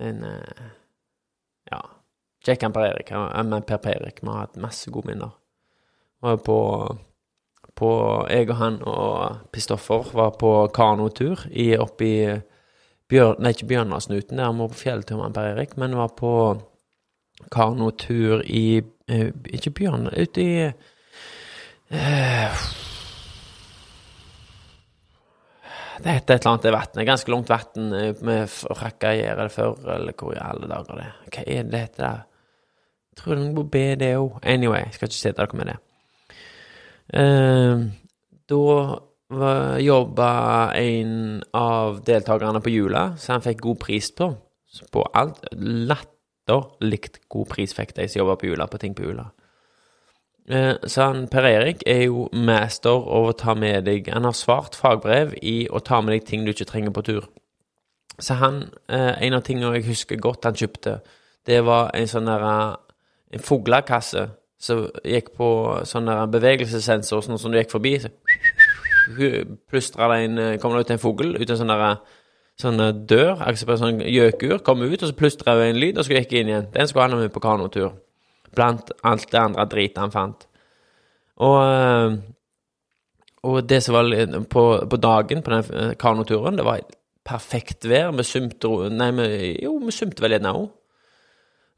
En 0.00 0.24
eh, 0.24 0.68
Ja. 1.70 1.80
Kjekkan 2.44 2.72
Per 2.72 2.86
Erik. 2.88 3.10
Men 3.44 3.62
Per 3.62 3.78
Perik. 3.78 4.22
Vi 4.22 4.28
har 4.28 4.46
hatt 4.46 4.56
masse 4.56 4.90
gode 4.90 5.10
minner. 5.12 5.34
Var 6.20 6.36
på, 6.44 6.58
på 7.76 7.90
Jeg 8.30 8.48
og 8.50 8.56
han 8.56 8.78
og 8.82 9.36
Pistoffer 9.52 10.08
var 10.16 10.34
på 10.40 10.52
kanotur 10.74 11.46
oppe 11.80 12.04
i 12.04 12.16
Bjør, 13.10 13.40
Nei, 13.42 13.50
ikke 13.50 13.66
Bjørnasnuten, 13.72 14.38
der 14.38 14.52
vi 14.52 14.62
var 14.62 14.68
på 14.70 14.78
fjelltur 14.78 15.18
med 15.18 15.34
Per 15.34 15.48
Erik, 15.50 15.72
men 15.76 15.96
var 15.98 16.12
på 16.14 16.32
kanotur 17.50 18.44
i 18.46 18.82
eh, 19.08 19.32
Ikke 19.50 19.72
Bjørn, 19.74 20.06
ute 20.14 20.44
i 20.44 20.52
eh, 21.90 22.60
Det 26.00 26.14
heter 26.16 26.34
et 26.34 26.40
eller 26.40 26.50
annet 26.54 26.64
det 26.64 26.72
vannet. 26.72 27.06
Ganske 27.06 27.32
langt 27.32 27.50
vann 27.50 27.90
med 28.24 28.48
gjøre 28.48 29.42
det 29.42 29.52
før, 29.52 29.76
eller 29.96 30.16
hvor 30.16 30.32
i 30.32 30.40
alle 30.40 30.68
dager 30.70 30.96
det 30.96 31.04
er. 31.04 31.14
Hva 31.28 31.44
er 31.44 31.62
det 31.62 31.72
det 31.72 31.80
heter? 31.84 32.02
der? 32.04 32.26
Jeg 33.10 33.20
tror 33.20 33.34
det 33.34 33.40
er 33.40 33.46
noe 33.46 33.58
på 33.58 33.70
BDO. 33.74 34.26
Anyway, 34.42 34.84
jeg 34.86 34.94
skal 34.96 35.10
ikke 35.10 35.18
sitte 35.18 35.42
dere 35.42 35.58
med 35.60 35.70
det. 35.70 35.78
Uh, 37.10 37.82
da 38.48 38.64
jobba 39.78 40.30
en 40.74 41.42
av 41.54 42.00
deltakerne 42.06 42.62
på 42.64 42.72
Jula, 42.72 43.04
så 43.18 43.36
han 43.36 43.44
fikk 43.44 43.60
god 43.66 43.78
pris 43.84 44.10
på. 44.16 44.32
På 44.94 45.04
alt. 45.14 45.44
Latterlikt 45.52 47.20
god 47.28 47.50
pris 47.52 47.74
fikk 47.76 47.94
de 47.98 48.08
som 48.08 48.22
jobba 48.22 48.38
på 48.40 48.50
Jula, 48.50 48.66
på 48.66 48.80
ting 48.82 48.96
på 48.96 49.06
Jula. 49.06 49.28
Eh, 50.50 50.74
Så 50.86 51.02
han, 51.02 51.28
Per 51.30 51.46
Erik 51.46 51.82
er 51.86 52.04
jo 52.08 52.28
master 52.32 52.90
over 52.90 53.30
å 53.32 53.36
ta 53.38 53.54
med 53.54 53.84
deg 53.86 54.08
Han 54.12 54.24
har 54.24 54.34
svart 54.34 54.74
fagbrev 54.74 55.36
i 55.42 55.68
å 55.70 55.78
ta 55.84 56.00
med 56.00 56.16
deg 56.16 56.26
ting 56.26 56.44
du 56.44 56.50
ikke 56.50 56.66
trenger 56.66 56.90
på 56.90 57.04
tur. 57.06 57.28
Så 58.18 58.34
han, 58.34 58.70
eh, 58.88 59.14
en 59.22 59.34
av 59.34 59.42
tingene 59.42 59.74
jeg 59.76 59.86
husker 59.86 60.16
godt 60.16 60.44
han 60.44 60.54
kjøpte, 60.54 61.00
det 61.46 61.64
var 61.64 61.90
en 61.94 62.06
sånn 62.06 62.26
der 62.26 62.42
eh, 62.42 62.76
En 63.32 63.38
fuglekasse 63.38 64.24
som 64.58 64.88
gikk 65.04 65.36
på 65.36 65.46
sånn 65.86 66.06
der 66.06 66.26
bevegelsessensor, 66.26 67.22
sånn 67.22 67.38
som 67.38 67.52
du 67.52 67.58
gikk 67.58 67.70
forbi. 67.70 67.92
Så 68.00 68.10
plystra 69.70 70.08
det 70.10 70.24
en 70.24 70.58
Kom 70.58 70.72
det 70.74 70.80
ut 70.80 70.90
en 70.90 70.98
fugl 70.98 71.36
ut 71.36 71.50
en 71.50 71.56
sånn 71.56 71.70
derre 71.70 72.00
sånn 72.60 73.06
dør, 73.06 73.38
akkurat 73.38 73.58
som 73.58 73.70
en 73.70 73.78
sånn 73.78 74.00
gjøkur, 74.04 74.58
kom 74.64 74.82
ut, 74.82 75.02
og 75.02 75.08
så 75.08 75.16
plystra 75.16 75.54
det 75.56 75.70
en 75.70 75.80
lyd, 75.80 75.96
og 75.98 76.04
så 76.04 76.12
gikk 76.12 76.32
jeg 76.32 76.42
inn 76.42 76.50
igjen. 76.52 76.66
Den 76.74 76.88
skulle 76.88 77.06
han 77.06 77.12
ha 77.12 77.20
med 77.22 77.32
på 77.32 77.40
kanotur. 77.40 77.92
Blant 78.56 78.92
alt 79.06 79.28
det 79.30 79.40
andre 79.40 79.66
dritet 79.70 80.00
han 80.02 80.14
fant. 80.14 80.46
Og, 81.40 81.58
eh, 81.64 82.16
og 83.48 83.60
det 83.68 83.80
som 83.84 83.96
var 83.96 84.10
på, 84.52 84.64
på 84.90 85.00
dagen 85.00 85.44
på 85.44 85.54
den 85.54 85.70
eh, 85.82 85.94
kanoturen, 86.00 86.58
det 86.58 86.66
var 86.66 86.82
perfekt 87.26 87.86
vær. 87.88 88.12
Vi 88.16 88.26
sumte 88.26 88.90
Nei, 88.90 89.10
vi, 89.16 89.30
jo, 89.64 89.78
vi 89.84 89.94
sumte 89.94 90.24
vel 90.24 90.36
gjerne 90.36 90.54
òg. 90.58 90.68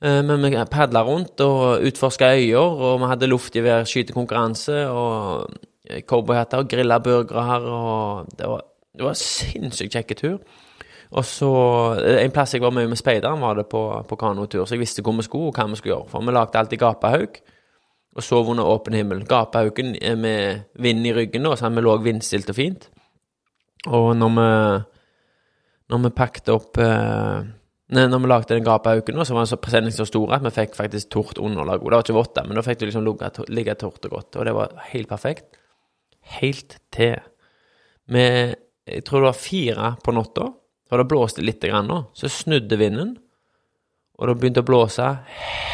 Men 0.02 0.42
vi 0.42 0.58
padla 0.66 1.04
rundt 1.06 1.38
og 1.44 1.84
utforska 1.86 2.32
øyer, 2.34 2.58
og 2.58 2.96
vi 2.98 3.06
hadde 3.06 3.28
luftgeværskytekonkurranse 3.30 4.80
og 4.90 5.52
eh, 5.86 6.02
cowboyhatter 6.02 6.64
og 6.64 6.72
grilla 6.72 6.98
burgere 6.98 7.44
her, 7.46 7.68
og 7.70 8.32
det 8.38 8.48
var, 8.50 8.64
det 8.96 9.06
var 9.06 9.14
en 9.14 9.20
sinnssykt 9.20 9.94
kjekk 9.94 10.16
tur. 10.18 10.40
Og 11.12 11.24
så 11.28 11.52
En 12.22 12.32
plass 12.32 12.54
jeg 12.54 12.62
var 12.62 12.72
mye 12.72 12.88
med 12.88 12.96
speideren, 12.96 13.40
var 13.40 13.58
det 13.58 13.66
på, 13.68 13.82
på 14.08 14.16
kanotur, 14.16 14.64
så 14.64 14.76
jeg 14.76 14.80
visste 14.80 15.02
hvor 15.04 15.16
vi 15.18 15.26
skulle, 15.26 15.50
og 15.50 15.58
hva 15.58 15.68
vi 15.68 15.76
skulle 15.76 15.94
gjøre. 15.94 16.08
For 16.08 16.24
vi 16.24 16.32
lagde 16.32 16.58
alltid 16.58 16.80
gapehauk 16.80 17.42
og 18.12 18.24
sov 18.24 18.50
under 18.52 18.68
åpen 18.68 18.96
himmel. 18.96 19.24
Gapehauken 19.28 19.94
er 19.96 20.16
med 20.20 20.64
vind 20.80 21.06
i 21.08 21.14
ryggen, 21.16 21.46
da, 21.46 21.56
sånn 21.56 21.76
vi 21.76 21.84
lå 21.84 21.96
vindstilt 22.04 22.50
og 22.52 22.58
fint. 22.58 22.88
Og 23.88 24.12
når 24.16 24.32
vi 24.38 24.48
Når 25.92 25.98
vi 25.98 26.10
pakket 26.16 26.48
opp 26.48 26.78
eh, 26.78 27.42
Nei, 27.92 28.06
når 28.08 28.20
vi 28.22 28.28
lagde 28.30 28.54
den 28.54 28.64
gapehauken, 28.64 29.18
så 29.26 29.34
var 29.34 29.42
den 29.42 29.50
så 29.50 29.58
presenningen 29.60 29.96
så 29.96 30.06
stor 30.08 30.30
at 30.32 30.44
vi 30.46 30.50
fikk 30.54 30.76
faktisk 30.78 31.10
tort 31.10 31.36
underlag. 31.36 31.82
Det 31.82 31.92
var 31.92 32.04
ikke 32.06 32.16
vått, 32.16 32.38
men 32.46 32.56
da 32.56 32.62
fikk 32.64 32.78
du 32.80 32.86
liksom 32.86 33.04
ligge 33.52 33.74
tort 33.76 34.06
og 34.08 34.14
godt. 34.14 34.36
Og 34.38 34.46
det 34.48 34.54
var 34.56 34.72
helt 34.94 35.10
perfekt. 35.10 35.58
Helt 36.38 36.78
til 36.90 37.18
med 38.08 38.54
Jeg 38.86 39.04
tror 39.04 39.20
det 39.20 39.28
var 39.28 39.38
fire 39.38 39.96
på 40.02 40.14
natta, 40.16 40.48
og 40.92 41.00
det 41.00 41.08
blåste 41.08 41.44
litt 41.44 41.64
grann 41.64 41.88
nå. 41.88 42.02
Så 42.12 42.28
snudde 42.28 42.76
vinden, 42.76 43.14
og 44.20 44.28
det 44.28 44.38
begynte 44.38 44.62
å 44.62 44.68
blåse 44.68 45.06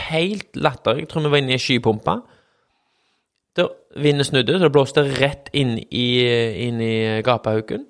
helt 0.09 0.55
latterlig. 0.57 1.05
Jeg 1.05 1.11
tror 1.11 1.27
vi 1.27 1.33
var 1.33 1.43
inne 1.43 1.57
i 1.57 1.59
ei 1.59 1.63
skypumpe. 1.63 2.15
Da 3.59 3.67
vinden 3.99 4.25
snudde, 4.25 4.55
så 4.55 4.69
det 4.69 4.75
blåste 4.77 5.05
rett 5.19 5.51
inn 5.59 5.75
i, 5.83 6.07
inn 6.69 6.79
i 6.81 6.95
gapehauken. 7.27 7.83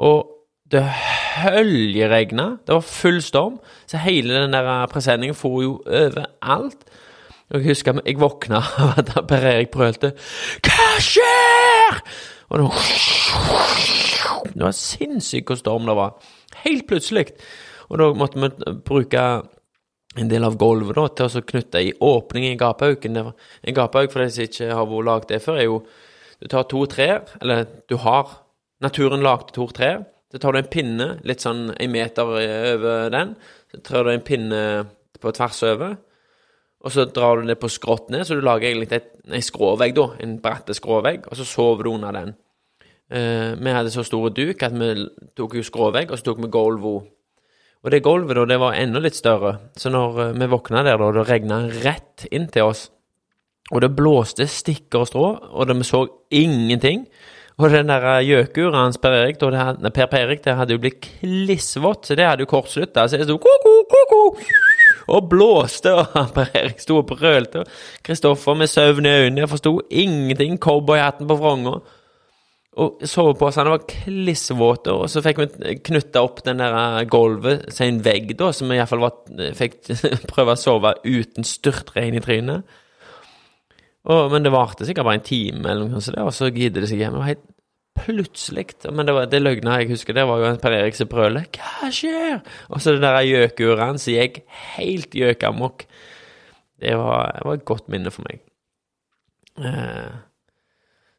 Og 0.00 0.32
det 0.72 0.82
høljeregna. 1.44 2.46
Det 2.66 2.74
var 2.74 2.86
full 2.88 3.20
storm. 3.22 3.60
Så 3.86 4.00
hele 4.02 4.40
den 4.40 4.56
der 4.56 4.86
presenningen 4.90 5.36
for 5.36 5.62
jo 5.62 5.76
overalt. 5.86 6.88
Og 7.52 7.60
jeg 7.60 7.74
husker 7.74 8.00
jeg 8.00 8.18
våkna 8.18 8.62
av 8.82 8.98
at 9.02 9.12
Per 9.28 9.50
Erik 9.52 9.70
brølte 9.70 10.14
'Hva 10.16 10.94
skjer?!' 10.98 12.00
Og 12.54 12.60
var, 12.60 12.70
det 14.52 14.62
var 14.62 14.76
sinnssykt 14.76 15.50
hvor 15.50 15.60
storm 15.60 15.88
det 15.88 15.96
var. 15.98 16.14
Helt 16.64 16.86
plutselig. 16.90 17.28
Og 17.90 18.00
da 18.00 18.10
måtte 18.16 18.40
vi 18.40 18.74
bruke 18.86 19.24
en 20.14 20.30
del 20.30 20.46
av 20.46 20.56
gulvet 20.58 21.16
til 21.18 21.26
å 21.26 21.44
knytte 21.50 21.82
i 21.82 21.92
åpning 22.04 22.46
i 22.48 22.56
gapauken. 22.58 23.18
En 23.18 23.76
gapauk, 23.76 24.12
for 24.12 24.22
de 24.22 24.30
som 24.30 24.46
ikke 24.46 24.70
har 24.70 24.88
vært 24.90 25.08
lagd 25.08 25.30
det 25.32 25.42
før, 25.44 25.60
er 25.60 25.70
jo 25.70 25.84
Du 26.42 26.48
tar 26.50 26.64
to 26.68 26.84
trær, 26.90 27.22
eller 27.40 27.64
du 27.88 27.94
har 27.96 28.40
Naturen 28.82 29.22
lagde 29.22 29.54
to 29.54 29.68
trær. 29.70 30.02
Så 30.32 30.40
tar 30.42 30.52
du 30.52 30.58
en 30.58 30.68
pinne 30.68 31.06
litt 31.24 31.40
sånn 31.40 31.70
en 31.78 31.92
meter 31.92 32.26
over 32.26 33.08
den. 33.14 33.36
Så 33.70 33.80
trør 33.86 34.08
du 34.08 34.10
en 34.10 34.24
pinne 34.26 34.60
på 35.22 35.32
tvers 35.32 35.62
over. 35.62 35.94
Og 36.84 36.92
så 36.92 37.06
drar 37.08 37.40
du 37.40 37.48
det 37.48 37.56
på 37.62 37.70
skrått 37.72 38.10
ned, 38.12 38.26
så 38.26 38.36
du 38.36 38.42
lager 38.44 38.68
egentlig 38.68 38.90
et, 38.92 39.06
en 39.30 39.44
skråvegg, 39.46 39.94
da. 39.96 40.08
En 40.20 40.34
bratt 40.42 40.68
skråvegg, 40.76 41.30
og 41.30 41.38
så 41.38 41.46
sover 41.48 41.86
du 41.86 41.92
under 41.94 42.12
den. 42.12 42.34
Eh, 43.12 43.52
vi 43.60 43.74
hadde 43.74 43.92
så 43.92 44.04
store 44.06 44.32
duk 44.32 44.62
at 44.64 44.72
vi 44.72 44.94
tok 45.36 45.58
jo 45.58 45.66
skråvegg, 45.66 46.10
og 46.10 46.18
så 46.18 46.30
tok 46.30 46.40
vi 46.44 46.52
gulvet 46.52 47.10
og 47.84 47.92
det 47.92 48.00
gulvet 48.00 48.38
da, 48.38 48.46
det 48.48 48.56
var 48.62 48.78
enda 48.80 49.00
litt 49.04 49.16
større, 49.16 49.58
så 49.76 49.92
når 49.92 50.20
eh, 50.22 50.34
vi 50.40 50.48
våkna 50.48 50.80
der, 50.86 50.96
da, 51.00 51.10
det 51.12 51.24
regna 51.28 51.60
rett 51.84 52.24
inn 52.32 52.46
til 52.48 52.70
oss. 52.70 52.86
Og 53.72 53.80
det 53.84 53.90
blåste 53.96 54.46
stikker 54.48 55.04
og 55.04 55.08
strå, 55.08 55.24
og 55.52 55.68
det, 55.68 55.76
vi 55.80 55.88
så 55.88 56.00
ingenting. 56.32 57.04
Og 57.60 57.70
den 57.70 57.92
der 57.92 58.06
gjøkura 58.24 58.86
hans 58.86 58.96
Per 58.98 59.12
Erik, 59.14 59.36
da, 59.40 59.50
det 59.52 59.60
hadde, 59.60 59.92
Per 59.94 60.08
Perik, 60.10 60.40
det 60.44 60.56
hadde 60.56 60.74
jo 60.74 60.80
blitt 60.80 61.04
klissvått, 61.04 62.08
så 62.08 62.16
det 62.18 62.26
hadde 62.26 62.44
jo 62.44 62.50
kortslutta. 62.50 63.04
Så 63.06 63.20
jeg 63.20 63.28
sto 63.28 63.36
ko-ko, 63.40 63.74
ko-ko, 63.92 64.22
og 65.14 65.28
blåste, 65.30 65.92
og 65.92 66.32
Per 66.36 66.56
Erik 66.56 66.80
sto 66.82 67.02
og 67.02 67.06
brølte. 67.12 67.66
Kristoffer 68.04 68.56
med 68.58 68.72
søvn 68.72 69.06
i 69.06 69.14
øynene, 69.26 69.44
jeg 69.44 69.52
forsto 69.52 69.76
ingenting. 69.92 70.56
Cowboyhatten 70.56 71.28
på 71.28 71.36
vronga. 71.40 71.78
Og 72.74 73.04
soveposene 73.06 73.70
var 73.70 73.84
klissvåte, 73.86 74.90
og 74.90 75.06
så 75.10 75.22
fikk 75.22 75.40
vi 75.40 75.76
knytta 75.86 76.24
opp 76.26 76.40
den 76.46 76.58
der 76.58 76.74
eh, 76.74 77.04
gulvet 77.10 77.68
til 77.70 77.92
en 77.92 78.00
vegg, 78.02 78.32
da, 78.40 78.50
som 78.56 78.70
vi 78.70 78.80
iallfall 78.80 79.04
var, 79.04 79.20
fikk 79.54 79.78
prøve 80.32 80.56
å 80.56 80.58
sove 80.58 80.96
uten 81.06 81.46
styrtregn 81.46 82.18
i 82.18 82.22
trynet. 82.24 82.80
Og, 84.04 84.26
men 84.32 84.44
det 84.44 84.52
varte 84.52 84.86
sikkert 84.88 85.06
bare 85.06 85.20
en 85.20 85.28
time, 85.28 85.62
eller 85.64 85.88
noe 85.88 86.02
sånt, 86.04 86.18
og 86.20 86.34
så 86.34 86.50
gidde 86.52 86.82
det 86.82 86.90
seg 86.90 87.00
hjem. 87.00 87.14
Det 87.14 87.22
var 87.22 87.30
helt 87.30 87.46
plutselig. 87.94 88.66
Men 88.90 89.06
det, 89.06 89.14
var, 89.14 89.30
det 89.30 89.40
løgna 89.42 89.78
jeg 89.80 89.92
husker, 89.94 90.16
det 90.16 90.26
var 90.28 90.42
jo 90.42 90.50
en 90.50 90.60
Per 90.60 90.74
Erik 90.76 90.98
som 90.98 91.08
brølte 91.08 91.44
'Hva 91.54 91.90
skjer?' 91.94 92.42
Og 92.68 92.82
så 92.82 92.92
det 92.92 93.06
der 93.06 93.20
gjøkuret 93.22 94.00
som 94.02 94.12
gikk 94.12 94.42
helt 94.74 95.14
gjøkamokk. 95.14 95.86
Det 96.80 96.90
det 96.90 96.98
var 96.98 97.54
et 97.54 97.64
godt 97.64 97.88
minne 97.88 98.10
for 98.10 98.26
meg. 98.26 98.42
Eh, 99.62 100.10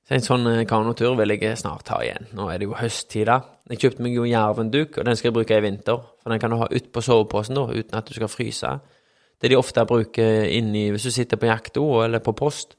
så 0.05 0.13
en 0.13 0.25
sånn 0.25 0.49
eh, 0.51 0.65
kanotur 0.69 1.15
vil 1.17 1.33
jeg 1.33 1.57
snart 1.57 1.87
ta 1.87 1.97
igjen. 2.05 2.27
Nå 2.37 2.45
er 2.51 2.61
det 2.61 2.67
jo 2.67 2.77
høsttid. 2.77 3.31
Jeg 3.71 3.81
kjøpte 3.81 4.05
meg 4.05 4.13
jo 4.13 4.27
jervenduk, 4.29 4.99
og 4.99 5.07
den 5.07 5.17
skal 5.17 5.31
jeg 5.31 5.37
bruke 5.39 5.57
i 5.57 5.63
vinter. 5.65 6.03
For 6.21 6.33
den 6.33 6.41
kan 6.43 6.53
du 6.53 6.59
ha 6.61 6.69
utpå 6.69 7.01
soveposen, 7.01 7.57
da, 7.57 7.65
uten 7.73 7.97
at 7.97 8.09
du 8.09 8.13
skal 8.13 8.29
fryse. 8.29 8.73
Det 9.41 9.49
de 9.51 9.57
ofte 9.57 9.83
bruker 9.89 10.45
inni 10.53 10.87
hvis 10.93 11.09
du 11.09 11.13
sitter 11.13 11.41
på 11.41 11.49
jakt 11.49 11.79
også, 11.81 12.05
eller 12.05 12.21
på 12.23 12.35
post. 12.37 12.77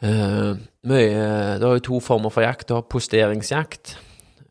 Uh, 0.00 0.56
mye 0.88 1.58
Du 1.60 1.66
har 1.66 1.74
jo 1.76 1.84
to 1.84 1.98
former 2.00 2.32
for 2.32 2.46
jakt. 2.46 2.70
Du 2.70 2.78
har 2.78 2.88
posteringsjakt. 2.88 3.98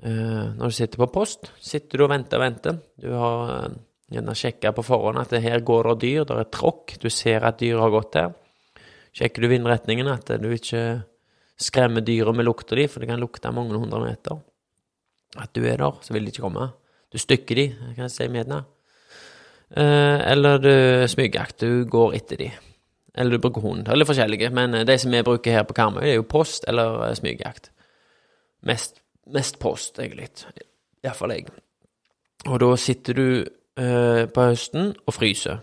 Uh, 0.05 0.53
når 0.53 0.69
du 0.69 0.77
sitter 0.77 1.01
på 1.01 1.09
post, 1.09 1.49
sitter 1.57 1.97
du 1.97 2.05
og 2.05 2.13
venter 2.13 2.37
og 2.37 2.45
venter. 2.45 2.77
Du 3.01 3.09
har, 3.17 3.65
uh, 3.65 3.85
Gjerne 4.09 4.33
sjekka 4.33 4.71
på 4.73 4.81
forhånd 4.81 5.19
at 5.21 5.29
det 5.29 5.43
her 5.43 5.61
går 5.61 5.91
det 5.91 5.99
dyr, 6.01 6.23
det 6.25 6.37
er 6.41 6.47
tråkk, 6.49 6.95
du 6.97 7.11
ser 7.13 7.43
at 7.45 7.59
dyret 7.61 7.83
har 7.83 7.91
gått 7.93 8.15
der. 8.15 8.31
Sjekker 9.13 9.45
du 9.45 9.51
vindretningen, 9.51 10.09
at 10.09 10.31
du 10.41 10.47
ikke 10.49 10.81
skremmer 11.59 12.03
dyret 12.05 12.35
med 12.35 12.47
lukta 12.47 12.77
di, 12.77 12.87
for 12.87 13.03
det 13.03 13.09
kan 13.11 13.19
lukte 13.19 13.51
mange 13.51 13.77
hundre 13.77 14.01
meter. 14.03 14.39
At 15.37 15.53
du 15.53 15.65
er 15.67 15.77
der, 15.77 15.97
så 16.01 16.13
vil 16.13 16.25
de 16.25 16.33
ikke 16.33 16.45
komme. 16.45 16.69
Du 17.11 17.17
stykker 17.17 17.55
de, 17.55 17.67
kan 17.95 18.07
jeg 18.07 18.13
si 18.13 18.27
medene. 18.31 18.63
Eh, 19.69 20.31
eller 20.31 20.57
du 20.57 20.73
smygjakt, 21.07 21.61
du 21.61 21.85
går 21.89 22.15
etter 22.17 22.41
de. 22.41 22.49
Eller 23.15 23.37
du 23.37 23.41
bruker 23.43 23.61
hund, 23.61 23.87
eller 23.87 24.05
forskjellige. 24.05 24.49
Men 24.55 24.73
eh, 24.73 24.85
de 24.87 24.97
som 24.97 25.11
vi 25.13 25.21
bruker 25.25 25.51
her 25.51 25.67
på 25.67 25.75
Karmøy, 25.77 26.01
det 26.01 26.13
er 26.15 26.19
jo 26.21 26.27
post 26.29 26.65
eller 26.67 27.03
eh, 27.07 27.15
smygjakt. 27.17 27.71
Mest, 28.65 29.01
mest 29.33 29.59
post, 29.59 29.99
egentlig. 29.99 30.29
Iallfall 31.03 31.35
jeg. 31.35 31.49
Og 32.47 32.59
da 32.61 32.75
sitter 32.79 33.13
du 33.13 33.29
på 33.79 34.43
høsten 34.43 34.89
og 35.07 35.13
fryser. 35.15 35.61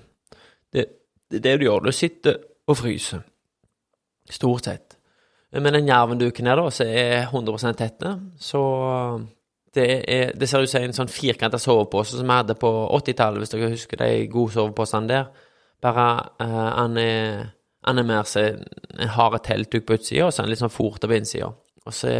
Det, 0.72 0.86
det 1.28 1.36
er 1.36 1.42
det 1.44 1.57
du 1.61 1.64
gjør. 1.66 1.82
Du 1.84 1.92
sitter 1.92 2.38
og 2.64 2.78
fryser. 2.78 3.20
Stort 4.32 4.64
sett. 4.64 4.95
Men 5.63 5.77
den 5.77 5.89
jervenduken 5.89 6.49
her, 6.51 6.61
da, 6.61 6.71
som 6.75 6.89
er 6.91 7.27
100% 7.31 7.79
tette, 7.79 8.13
så 8.43 8.63
det, 9.77 9.87
er, 10.09 10.33
det 10.37 10.49
ser 10.49 10.65
ut 10.65 10.73
som 10.73 10.85
en 10.85 10.97
sånn 10.97 11.13
firkanta 11.13 11.61
sovepose 11.61 12.17
som 12.17 12.29
vi 12.29 12.39
hadde 12.39 12.57
på 12.61 12.71
80-tallet, 12.99 13.43
hvis 13.43 13.53
dere 13.53 13.73
husker 13.75 14.01
de 14.01 14.27
gode 14.33 14.55
soveposene 14.57 15.11
der. 15.11 15.31
Bare 15.85 16.07
eh, 16.43 16.69
han, 16.79 16.97
er, 17.01 17.49
han 17.87 18.01
er 18.01 18.09
mer 18.09 18.29
som 18.29 18.63
en 18.97 19.13
hard 19.17 19.39
teltduk 19.45 19.87
på 19.87 19.99
utsida, 19.99 20.29
og 20.29 20.33
så 20.33 20.43
er 20.43 20.47
han 20.47 20.55
litt 20.55 20.63
sånn 20.65 20.73
fort 20.73 21.05
på 21.05 21.19
innsida. 21.19 21.51
Og 21.87 21.95
så 21.95 22.13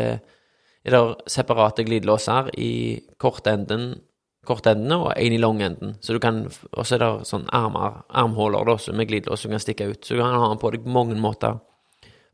er 0.87 0.95
det 0.95 1.31
separate 1.33 1.87
glidelåser 1.87 2.53
i 2.63 2.73
kortenden, 3.19 3.95
kortendene 4.47 5.01
og 5.03 5.15
en 5.17 5.35
i 5.35 5.41
langenden. 5.43 5.97
Så 6.05 6.15
du 6.15 6.21
kan, 6.23 6.45
og 6.47 6.85
så 6.87 6.97
er 6.97 7.03
det 7.03 7.31
sånn 7.31 7.49
armer, 7.57 8.05
armhuller 8.15 8.77
med 8.95 9.09
glidelås 9.11 9.43
som 9.43 9.55
kan 9.55 9.65
stikke 9.65 9.91
ut. 9.91 10.05
Så 10.05 10.15
du 10.15 10.23
kan 10.23 10.37
ha 10.37 10.53
den 10.53 10.63
på 10.63 10.71
deg 10.77 10.87
mange 10.87 11.19
måter. 11.19 11.59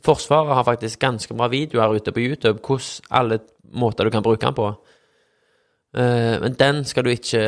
Forsvaret 0.04 0.54
har 0.54 0.64
faktisk 0.66 1.00
ganske 1.00 1.34
bra 1.34 1.48
videoer 1.48 1.94
ute 1.94 2.12
på 2.12 2.20
YouTube 2.20 2.58
hvordan 2.58 3.06
alle 3.10 3.38
måter 3.72 4.04
du 4.04 4.10
kan 4.10 4.22
bruke 4.22 4.46
den 4.46 4.54
på. 4.54 4.72
Eh, 5.96 6.40
men 6.40 6.56
den 6.58 6.84
skal 6.84 7.04
du 7.04 7.10
ikke 7.10 7.42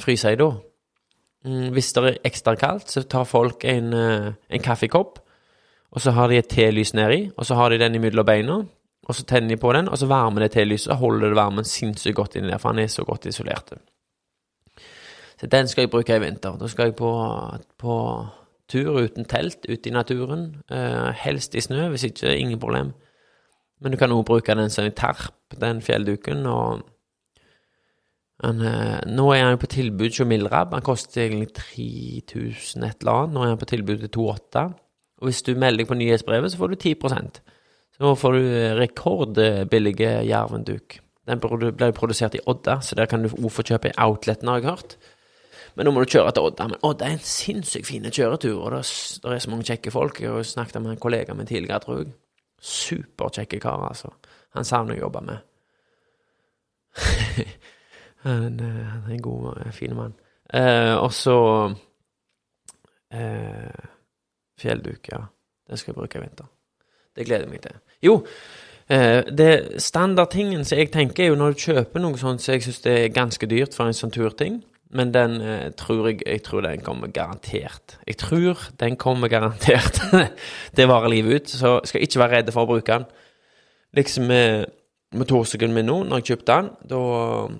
fryse 0.00 0.32
i 0.32 0.38
da. 0.40 0.50
Mm, 1.44 1.72
Hvis 1.72 1.92
det 1.92 2.04
er 2.04 2.22
ekstra 2.24 2.54
kaldt, 2.54 2.90
så 2.90 3.02
tar 3.02 3.24
folk 3.24 3.64
en, 3.64 3.92
eh, 3.92 4.32
en 4.50 4.62
kaffekopp, 4.62 5.18
og 5.92 6.00
så 6.00 6.10
har 6.10 6.28
de 6.28 6.38
et 6.38 6.48
telys 6.48 6.94
nedi, 6.94 7.30
og 7.36 7.46
så 7.46 7.54
har 7.54 7.68
de 7.68 7.78
den 7.78 7.94
imellom 7.94 8.26
beina, 8.26 8.62
og 9.08 9.14
så 9.14 9.24
tenner 9.24 9.48
de 9.48 9.56
på 9.56 9.72
den, 9.72 9.88
og 9.88 9.98
så 9.98 10.06
varmer 10.06 10.40
det 10.40 10.52
telyset, 10.52 10.90
og 10.92 10.96
holder 10.96 11.28
det 11.28 11.36
varmen 11.36 11.64
sinnssykt 11.64 12.16
godt 12.16 12.36
inni 12.36 12.48
der, 12.48 12.58
for 12.58 12.68
han 12.68 12.78
er 12.78 12.86
så 12.86 13.04
godt 13.04 13.26
isolert. 13.26 13.72
Så 15.40 15.46
den 15.46 15.68
skal 15.68 15.82
jeg 15.82 15.90
bruke 15.90 16.16
i 16.16 16.20
vinter. 16.20 16.56
Da 16.56 16.66
skal 16.66 16.84
jeg 16.84 16.96
på, 16.96 17.10
på 17.78 18.26
tur 18.70 18.98
uten 19.04 19.26
telt, 19.28 19.66
ute 19.68 19.90
i 19.90 19.92
naturen. 19.92 20.62
Eh, 20.70 21.10
helst 21.24 21.54
i 21.54 21.62
snø, 21.64 21.88
hvis 21.92 22.06
ikke, 22.08 22.36
ingen 22.36 22.60
problem. 22.60 22.92
Men 23.80 23.92
du 23.92 23.98
kan 24.00 24.12
også 24.12 24.28
bruke 24.30 24.56
den 24.56 24.70
som 24.70 24.84
en 24.84 24.96
terp, 24.96 25.58
den 25.60 25.82
fjellduken, 25.82 26.46
og 26.46 26.82
han, 28.42 28.60
eh, 28.60 29.00
nå 29.06 29.30
er 29.32 29.44
han 29.44 29.54
jo 29.54 29.62
på 29.62 29.70
tilbud 29.72 30.10
hos 30.10 30.26
Milrab. 30.26 30.72
Han 30.74 30.82
koster 30.82 31.22
egentlig 31.22 31.52
3000 31.54 32.84
et 32.84 33.00
eller 33.00 33.12
annet. 33.12 33.34
Nå 33.34 33.42
er 33.42 33.52
han 33.52 33.60
på 33.60 33.70
tilbud 33.70 33.98
til 33.98 34.10
2800. 34.10 34.74
Og 35.20 35.28
hvis 35.28 35.42
du 35.42 35.54
melder 35.54 35.84
deg 35.84 35.88
på 35.88 35.94
nyhetsbrevet, 35.94 36.52
så 36.52 36.58
får 36.58 36.68
du 36.68 36.74
10 36.74 36.94
Så 37.94 38.02
nå 38.02 38.14
får 38.14 38.32
du 38.32 38.42
rekordbillige 38.80 40.26
jervenduk. 40.26 40.98
Den 41.26 41.40
ble 41.40 41.92
produsert 41.92 42.34
i 42.34 42.42
Odda, 42.46 42.80
så 42.80 42.94
der 42.94 43.06
kan 43.06 43.22
du 43.22 43.28
også 43.28 43.48
få 43.48 43.62
kjøpe 43.62 43.88
i 43.88 43.96
outleten, 43.96 44.48
har 44.48 44.60
jeg 44.60 44.68
hørt. 44.68 44.96
Men 45.74 45.88
nå 45.88 45.92
må 45.94 46.02
du 46.04 46.10
kjøre 46.10 46.32
til 46.34 46.48
Odda. 46.48 46.66
Men 46.70 46.84
Odda 46.86 47.08
er 47.08 47.16
en 47.16 47.24
sinnssykt 47.26 47.88
fin 47.88 48.06
kjøretur, 48.06 48.60
og 48.60 48.70
det 48.74 48.82
er, 48.84 49.38
så 49.42 49.50
mange 49.50 49.66
kjekke 49.66 49.90
folk. 49.90 50.20
Jeg 50.22 50.30
har 50.30 50.46
snakket 50.46 50.82
med 50.82 50.94
en 50.94 51.02
kollega 51.02 51.34
min 51.34 51.48
tidligere, 51.50 51.80
tror 51.82 52.02
jeg. 52.02 52.12
Superkjekke 52.64 53.60
kar, 53.60 53.82
altså. 53.88 54.12
Han 54.54 54.64
savner 54.64 54.96
å 54.96 55.02
jobbe 55.04 55.24
med. 55.26 55.38
han, 58.26 58.60
eh, 58.60 58.84
han 58.92 59.08
er 59.08 59.16
en 59.16 59.24
god, 59.24 59.48
eh, 59.64 59.72
fin 59.74 59.96
mann. 59.98 60.14
Eh, 60.54 60.94
og 60.94 61.10
så 61.12 61.38
eh, 63.10 63.88
Fjellduk, 64.60 65.08
ja. 65.10 65.24
Den 65.68 65.80
skal 65.80 65.92
jeg 65.92 65.98
bruke 65.98 66.18
i 66.18 66.22
vinter. 66.22 66.46
Det 67.16 67.26
gleder 67.26 67.48
jeg 67.48 67.50
meg 67.50 67.62
til. 67.64 67.80
Jo, 68.04 68.14
eh, 68.88 69.24
det 69.26 69.82
standardtingen 69.82 70.64
som 70.64 70.78
jeg 70.78 70.92
tenker, 70.92 71.24
er 71.24 71.32
jo 71.32 71.40
når 71.40 71.54
du 71.56 71.66
kjøper 71.66 72.02
noe 72.04 72.20
sånt 72.20 72.42
så 72.44 72.54
jeg 72.54 72.66
syns 72.66 72.86
er 72.86 73.08
ganske 73.14 73.48
dyrt 73.50 73.74
for 73.74 73.90
en 73.90 73.96
sånn 73.96 74.14
turting. 74.14 74.62
Men 74.94 75.10
den 75.14 75.40
eh, 75.42 75.72
tror 75.74 76.08
jeg 76.08 76.22
Jeg 76.26 76.42
tror 76.46 76.60
den 76.62 76.80
kommer 76.80 77.08
garantert. 77.08 77.98
Jeg 78.06 78.16
tror 78.16 78.70
den 78.80 78.96
kommer 78.96 79.28
garantert. 79.28 80.00
det 80.76 80.88
varer 80.88 81.08
livet 81.08 81.42
ut, 81.42 81.50
så 81.50 81.78
jeg 81.80 81.90
skal 81.90 82.02
ikke 82.06 82.22
være 82.22 82.36
redd 82.36 82.52
for 82.54 82.62
å 82.64 82.70
bruke 82.70 82.92
den. 82.92 83.06
Liksom 83.94 84.26
med 84.26 84.66
motorsykkelen 85.14 85.74
min 85.74 85.86
nå, 85.86 86.02
når 86.08 86.20
jeg 86.20 86.30
kjøpte 86.32 86.58
den, 86.58 86.70
da, 86.90 87.00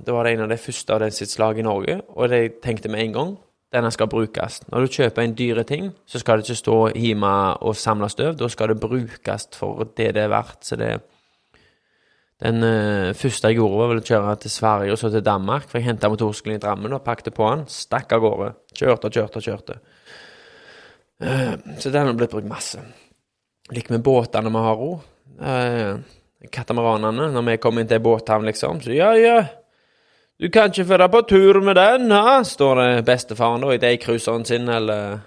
da 0.07 0.15
var 0.15 0.27
det 0.27 0.35
en 0.35 0.45
av 0.47 0.51
de 0.51 0.59
første 0.59 0.95
av 0.95 1.03
den 1.05 1.15
sitt 1.15 1.31
slag 1.31 1.59
i 1.59 1.67
Norge, 1.67 2.01
og 2.15 2.31
det 2.31 2.41
jeg 2.41 2.55
tenkte 2.65 2.91
med 2.91 3.05
en 3.05 3.17
gang 3.19 3.35
denne 3.75 3.91
skal 3.95 4.11
brukes. 4.11 4.61
Når 4.71 4.85
du 4.85 4.97
kjøper 4.97 5.23
en 5.23 5.35
dyre 5.39 5.65
ting, 5.67 5.91
så 6.07 6.21
skal 6.23 6.39
det 6.39 6.49
ikke 6.49 6.61
stå 6.63 6.77
hjemme 6.95 7.33
og 7.67 7.77
samle 7.79 8.11
støv, 8.11 8.37
da 8.39 8.49
skal 8.51 8.71
det 8.71 8.81
brukes 8.83 9.49
for 9.55 9.87
det 9.97 10.13
det 10.15 10.23
er 10.23 10.31
verdt. 10.31 10.61
Så 10.67 10.79
det 10.79 10.93
Den 12.43 12.67
uh, 12.67 13.15
første 13.15 13.51
jeg 13.51 13.61
gjorde, 13.61 13.79
var 13.79 13.93
vel 13.93 14.03
å 14.03 14.07
kjøre 14.09 14.35
til 14.43 14.53
Sverige 14.53 14.95
og 14.95 15.01
så 15.01 15.11
til 15.13 15.25
Danmark, 15.25 15.69
for 15.69 15.79
jeg 15.79 15.87
henta 15.87 16.11
motorsykkelen 16.11 16.59
i 16.59 16.63
Drammen 16.63 16.97
og 16.97 17.05
pakket 17.07 17.37
på 17.37 17.47
den, 17.47 17.65
stakk 17.71 18.13
av 18.17 18.25
gårde. 18.25 18.51
Kjørte 18.75 19.11
og 19.11 19.19
kjørte 19.19 19.41
og 19.41 19.47
kjørte. 19.47 19.79
Uh, 21.23 21.55
så 21.79 21.95
den 21.95 22.11
har 22.11 22.19
blitt 22.19 22.35
brukt 22.35 22.51
masse. 22.51 22.83
Like 23.73 23.95
med 23.95 24.03
båtene 24.05 24.51
vi 24.51 24.65
har 24.67 24.87
òg. 24.89 25.11
Uh, 25.39 26.49
katamaranene, 26.53 27.31
når 27.33 27.47
vi 27.47 27.61
kommer 27.63 27.85
inn 27.85 27.93
til 27.93 28.03
båthavn, 28.05 28.51
liksom. 28.51 28.83
Så 28.85 28.93
ja, 28.93 29.15
ja, 29.17 29.39
du 30.41 30.49
kan 30.51 30.73
ikke 30.73 30.89
føre 30.89 31.07
på 31.09 31.21
tur 31.31 31.61
med 31.63 31.77
den, 31.79 32.11
ha? 32.11 32.41
står 32.43 32.81
det 32.81 33.05
bestefaren 33.07 33.63
da 33.63 33.71
i 33.71 33.79
daycruiseren 33.79 34.43
sin, 34.45 34.67
eller 34.69 35.21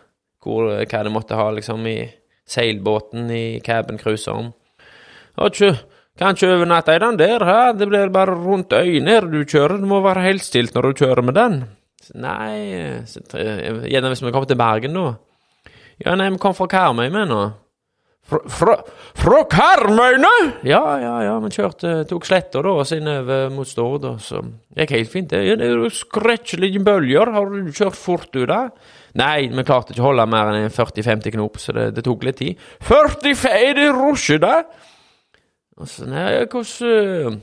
hvor, 0.44 0.68
hva 0.68 1.04
det 1.08 1.14
måtte 1.14 1.38
ha, 1.40 1.46
liksom, 1.56 1.86
i 1.88 2.10
seilbåten 2.48 3.30
i 3.32 3.60
cabincruiseren. 3.64 4.52
Har 5.40 5.54
ikke, 5.54 5.72
kan 6.18 6.36
ikke 6.36 6.50
overnatte 6.56 6.96
i 6.96 7.02
den 7.04 7.20
der, 7.20 7.46
hæ? 7.46 7.60
Det 7.78 7.88
blir 7.90 8.14
bare 8.14 8.36
rundt 8.38 8.74
øyne 8.74 9.20
du 9.30 9.44
kjører, 9.44 9.78
du 9.82 9.88
må 9.90 10.02
være 10.06 10.26
helt 10.26 10.46
stilt 10.46 10.74
når 10.76 10.90
du 10.90 11.06
kjører 11.06 11.24
med 11.26 11.38
den. 11.38 11.62
Nei, 12.16 13.04
så, 13.10 13.22
gjerne 13.36 14.12
hvis 14.14 14.24
vi 14.24 14.32
kommer 14.32 14.50
til 14.50 14.60
Bergen, 14.60 14.98
da. 14.98 15.72
Ja, 16.04 16.14
nei, 16.16 16.30
vi 16.34 16.42
kom 16.42 16.56
fra 16.58 16.70
Karmøy 16.72 17.10
med 17.14 17.32
nå. 17.32 17.42
Fra, 18.28 18.42
fra, 18.52 18.74
fra 19.16 19.38
Karmøyne?! 19.48 20.32
Ja, 20.68 20.82
ja, 21.00 21.14
ja, 21.24 21.36
vi 21.40 21.52
kjørte, 21.56 22.02
tok 22.10 22.26
sletta 22.28 22.60
da, 22.66 22.74
og 22.76 22.84
så 22.88 22.98
innover 23.00 23.48
mot 23.56 23.70
Stord, 23.70 24.08
og 24.10 24.20
så 24.24 24.42
gikk 24.76 24.92
helt 24.98 25.12
fint. 25.14 25.32
Det 25.32 25.56
er 25.56 25.72
jo 25.72 25.88
skrekkelige 25.94 26.82
bølger, 26.84 27.32
har 27.32 27.48
du 27.54 27.72
kjørt 27.72 27.96
fort 27.96 28.28
du 28.36 28.44
da? 28.50 28.66
Nei, 29.18 29.48
vi 29.48 29.64
klarte 29.66 29.96
ikke 29.96 30.04
å 30.04 30.10
holde 30.10 30.28
mer 30.30 30.52
enn 30.52 30.68
40-50 30.76 31.38
knop, 31.38 31.62
så 31.64 31.78
det, 31.78 31.88
det 31.96 32.04
tok 32.06 32.28
litt 32.28 32.42
tid. 32.42 32.68
45, 32.90 33.48
er 33.48 33.80
det 33.80 33.88
rusje 33.96 34.42
da? 34.44 34.60
Og 35.78 35.90
så, 35.90 36.08
nei, 36.10 36.46
hvordan 36.50 37.42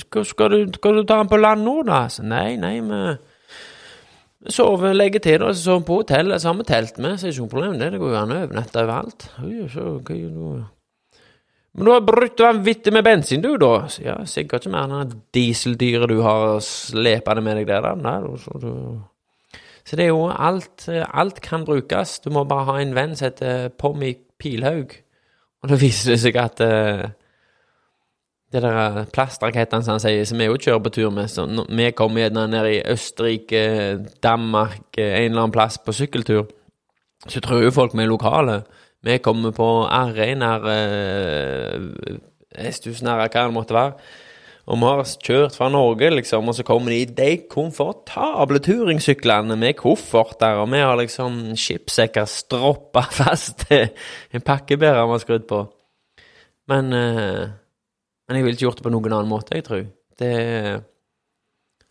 Skal, 0.00 0.50
du, 0.50 0.72
skal 0.74 0.96
du 0.96 1.02
ta 1.04 1.18
den 1.20 1.28
på 1.28 1.36
land 1.36 1.64
nå, 1.66 1.80
da? 1.84 2.06
Så, 2.08 2.22
nei, 2.24 2.54
nei, 2.56 2.78
vi 2.80 4.52
sover, 4.54 4.92
legger 4.94 5.22
til, 5.24 5.42
og 5.42 5.54
så 5.54 5.62
sover 5.62 5.84
på 5.88 5.98
hotellet, 6.02 6.40
så 6.40 6.50
har 6.50 6.56
vi 6.58 6.68
telt 6.68 6.98
med, 7.00 7.18
så 7.18 7.26
er 7.26 7.30
det 7.30 7.34
ikke 7.34 7.44
noe 7.44 7.52
problem 7.52 7.76
det, 7.80 7.90
det 7.92 8.00
går 8.00 8.12
jo 8.12 8.20
an 8.20 8.32
å 8.32 8.38
overnatte 8.44 8.80
overalt. 8.82 9.26
Men 11.74 11.88
du 11.88 11.90
har 11.90 12.04
brutt 12.06 12.42
vanvittig 12.44 12.92
med 12.94 13.06
bensin, 13.06 13.42
du, 13.42 13.56
da? 13.58 13.72
Så, 13.90 14.04
ja, 14.04 14.18
sikkert 14.30 14.64
ikke 14.66 14.74
mer 14.76 14.86
enn 14.86 15.10
det 15.10 15.18
dieseldyret 15.34 16.12
du 16.12 16.20
har 16.22 16.60
slepende 16.62 17.42
med 17.42 17.58
deg 17.58 17.72
der. 17.72 17.88
Nei, 17.98 18.18
så, 18.44 18.60
du... 18.62 19.58
så 19.82 19.98
det 19.98 20.06
er 20.06 20.12
jo 20.12 20.28
alt, 20.30 20.86
alt 20.88 21.40
kan 21.42 21.66
brukes. 21.66 22.20
Du 22.22 22.30
må 22.34 22.44
bare 22.48 22.68
ha 22.68 22.78
en 22.82 22.94
venn 22.94 23.16
som 23.18 23.26
heter 23.26 23.72
Pommy 23.80 24.12
Pilhaug, 24.38 24.94
og 25.64 25.72
da 25.72 25.80
viser 25.80 26.12
det 26.12 26.20
seg 26.22 26.38
at 26.38 26.62
eh, 26.62 27.08
det 28.54 28.62
der 28.62 29.04
plastrakettene 29.10 29.82
som 29.82 29.96
han 29.96 30.02
sier, 30.02 30.26
som 30.28 30.38
vi 30.38 30.46
jo 30.46 30.58
kjører 30.58 30.82
på 30.84 30.92
tur 30.94 31.10
med, 31.14 31.30
så 31.30 31.46
vi 31.66 31.88
kommer 31.96 32.22
gjerne 32.22 32.46
ned 32.52 32.68
i 32.70 32.82
Østerrike, 32.92 33.62
Danmark, 34.22 34.94
en 34.96 35.08
eller 35.08 35.40
annen 35.42 35.54
plass 35.54 35.80
på 35.82 35.94
sykkeltur, 35.96 36.46
så 37.26 37.42
tror 37.42 37.64
jo 37.64 37.72
folk 37.74 37.96
vi 37.96 38.04
er 38.04 38.12
lokale. 38.12 38.60
Vi 39.04 39.18
kommer 39.24 39.52
på 39.56 39.66
RE 39.88 40.28
nær 40.38 40.68
eh, 40.70 42.20
Esthus, 42.68 43.02
nær 43.02 43.24
hva 43.24 43.28
det 43.32 43.56
måtte 43.56 43.76
være. 43.76 43.96
Og 44.64 44.78
vi 44.80 44.88
har 44.88 45.02
kjørt 45.26 45.56
fra 45.58 45.68
Norge, 45.68 46.08
liksom, 46.14 46.46
og 46.48 46.56
så 46.56 46.64
kommer 46.64 46.94
de 46.94 47.02
i 47.02 47.08
de 47.18 47.32
komfortable 47.50 48.62
turingsyklene 48.64 49.58
med 49.60 49.76
kofferter, 49.76 50.62
og 50.62 50.70
vi 50.72 50.80
har 50.80 50.96
liksom 50.96 51.42
skipssekker 51.58 52.30
stroppa 52.30 53.02
fast 53.18 53.66
til 53.66 53.90
en 54.32 54.46
pakkebærer 54.46 55.04
vi 55.04 55.18
har 55.18 55.26
skrudd 55.26 55.44
på. 55.50 55.60
Men 56.72 56.96
eh, 56.96 57.52
men 58.24 58.38
jeg 58.38 58.46
ville 58.46 58.56
ikke 58.56 58.66
gjort 58.68 58.80
det 58.80 58.86
på 58.86 58.92
noen 58.94 59.12
annen 59.12 59.30
måte, 59.30 59.56
jeg 59.58 59.66
tror. 59.66 59.86
Det 60.20 60.32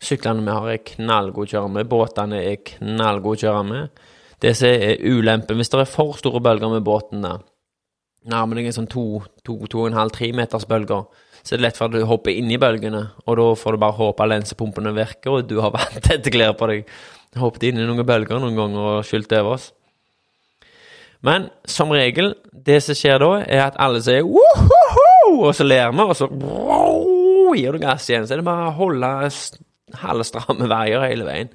Syklene 0.04 0.42
vi 0.44 0.52
har, 0.52 0.68
er 0.68 0.84
knallgode 0.84 1.46
å 1.46 1.52
kjøre 1.54 1.72
med. 1.72 1.88
Båtene 1.88 2.40
er 2.44 2.62
knallgode 2.66 3.38
å 3.38 3.42
kjøre 3.44 3.64
med. 3.68 4.02
Det 4.42 4.52
som 4.58 4.68
er 4.68 5.00
ulempen 5.00 5.56
Hvis 5.56 5.70
det 5.72 5.80
er 5.80 5.88
for 5.88 6.18
store 6.18 6.42
bølger 6.44 6.72
med 6.72 6.84
båten 6.84 7.22
der, 7.24 7.44
nærmer 8.28 8.58
deg 8.58 8.68
en 8.68 8.76
sånn 8.80 8.90
to, 8.90 9.22
to, 9.44 9.56
to 9.70 9.84
og 9.84 9.88
en 9.90 9.96
halv, 9.96 10.12
tre 10.12 10.30
meters 10.36 10.66
bølger, 10.68 11.06
så 11.44 11.54
er 11.54 11.60
det 11.60 11.66
lett 11.66 11.78
for 11.78 11.88
at 11.88 11.94
du 11.94 12.08
hopper 12.08 12.32
inn 12.32 12.50
i 12.52 12.60
bølgene, 12.60 13.02
og 13.24 13.36
da 13.36 13.46
får 13.60 13.76
du 13.76 13.80
bare 13.82 13.98
håpe 13.98 14.28
lensepumpene 14.28 14.94
virker, 14.96 15.38
og 15.38 15.48
du 15.48 15.58
har 15.60 15.72
vanntette 15.76 16.32
klær 16.32 16.56
på 16.56 16.68
deg. 16.72 16.92
Jeg 17.34 17.42
hoppet 17.42 17.66
inn 17.68 17.80
i 17.80 17.86
noen 17.86 18.06
bølger 18.06 18.40
noen 18.40 18.56
ganger 18.58 18.90
og 18.90 19.08
skylt 19.08 19.32
over 19.36 19.58
oss. 19.58 19.70
Men 21.24 21.48
som 21.68 21.92
regel, 21.92 22.34
det 22.52 22.82
som 22.84 22.96
skjer 22.96 23.20
da, 23.22 23.30
er 23.44 23.66
at 23.66 23.78
alle 23.80 24.02
sier 24.04 24.24
wohoho, 24.28 25.03
og 25.32 25.50
så 25.56 25.66
ler 25.66 25.92
vi, 25.92 26.04
og 26.04 26.16
så 26.18 26.28
gir 27.54 27.74
du 27.74 27.82
gass 27.82 28.08
igjen. 28.10 28.26
Så 28.26 28.34
er 28.34 28.42
det 28.42 28.46
bare 28.46 28.70
å 28.70 28.78
holde 28.78 29.10
halvstramme 30.04 30.70
veier 30.70 31.04
hele 31.08 31.26
veien. 31.28 31.52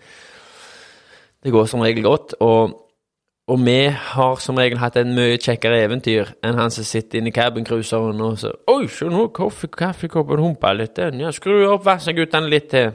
Det 1.39 1.53
går 1.55 1.67
som 1.71 1.83
regel 1.83 2.03
godt, 2.03 2.35
og, 2.43 2.73
og 3.49 3.61
vi 3.63 3.79
har 3.87 4.41
som 4.43 4.59
regel 4.59 4.81
hatt 4.81 4.97
en 4.99 5.13
mye 5.15 5.37
kjekkere 5.39 5.85
eventyr 5.85 6.33
enn 6.43 6.59
han 6.59 6.73
som 6.73 6.87
sitter 6.87 7.21
inne 7.21 7.31
i 7.31 7.35
cabincruiseren 7.35 8.19
og 8.25 8.35
så 8.41 8.51
Oi, 8.73 8.89
se 8.91 9.07
nå, 9.07 9.29
kaffekoppen 9.31 10.43
humper 10.43 10.75
litt. 10.75 10.99
Ja, 10.99 11.31
skru 11.35 11.61
opp 11.69 11.87
vasseguttene 11.87 12.51
litt 12.51 12.69
til. 12.75 12.91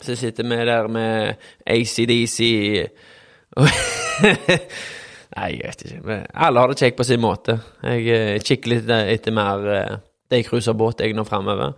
Så 0.00 0.16
sitter 0.16 0.48
vi 0.48 0.56
der 0.64 0.88
med 0.88 1.34
ACDC 1.68 2.38
Nei, 5.32 5.50
jeg 5.56 5.70
vet 5.70 5.84
ikke. 5.88 6.16
Alle 6.44 6.60
har 6.60 6.68
det 6.68 6.78
kjekt 6.82 6.98
på 6.98 7.06
sin 7.08 7.22
måte. 7.22 7.56
Jeg 7.86 8.08
eh, 8.12 8.40
kikker 8.44 8.74
litt 8.74 8.90
etter 8.92 9.32
mer 9.32 9.58
uh, 9.64 10.74
båt, 10.76 11.00
jeg 11.00 11.16
nå 11.16 11.24
framover. 11.24 11.72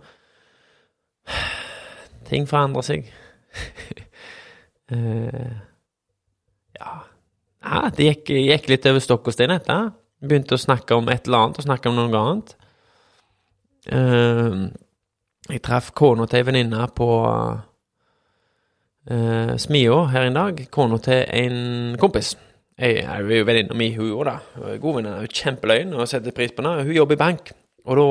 Ting 2.27 2.47
forandrer 2.49 2.83
seg. 2.83 3.07
uh, 4.91 5.55
ja. 6.79 6.93
ja 7.63 7.89
Det 7.95 8.09
gikk, 8.09 8.33
gikk 8.43 8.69
litt 8.73 8.85
over 8.91 8.99
stokk 9.03 9.27
og 9.31 9.33
stein, 9.37 9.53
dette. 9.55 9.77
Begynte 10.25 10.57
å 10.57 10.61
snakke 10.65 10.95
om 10.97 11.07
et 11.13 11.27
eller 11.27 11.45
annet, 11.45 11.59
og 11.61 11.67
snakke 11.67 11.89
om 11.91 11.95
noe 11.99 12.23
annet. 12.23 12.55
Uh, 13.85 14.67
jeg 15.45 15.61
traff 15.63 15.91
kona 15.95 16.25
til 16.27 16.41
ei 16.41 16.47
venninne 16.47 16.87
på 16.97 17.07
uh, 17.21 17.55
Smia 19.61 19.99
her 20.11 20.27
en 20.27 20.39
dag. 20.41 20.53
Kona 20.73 20.97
til 21.05 21.23
en 21.23 21.95
kompis. 22.01 22.35
Jeg 22.79 23.05
er 23.07 23.23
jo 23.23 23.45
venninna 23.47 23.75
mi, 23.77 23.93
hun 23.95 24.11
òg, 24.11 24.25
da. 24.27 24.35
God 24.81 24.97
venninne. 24.97 25.21
Hun 25.21 25.29
er 25.29 25.31
Kjempeløgn 25.31 25.93
og 25.95 26.09
setter 26.11 26.35
pris 26.35 26.51
på 26.51 26.63
henne. 26.63 26.83
Hun 26.83 26.97
jobber 26.97 27.15
i 27.15 27.23
bank. 27.23 27.53
Og 27.85 27.99
da 27.99 28.07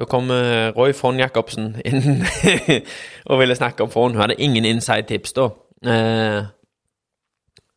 da 0.00 0.06
kom 0.08 0.30
eh, 0.32 0.70
Roy 0.72 0.94
von 0.96 1.18
Jacobsen 1.20 1.74
inn 1.84 2.22
og 3.30 3.40
ville 3.40 3.56
snakke 3.56 3.82
om 3.84 3.90
fond. 3.92 4.14
Hun 4.14 4.22
hadde 4.22 4.40
ingen 4.40 4.64
inside-tips 4.64 5.32
da. 5.36 5.48
Eh, 5.84 6.42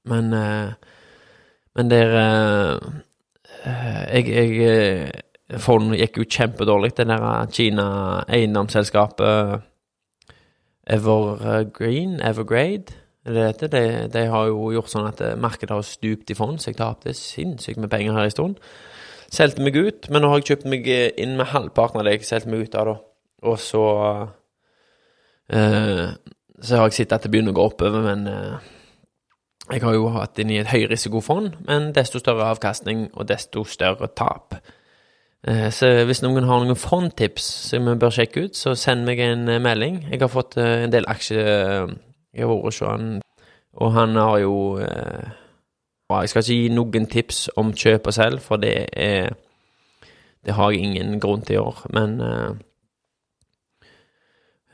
men 0.08 0.34
eh, 0.34 0.72
Men 1.76 1.90
der 1.90 2.16
eh, 2.16 2.78
Jeg, 4.14 4.30
jeg 4.30 5.12
Fond 5.60 5.96
gikk 5.96 6.18
jo 6.18 6.24
kjempedårlig, 6.30 6.98
det 6.98 7.08
der 7.08 7.46
Kina-eiendomsselskapet 7.52 9.62
Evergreen, 10.88 12.22
Evergrade, 12.22 12.72
er 12.72 12.78
det 12.78 13.03
dette? 13.26 13.70
De, 13.72 13.84
de 14.12 14.26
har 14.28 14.48
jo 14.50 14.72
gjort 14.76 14.92
sånn 14.92 15.08
at 15.08 15.22
eh, 15.24 15.38
markedet 15.40 15.72
har 15.76 15.86
stupt 15.88 16.34
i 16.34 16.38
fond, 16.38 16.60
så 16.60 16.72
jeg 16.72 16.80
tapte 16.82 17.16
sinnssykt 17.16 17.80
med 17.80 17.92
penger 17.94 18.18
her 18.18 18.28
en 18.28 18.36
stund. 18.36 18.60
Solgte 19.34 19.64
meg 19.66 19.78
ut, 19.80 20.10
men 20.12 20.22
nå 20.22 20.30
har 20.30 20.42
jeg 20.42 20.52
kjøpt 20.52 20.70
meg 20.70 20.88
inn 20.92 21.38
med 21.40 21.50
halvparten 21.54 22.02
av 22.02 22.06
det 22.06 22.18
jeg 22.20 22.28
solgte 22.28 22.52
meg 22.52 22.68
ut 22.68 22.76
av, 22.78 22.92
da. 22.92 22.98
Og 23.50 23.58
så 23.60 23.86
eh, 25.50 26.06
Så 26.64 26.78
har 26.78 26.88
jeg 26.88 27.00
sett 27.00 27.16
at 27.16 27.26
det 27.26 27.32
begynner 27.34 27.52
å 27.56 27.58
gå 27.58 27.66
oppover, 27.72 28.06
men 28.06 28.28
eh, 28.30 28.70
jeg 29.72 29.82
har 29.84 29.96
jo 29.96 30.12
hatt 30.12 30.40
inn 30.44 30.52
i 30.52 30.60
et 30.60 30.72
høyrisikofond, 30.72 31.58
men 31.68 31.92
desto 31.96 32.20
større 32.20 32.50
avkastning 32.52 33.08
og 33.14 33.28
desto 33.32 33.64
større 33.68 34.10
tap. 34.16 34.56
Eh, 35.48 35.70
Så 35.72 35.90
hvis 36.06 36.22
noen 36.24 36.48
har 36.48 36.64
noen 36.64 36.80
fondtips 36.80 37.48
som 37.70 37.88
vi 37.90 37.96
bør 38.00 38.14
sjekke 38.16 38.46
ut, 38.48 38.56
så 38.60 38.76
send 38.76 39.06
meg 39.08 39.20
en 39.20 39.48
eh, 39.50 39.60
melding. 39.64 40.04
Jeg 40.12 40.22
har 40.22 40.32
fått 40.32 40.58
eh, 40.58 40.84
en 40.86 40.94
del 40.94 41.08
aksjer 41.08 41.90
Jeg 42.34 42.48
har 42.48 42.50
vært 42.50 42.66
hos 42.66 42.82
han, 42.82 43.22
og 43.74 43.94
han 43.94 44.16
har 44.18 44.38
jo 44.42 44.58
eh, 44.82 45.32
Jeg 46.14 46.30
skal 46.30 46.44
ikke 46.44 46.58
gi 46.58 46.70
noen 46.74 47.08
tips 47.10 47.48
om 47.58 47.74
kjøp 47.74 48.10
og 48.10 48.14
selg, 48.14 48.42
for 48.42 48.62
det 48.62 48.90
er 48.94 49.34
Det 50.46 50.54
har 50.58 50.72
jeg 50.72 50.84
ingen 50.84 51.20
grunn 51.20 51.46
til 51.46 51.62
å 51.62 51.64
gjøre, 51.64 51.94
men 51.94 52.16
eh, 52.26 52.50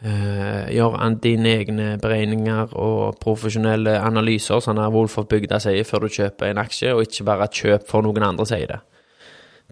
eh, 0.08 0.72
Gjør 0.76 0.98
han 0.98 1.20
dine 1.20 1.54
egne 1.60 1.90
beregninger 2.02 2.74
og 2.74 3.20
profesjonelle 3.22 4.00
analyser, 4.00 4.64
der 4.74 4.96
Wolf 4.96 5.18
of 5.18 5.28
Bygda 5.28 5.60
sier, 5.60 5.84
før 5.84 6.08
du 6.08 6.16
kjøper 6.16 6.50
en 6.50 6.64
aksje, 6.64 6.94
og 6.94 7.04
ikke 7.04 7.28
bare 7.28 7.52
kjøp 7.52 7.88
for 7.92 8.02
noen 8.02 8.24
andre 8.24 8.48
sier 8.48 8.68
det. 8.72 8.82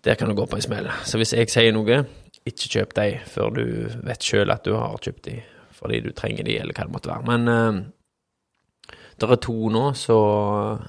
Der 0.06 0.16
kan 0.16 0.30
du 0.30 0.36
gå 0.36 0.46
på 0.46 0.56
en 0.56 0.62
smell. 0.62 0.92
Så 1.04 1.18
hvis 1.18 1.34
jeg 1.34 1.50
sier 1.50 1.74
noe, 1.74 2.04
ikke 2.46 2.70
kjøp 2.70 2.96
de 2.96 3.12
før 3.28 3.50
du 3.56 3.64
vet 4.06 4.24
sjøl 4.24 4.52
at 4.54 4.66
du 4.66 4.76
har 4.76 5.00
kjøpt 5.02 5.26
de 5.26 5.40
fordi 5.78 6.02
du 6.06 6.12
trenger 6.16 6.48
de, 6.48 6.58
eller 6.62 6.74
hva 6.74 6.88
det 6.88 6.96
måtte 6.96 7.12
være. 7.12 7.28
Men 7.28 7.54
eh, 7.54 8.98
det 9.18 9.30
er 9.30 9.40
to 9.42 9.70
nå 9.74 9.84
så 9.98 10.18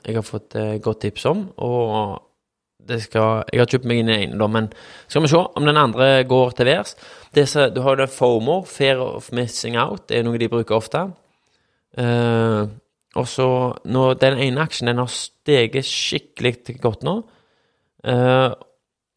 jeg 0.04 0.18
har 0.18 0.26
fått 0.26 0.56
eh, 0.60 0.78
godt 0.84 1.04
tips 1.06 1.28
om, 1.30 1.46
og 1.64 2.24
det 2.88 3.02
skal 3.04 3.44
Jeg 3.52 3.60
har 3.60 3.68
kjøpt 3.68 3.86
meg 3.88 3.98
inn 4.00 4.08
i 4.08 4.18
ene, 4.24 4.38
da, 4.40 4.46
men 4.48 4.70
skal 5.10 5.24
vi 5.24 5.28
se 5.28 5.40
om 5.40 5.66
den 5.66 5.76
andre 5.76 6.22
går 6.24 6.54
til 6.56 6.70
værs. 6.70 6.94
Du 7.34 7.80
har 7.84 7.90
jo 7.94 8.00
den 8.00 8.08
FOMO, 8.08 8.62
Fear 8.64 9.02
of 9.04 9.32
Missing 9.36 9.76
Out, 9.76 10.06
det 10.08 10.18
er 10.18 10.24
noe 10.24 10.40
de 10.40 10.48
bruker 10.48 10.78
ofte. 10.78 11.02
Eh, 11.98 12.62
og 13.18 13.26
så 13.26 13.48
Den 14.20 14.38
ene 14.38 14.60
aksjen 14.62 14.88
den 14.88 15.00
har 15.00 15.10
steget 15.10 15.84
skikkelig 15.84 16.78
godt 16.80 17.02
nå. 17.02 17.22
Eh, 18.04 18.50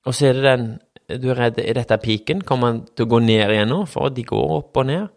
og 0.05 0.15
så 0.15 0.27
er 0.27 0.33
det 0.33 0.43
den 0.43 0.79
Du 1.21 1.29
er 1.29 1.35
redd 1.35 1.59
Er 1.59 1.73
dette 1.73 1.97
piken? 1.97 2.41
Kommer 2.41 2.71
den 2.71 2.85
til 2.95 3.05
å 3.05 3.09
gå 3.09 3.19
ned 3.19 3.51
igjen 3.51 3.69
nå? 3.69 3.85
For 3.85 4.09
de 4.09 4.23
går 4.23 4.53
opp 4.57 4.77
og 4.77 4.85
ned. 4.87 5.09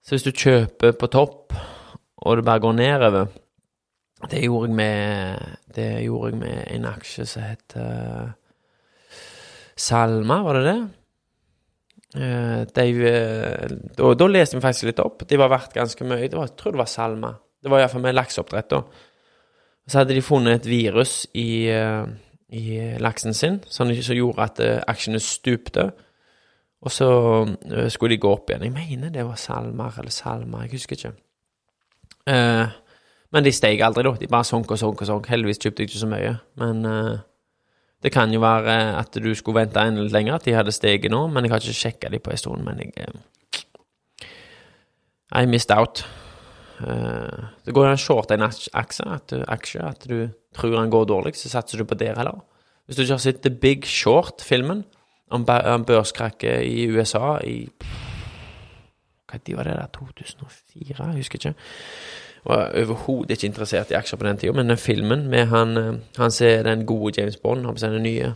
Så 0.00 0.16
hvis 0.16 0.26
du 0.26 0.32
kjøper 0.32 0.94
på 0.96 1.08
topp, 1.12 1.54
og 2.20 2.36
det 2.36 2.44
bare 2.44 2.60
går 2.60 2.72
nedover 2.76 3.26
Det 4.30 4.42
gjorde 4.42 4.68
jeg 4.68 4.76
med 4.76 5.78
gjorde 6.04 6.30
jeg 6.30 6.40
med 6.40 6.64
en 6.74 6.88
aksje 6.90 7.24
som 7.26 7.42
heter 7.46 8.32
Salma, 9.80 10.42
var 10.44 10.58
det 10.58 10.64
det? 10.66 10.80
Eh, 12.20 12.66
De, 12.74 12.86
eh, 13.08 13.70
da, 13.96 14.10
da 14.14 14.26
leste 14.28 14.58
vi 14.58 14.64
faktisk 14.64 14.90
litt 14.90 15.00
opp. 15.00 15.24
De 15.28 15.38
var 15.40 15.48
verdt 15.52 15.72
ganske 15.72 16.04
mye. 16.04 16.28
Var, 16.28 16.50
jeg 16.50 16.56
tror 16.58 16.74
det 16.74 16.82
var 16.82 16.90
Salma. 16.90 17.30
Det 17.62 17.70
var 17.72 17.80
iallfall 17.80 18.02
med 18.04 18.16
lakseoppdrett, 18.18 18.68
da. 18.74 18.82
Så 19.88 20.00
hadde 20.00 20.14
de 20.14 20.22
funnet 20.24 20.60
et 20.60 20.68
virus 20.68 21.22
i, 21.32 21.68
eh, 21.72 22.04
i 22.52 22.98
laksen 23.00 23.34
sin 23.34 23.60
som 23.66 23.88
gjorde 23.88 24.42
at 24.44 24.60
aksjene 24.90 25.20
stupte. 25.22 25.90
Og 26.80 26.92
så 26.94 27.08
eh, 27.70 27.88
skulle 27.92 28.14
de 28.16 28.22
gå 28.22 28.30
opp 28.32 28.50
igjen. 28.50 28.62
Jeg 28.68 28.72
mener 28.76 29.10
det 29.12 29.24
var 29.26 29.36
Salmar 29.40 29.98
eller 30.00 30.14
salmer, 30.14 30.62
jeg 30.64 30.78
husker 30.78 30.96
ikke. 30.96 31.12
Eh, 32.32 32.78
men 33.30 33.44
de 33.46 33.52
steg 33.54 33.82
aldri, 33.84 34.02
da. 34.06 34.14
De 34.18 34.28
bare 34.32 34.48
sank 34.48 34.70
og 34.72 34.78
sank 34.80 35.02
og 35.04 35.06
sank. 35.10 35.28
Heldigvis 35.30 35.60
kjøpte 35.60 35.84
jeg 35.84 35.90
ikke 35.90 36.00
så 36.02 36.08
mye. 36.10 36.32
Men 36.58 36.80
eh, 36.88 37.18
det 38.02 38.12
kan 38.14 38.32
jo 38.32 38.40
være 38.42 38.78
at 38.98 39.12
du 39.20 39.28
skulle 39.36 39.60
vente 39.60 39.82
en 39.84 40.00
litt 40.00 40.14
lenger, 40.16 40.38
at 40.40 40.48
de 40.48 40.56
hadde 40.56 40.72
steget 40.74 41.12
nå. 41.12 41.26
Men 41.30 41.44
jeg 41.46 41.52
har 41.52 41.60
ikke 41.62 41.76
sjekka 41.82 42.10
de 42.10 42.18
på 42.24 42.32
en 42.32 42.40
stund. 42.40 42.64
Men 42.66 42.80
jeg 42.80 43.12
I 45.36 45.44
missed 45.46 45.70
out. 45.70 46.00
Eh, 46.80 47.44
det 47.66 47.74
går 47.76 47.90
an 47.90 47.98
å 47.98 48.00
shorte 48.00 48.34
en 48.34 48.46
aks- 48.48 48.70
aksje, 48.74 49.04
at 49.06 49.28
du, 49.30 49.42
aksje, 49.46 49.84
at 49.84 50.06
du 50.08 50.30
tror 50.56 50.74
den 50.78 50.90
går 50.90 51.04
dårlig, 51.12 51.36
så 51.38 51.52
satser 51.52 51.78
du 51.78 51.84
på 51.86 51.98
det 52.00 52.14
heller. 52.16 52.40
Hvis 52.88 52.96
du 52.96 53.02
ikke 53.04 53.18
har 53.18 53.22
sett 53.22 53.42
The 53.44 53.52
Big 53.52 53.84
Short-filmen 53.86 54.80
om, 55.30 55.46
om 55.48 55.84
børskrakket 55.84 56.62
i 56.66 56.86
USA 56.90 57.38
i 57.44 57.70
tid 59.38 59.56
var 59.56 59.62
det 59.62 59.72
der? 59.72 59.86
2004? 59.94 61.06
Jeg 61.06 61.14
husker 61.14 61.38
ikke. 61.38 61.54
Var 62.44 62.70
overhodet 62.82 63.30
ikke 63.30 63.46
interessert 63.46 63.90
i 63.90 63.94
aksjer 63.94 64.18
på 64.18 64.26
den 64.26 64.38
tida, 64.38 64.52
men 64.52 64.68
den 64.68 64.78
filmen 64.78 65.28
med 65.28 65.46
han 65.46 65.76
eh, 65.76 65.94
Han 66.16 66.30
ser 66.30 66.62
den 66.62 66.86
gode 66.86 67.20
James 67.20 67.36
Bond, 67.36 67.66
han 67.66 67.74
på 67.74 67.80
den 67.80 68.02
nye 68.02 68.34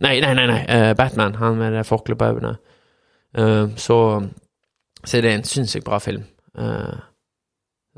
Nei, 0.00 0.20
nei, 0.20 0.34
nei, 0.34 0.46
nei 0.46 0.60
eh, 0.68 0.96
Batman, 0.96 1.34
han 1.34 1.56
med 1.56 1.72
det 1.72 1.86
forkleet 1.86 2.18
på 2.18 2.24
øynene. 2.24 2.56
Eh, 3.38 3.76
så 3.76 4.22
Så 5.04 5.16
er 5.16 5.20
det 5.22 5.34
en 5.34 5.44
sinnssykt 5.44 5.84
bra 5.84 5.98
film. 5.98 6.22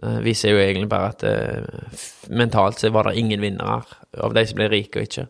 Det 0.03 0.25
viser 0.25 0.51
jo 0.51 0.59
egentlig 0.59 0.89
bare 0.89 1.09
at 1.09 1.25
mentalt 2.31 2.81
så 2.81 2.91
var 2.91 3.03
det 3.03 3.17
ingen 3.17 3.41
vinnere 3.41 3.83
av 4.19 4.35
de 4.35 4.47
som 4.47 4.57
ble 4.57 4.69
rike 4.69 4.99
og 4.99 5.03
ikke. 5.03 5.27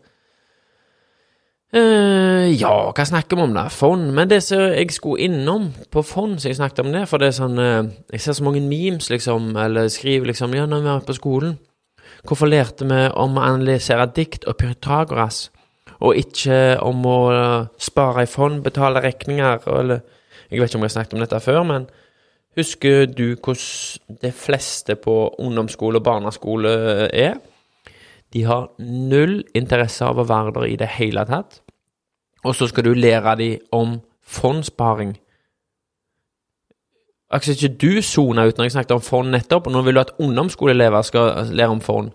Eh, 1.75 2.53
ja, 2.55 2.73
hva 2.95 3.05
snakker 3.05 3.39
vi 3.39 3.43
om 3.43 3.55
da? 3.57 3.67
Fond. 3.75 4.12
Men 4.14 4.31
det 4.31 4.39
som 4.47 4.62
jeg 4.71 4.93
skulle 4.95 5.27
innom 5.27 5.73
på 5.91 6.05
fond, 6.07 6.39
som 6.39 6.53
jeg 6.53 6.61
snakket 6.61 6.85
om 6.85 6.93
det, 6.95 7.03
for 7.11 7.19
det 7.19 7.33
er 7.33 7.39
sånn 7.41 7.59
uh, 7.59 7.89
Jeg 8.12 8.23
ser 8.23 8.37
så 8.39 8.47
mange 8.47 8.62
memes, 8.62 9.11
liksom, 9.11 9.51
eller 9.59 9.91
skriver 9.91 10.31
liksom 10.31 10.55
Ja, 10.55 10.69
når 10.71 10.85
vi 10.85 10.93
var 10.93 11.05
på 11.09 11.17
skolen, 11.17 11.59
hvorfor 12.27 12.51
lærte 12.51 12.87
vi 12.87 13.03
om 13.19 13.37
å 13.37 13.45
analysere 13.45 14.07
dikt 14.14 14.47
og 14.47 14.59
Pythagoras, 14.62 15.49
og 15.99 16.19
ikke 16.21 16.77
om 16.85 17.07
å 17.09 17.19
eh, 17.33 17.69
spare 17.81 18.27
i 18.27 18.29
fond, 18.29 18.59
betale 18.62 19.01
regninger, 19.01 19.64
eller 19.79 20.03
Jeg 20.51 20.61
vet 20.61 20.69
ikke 20.69 20.79
om 20.79 20.85
jeg 20.85 20.91
har 20.91 20.97
snakket 20.99 21.14
om 21.14 21.23
dette 21.25 21.41
før, 21.41 21.62
men 21.64 21.87
Husker 22.57 23.07
du 23.07 23.37
hvordan 23.37 24.17
de 24.23 24.31
fleste 24.33 24.95
på 24.97 25.35
ungdomsskole 25.39 25.99
og 26.01 26.05
barneskole 26.05 26.71
er? 27.12 27.35
De 28.37 28.43
har 28.45 28.68
null 28.84 29.39
interesse 29.57 30.05
av 30.05 30.18
å 30.20 30.26
være 30.28 30.53
der 30.53 30.66
i 30.68 30.76
det 30.76 30.91
hele 30.99 31.24
tatt. 31.24 31.62
Og 32.45 32.53
så 32.55 32.68
skal 32.68 32.84
du 32.84 32.93
lære 32.93 33.32
dem 33.41 33.62
om 33.72 33.97
fondssparing. 34.26 35.14
Altså 37.32 37.55
ikke 37.55 37.72
du 37.80 38.03
sona 38.05 38.45
ut 38.47 38.59
når 38.59 38.68
jeg 38.68 38.74
snakket 38.76 38.99
om 38.99 39.03
fond 39.03 39.32
nettopp, 39.32 39.66
og 39.66 39.72
nå 39.74 39.82
vil 39.87 39.97
du 39.97 40.03
at 40.03 40.12
ungdomsskoleelever 40.22 41.07
skal 41.09 41.49
lære 41.49 41.74
om 41.78 41.80
fond. 41.80 42.12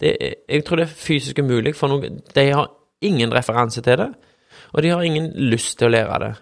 Det, 0.00 0.16
jeg 0.48 0.64
tror 0.64 0.80
det 0.80 0.86
er 0.88 0.96
fysisk 1.04 1.38
umulig, 1.38 1.74
for 1.76 1.92
noen, 1.92 2.22
de 2.34 2.46
har 2.48 2.72
ingen 3.04 3.34
referanse 3.34 3.84
til 3.84 4.00
det, 4.00 4.08
og 4.72 4.82
de 4.82 4.90
har 4.90 5.04
ingen 5.04 5.28
lyst 5.52 5.76
til 5.78 5.90
å 5.90 5.92
lære 5.92 6.18
det. 6.24 6.32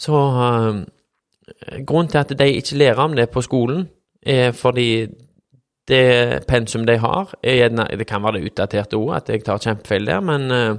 Så 0.00 0.16
øh, 0.16 0.80
grunnen 1.86 2.10
til 2.10 2.24
at 2.24 2.34
de 2.38 2.48
ikke 2.56 2.80
lærer 2.80 3.04
om 3.04 3.14
det 3.14 3.28
på 3.30 3.44
skolen, 3.44 3.86
er 4.26 4.56
fordi 4.56 5.06
det 5.88 6.44
pensum 6.48 6.86
de 6.86 6.96
har, 6.98 7.34
er 7.42 7.58
gjerne 7.58 7.86
Det 7.98 8.06
kan 8.06 8.22
være 8.22 8.38
det 8.38 8.50
utdaterte 8.50 8.96
ordet, 8.96 9.22
at 9.22 9.28
jeg 9.28 9.44
tar 9.44 9.58
kjempefeil 9.58 10.06
der, 10.06 10.20
men 10.20 10.50
uh, 10.50 10.76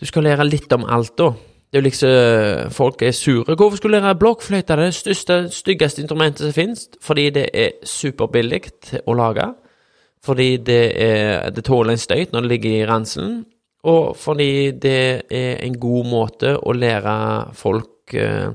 du 0.00 0.06
skal 0.06 0.26
lære 0.26 0.46
litt 0.46 0.72
om 0.72 0.84
alt, 0.84 1.16
da. 1.18 1.32
Det 1.74 1.78
er 1.78 1.82
jo 1.82 1.88
liksom 1.88 2.70
Folk 2.70 3.02
er 3.02 3.10
sure. 3.10 3.54
Hvorfor 3.56 3.76
skulle 3.76 3.98
du 3.98 4.02
lære 4.02 4.18
blokkfløyte? 4.18 4.76
Det 4.76 4.84
det 4.84 4.94
største, 4.94 5.50
styggeste 5.50 6.02
instrumentet 6.02 6.44
som 6.44 6.52
finnes. 6.52 6.88
Fordi 7.02 7.30
det 7.30 7.48
er 7.54 7.70
superbillig 7.82 8.60
å 9.06 9.14
lage. 9.18 9.48
Fordi 10.24 10.56
det, 10.56 11.02
er, 11.02 11.50
det 11.50 11.64
tåler 11.64 11.92
en 11.92 11.98
støyt 11.98 12.32
når 12.32 12.40
det 12.40 12.50
ligger 12.52 12.70
i 12.70 12.86
ranselen. 12.86 13.44
Og 13.84 14.16
fordi 14.16 14.70
det 14.70 15.22
er 15.30 15.58
en 15.66 15.80
god 15.80 16.06
måte 16.08 16.54
å 16.56 16.72
lære 16.72 17.16
folk 17.58 18.14
eh, 18.14 18.54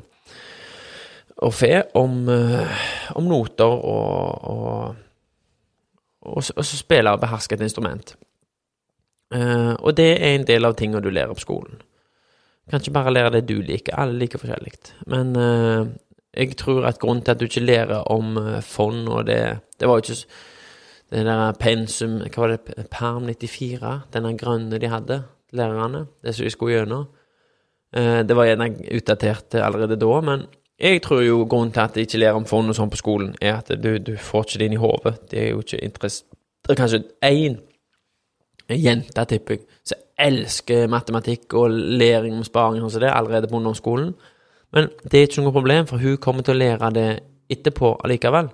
og 1.39 1.53
fe 1.55 1.83
om, 1.95 2.23
eh, 2.29 2.79
om 3.15 3.27
noter 3.29 3.65
og, 3.65 4.49
og, 4.51 4.95
og, 6.21 6.43
og 6.55 6.65
spille 6.65 7.13
og 7.13 7.21
beherske 7.21 7.55
et 7.55 7.63
instrument. 7.63 8.15
Uh, 9.29 9.75
og 9.85 9.93
det 9.93 10.07
er 10.17 10.31
en 10.33 10.45
del 10.47 10.65
av 10.65 10.73
tingene 10.77 11.03
du 11.05 11.11
lærer 11.13 11.35
på 11.37 11.43
skolen. 11.43 11.81
Kan 12.69 12.81
ikke 12.81 12.95
bare 12.95 13.13
lære 13.13 13.33
det 13.37 13.43
du 13.49 13.59
liker, 13.61 13.93
alle 13.93 14.17
liker 14.17 14.41
forskjellig. 14.41 14.73
Men 15.05 15.35
uh, 15.37 15.91
jeg 16.33 16.57
tror 16.57 16.87
at 16.89 16.97
grunnen 17.01 17.21
til 17.23 17.35
at 17.35 17.41
du 17.41 17.45
ikke 17.45 17.61
lærer 17.61 18.09
om 18.09 18.39
uh, 18.41 18.57
fond 18.65 19.07
og 19.07 19.27
det 19.29 19.59
Det 19.79 19.87
var 19.87 19.99
jo 19.99 20.03
ikke 20.03 20.25
det 21.09 21.25
der 21.25 21.53
pensum 21.57 22.19
Hva 22.19 22.41
var 22.41 22.47
det? 22.47 22.87
Perm 22.91 23.29
94? 23.29 24.01
Denne 24.13 24.37
grønne 24.37 24.77
de 24.81 24.89
hadde, 24.89 25.23
lærerne. 25.53 26.05
Det 26.23 26.35
som 26.35 26.43
de 26.43 26.51
skulle 26.51 26.73
gjennom. 26.73 27.07
Det 27.89 28.35
var 28.35 28.45
gjerne 28.45 28.67
utdatert 28.93 29.55
allerede 29.55 29.95
da, 29.97 30.19
men 30.21 30.43
jeg 30.79 31.01
tror 31.03 31.21
jo 31.21 31.45
grunnen 31.49 31.71
til 31.75 31.81
at 31.83 31.95
de 31.95 32.05
ikke 32.05 32.19
lærer 32.21 32.37
om 32.39 32.45
fond 32.47 32.71
og 32.71 32.75
sånn 32.77 32.91
på 32.91 32.99
skolen, 32.99 33.33
er 33.41 33.57
at 33.59 33.71
du, 33.83 33.97
du 33.97 34.13
får 34.17 34.45
ikke 34.45 34.59
det 34.61 34.67
inn 34.69 34.77
i 34.77 34.79
hodet. 34.79 35.15
Det 35.31 35.41
er 35.41 35.49
jo 35.49 35.63
ikke 35.63 35.81
interesse 35.83 36.23
Det 36.65 36.71
er 36.73 36.79
kanskje 36.79 37.03
én 37.25 37.57
jente, 38.69 39.25
tipper 39.25 39.57
jeg, 39.57 39.65
som 39.87 39.97
elsker 40.19 40.87
matematikk 40.91 41.53
og 41.57 41.71
læring 41.71 42.35
om 42.37 42.45
sparing 42.45 42.83
og 42.83 42.91
sånn 42.93 43.05
det, 43.05 43.11
allerede 43.13 43.49
på 43.49 43.57
ungdomsskolen. 43.57 44.13
Men 44.75 44.89
det 45.03 45.19
er 45.19 45.27
ikke 45.27 45.43
noe 45.43 45.55
problem, 45.55 45.87
for 45.89 46.01
hun 46.01 46.17
kommer 46.21 46.45
til 46.45 46.55
å 46.55 46.59
lære 46.59 46.91
det 46.93 47.09
etterpå 47.49 47.95
allikevel. 48.03 48.51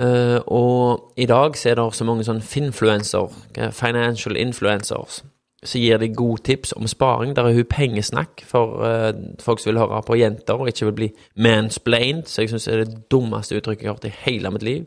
Uh, 0.00 0.38
og 0.46 1.12
i 1.20 1.26
dag 1.28 1.56
så 1.58 1.70
er 1.70 1.78
det 1.78 1.86
så 1.94 2.06
mange 2.08 2.24
sånn 2.24 2.40
finfluencer, 2.40 3.34
eh, 3.58 3.72
financial 3.74 4.38
influencers, 4.38 5.20
som 5.62 5.80
gir 5.80 5.98
de 6.00 6.08
gode 6.14 6.42
tips 6.42 6.72
om 6.76 6.86
sparing. 6.86 7.36
Der 7.36 7.44
er 7.44 7.54
hun 7.54 7.64
pengesnakk 7.64 8.44
for 8.48 8.80
uh, 8.80 9.12
folk 9.40 9.60
som 9.60 9.72
vil 9.72 9.80
høre 9.80 10.02
på 10.06 10.16
jenter 10.16 10.54
og 10.54 10.68
ikke 10.68 10.88
vil 10.88 10.96
bli 10.96 11.10
mansplained, 11.36 12.24
så 12.26 12.42
jeg 12.42 12.50
syns 12.50 12.64
det 12.64 12.74
er 12.74 12.84
det 12.84 13.02
dummeste 13.10 13.56
uttrykket 13.56 13.84
jeg 13.84 13.90
har 13.90 13.98
hørt 13.98 14.08
i 14.08 14.16
hele 14.24 14.50
mitt 14.50 14.62
liv. 14.62 14.84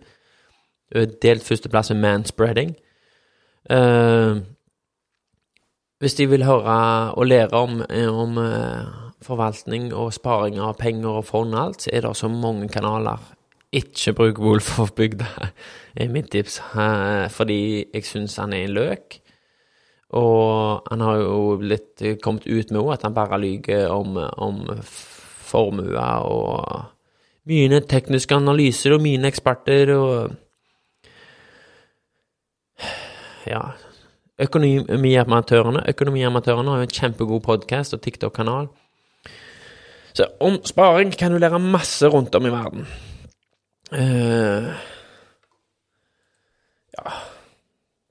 Hun 0.94 1.02
er 1.02 1.14
delt 1.22 1.46
førsteplass 1.46 1.94
med 1.94 2.02
manspreading. 2.02 2.76
Uh, 3.70 4.42
hvis 6.02 6.18
de 6.18 6.28
vil 6.30 6.46
høre 6.46 7.14
og 7.14 7.28
lære 7.28 7.54
om, 7.54 7.82
eh, 7.90 8.10
om 8.10 8.38
uh, 8.38 9.14
forvaltning 9.22 9.94
og 9.94 10.14
sparing 10.14 10.60
av 10.60 10.76
penger 10.78 11.10
og 11.22 11.26
fond 11.26 11.54
og 11.56 11.66
alt, 11.66 11.82
så 11.82 11.90
er 11.94 12.02
det 12.02 12.18
så 12.18 12.28
mange 12.28 12.68
kanaler. 12.68 13.22
Ikke 13.72 14.14
bruk 14.14 14.40
Wolf 14.40 14.80
of 14.80 14.92
Bygda, 14.92 15.26
er 15.96 16.10
mitt 16.10 16.32
tips, 16.32 16.62
fordi 17.30 17.86
jeg 17.94 18.06
syns 18.06 18.36
han 18.36 18.54
er 18.54 18.66
en 18.66 18.76
løk. 18.76 19.23
Og 20.14 20.88
han 20.92 21.02
har 21.02 21.22
jo 21.24 21.58
blitt 21.62 22.04
kommet 22.22 22.46
ut 22.46 22.72
med 22.72 22.94
at 22.94 23.06
han 23.08 23.16
bare 23.16 23.40
lyver 23.42 23.90
om, 23.90 24.18
om 24.18 24.62
formuer 24.84 26.28
og 26.30 26.92
mine 27.50 27.82
tekniske 27.90 28.36
analyser 28.36 28.96
og 28.96 29.04
mine 29.04 29.28
eksperter 29.28 29.96
og 29.98 30.40
Ja. 33.44 33.60
Økonomiamatørene 34.40 35.84
Økonomiamatørene 35.92 36.72
har 36.72 36.78
jo 36.82 36.88
en 36.88 36.96
kjempegod 36.96 37.42
podkast 37.44 37.94
og 37.94 38.02
TikTok-kanal. 38.02 38.70
Så 40.14 40.30
om 40.40 40.58
sparing 40.66 41.12
kan 41.18 41.32
du 41.32 41.38
lære 41.38 41.60
masse 41.60 42.08
rundt 42.08 42.36
om 42.36 42.46
i 42.46 42.54
verden. 42.54 42.88
Uh, 43.94 44.74
ja 46.98 47.14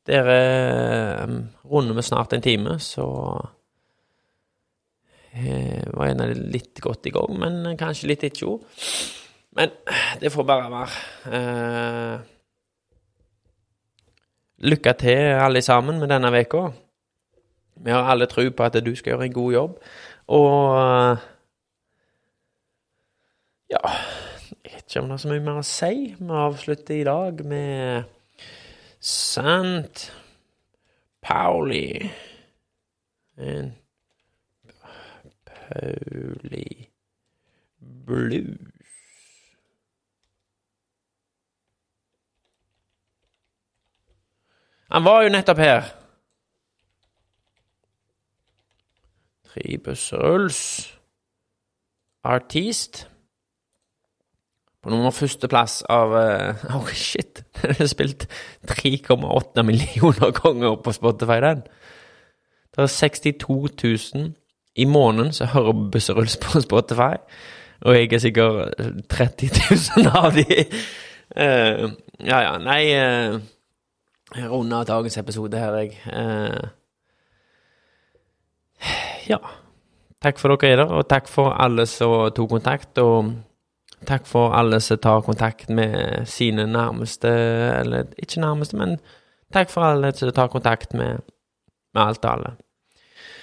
Dere 0.07 1.25
um, 1.25 1.49
runder 1.73 1.97
vi 1.97 2.03
snart 2.05 2.33
en 2.33 2.45
time, 2.45 2.77
så 2.81 3.07
eh, 5.33 5.83
var 5.95 6.13
de 6.19 6.29
litt 6.53 6.81
godt 6.85 7.09
i 7.09 7.15
gang, 7.15 7.39
men 7.41 7.77
kanskje 7.81 8.11
litt 8.13 8.27
ikke 8.29 8.45
jo. 8.45 8.59
Men 9.57 9.73
det 10.21 10.33
får 10.33 10.47
bare 10.49 10.71
være. 10.73 11.01
Eh, 11.37 12.15
lykke 14.69 14.93
til, 15.01 15.21
alle 15.43 15.63
sammen, 15.65 16.01
med 16.01 16.09
denne 16.13 16.33
uka. 16.33 16.71
Vi 17.83 17.91
har 17.91 18.09
alle 18.09 18.27
tro 18.31 18.45
på 18.51 18.65
at 18.65 18.79
du 18.85 18.95
skal 18.97 19.15
gjøre 19.15 19.25
en 19.27 19.33
god 19.33 19.53
jobb, 19.53 19.79
og 20.33 21.19
ja 23.73 23.81
Jeg 24.63 24.73
vet 24.75 24.85
ikke 24.85 25.01
om 25.01 25.09
det 25.09 25.15
er 25.15 25.23
så 25.23 25.29
mye 25.31 25.45
mer 25.45 25.59
å 25.59 25.65
si. 25.67 25.95
Vi 26.19 26.41
avslutter 26.45 26.95
i 26.95 27.07
dag 27.09 27.41
med 27.49 28.05
Sant 29.03 30.13
Pauli 31.23 32.11
En 33.37 33.79
Pauli 35.45 36.91
Blues. 38.07 38.59
Han 44.91 45.05
var 45.05 45.23
jo 45.23 45.29
nettopp 45.29 45.59
her. 45.59 45.83
Tribus 49.45 50.13
Ruls. 50.13 50.99
Artist. 52.25 53.12
På 54.83 54.91
nummer 54.91 55.15
førsteplass 55.15 55.83
av 55.91 56.17
eh, 56.19 56.65
Oh, 56.77 56.89
shit! 56.91 57.45
Den 57.63 57.77
er 57.79 57.91
spilt 57.91 58.27
3,8 58.67 59.63
millioner 59.63 60.35
ganger 60.35 60.77
på 60.83 60.93
Spotify, 60.93 61.39
den. 61.45 61.63
Det 62.73 62.83
er 62.83 62.87
62 62.87 63.69
000 64.15 64.33
i 64.75 64.85
måneden 64.85 65.33
som 65.33 65.47
hører 65.53 65.73
Busseruls 65.93 66.37
på 66.37 66.61
Spotify. 66.61 67.21
Og 67.81 67.97
jeg 67.97 68.13
er 68.13 68.19
sikkert 68.19 68.75
30 69.11 69.51
000 69.97 70.11
av 70.17 70.33
de. 70.35 70.65
Uh, 71.37 71.91
ja, 72.31 72.39
ja, 72.45 72.59
nei 72.61 72.83
uh, 72.93 73.41
Jeg 74.37 74.51
runder 74.51 74.85
dagens 74.85 75.17
episode 75.19 75.59
her, 75.59 75.77
jeg. 75.77 75.97
Uh, 76.07 76.69
ja. 79.29 79.39
Takk 80.23 80.39
for 80.39 80.55
dere 80.55 80.73
er 80.73 80.77
der, 80.83 80.93
og 80.95 81.09
takk 81.09 81.29
for 81.29 81.53
alle 81.53 81.87
som 81.87 82.31
tok 82.35 82.49
kontakt. 82.57 82.99
Og 82.99 83.33
takk 84.09 84.27
for 84.29 84.55
alle 84.57 84.81
som 84.81 84.99
tar 84.99 85.25
kontakt 85.27 85.71
med 85.71 86.27
sine 86.29 86.67
nærmeste, 86.67 87.31
eller 87.81 88.11
ikke 88.19 88.43
nærmeste, 88.43 88.77
men 88.77 88.99
takk 89.53 89.71
for 89.71 89.87
alle 89.87 90.13
som 90.17 90.33
tar 90.33 90.53
kontakt 90.53 90.95
med, 90.95 91.25
med 91.95 92.03
alt 92.03 92.25
og 92.25 92.33
alle. 92.33 92.55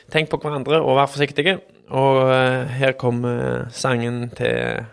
Tenk 0.10 0.30
på 0.32 0.40
hverandre 0.42 0.82
og 0.82 0.98
vær 0.98 1.12
forsiktige. 1.12 1.60
Og 1.90 2.30
eh, 2.34 2.70
her 2.80 2.92
kommer 2.98 3.66
sangen 3.74 4.30
til 4.38 4.86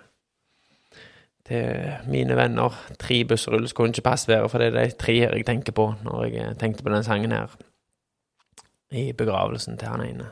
til 1.47 1.93
mine 2.11 2.37
venner. 2.37 2.75
Tre 2.99 3.25
bussrull 3.25 3.69
skulle 3.69 3.93
ikke 3.95 4.03
passe 4.03 4.29
være, 4.29 4.49
for 4.49 4.59
det 4.59 4.67
er 4.67 4.89
de 4.89 4.97
tre 4.99 5.15
her 5.15 5.37
jeg 5.37 5.47
tenker 5.47 5.73
på 5.73 5.93
når 6.03 6.25
jeg 6.25 6.57
tenkte 6.59 6.83
på 6.83 6.91
den 6.91 7.05
sangen 7.05 7.33
her. 7.33 7.53
I 8.91 9.13
begravelsen 9.13 9.79
til 9.79 9.89
han 9.89 10.03
ene. 10.03 10.27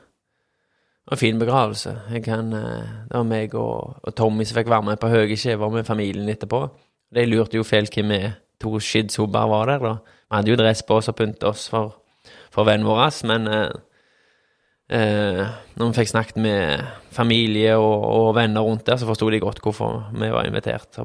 En 1.13 1.21
fin 1.21 1.39
begravelse. 1.39 1.93
Kan, 2.25 2.53
eh, 2.53 2.89
det 3.09 3.17
var 3.17 3.29
meg 3.29 3.55
og, 3.55 3.99
og 4.03 4.15
Tommy 4.17 4.45
som 4.45 4.57
fikk 4.57 4.71
være 4.73 4.89
med 4.89 5.01
på 5.01 5.13
høye 5.13 5.37
skjever 5.37 5.73
med 5.73 5.85
familien 5.85 6.29
etterpå. 6.33 6.63
De 7.15 7.27
lurte 7.27 7.59
jo 7.59 7.67
fælt 7.67 7.95
hvem 7.95 8.15
vi 8.15 8.21
to 8.61 8.79
skidshobber 8.81 9.51
var 9.51 9.67
der, 9.67 9.79
da. 9.85 9.97
Vi 10.01 10.37
hadde 10.37 10.51
jo 10.51 10.57
dress 10.57 10.83
på 10.83 10.97
oss 10.97 11.11
og 11.13 11.19
pynta 11.19 11.51
oss 11.51 11.69
for, 11.69 11.93
for 12.51 12.65
vennen 12.65 12.89
vår, 12.89 13.13
men 13.29 13.51
eh, 13.53 13.75
eh, 14.89 15.45
Når 15.77 15.91
vi 15.91 16.01
fikk 16.01 16.09
snakket 16.09 16.37
med 16.37 16.85
familie 17.11 17.77
og, 17.77 18.05
og 18.05 18.35
venner 18.35 18.65
rundt 18.65 18.87
der, 18.87 18.97
så 18.97 19.07
forsto 19.07 19.31
de 19.31 19.41
godt 19.41 19.61
hvorfor 19.63 20.11
vi 20.15 20.33
var 20.33 20.47
invitert. 20.47 20.99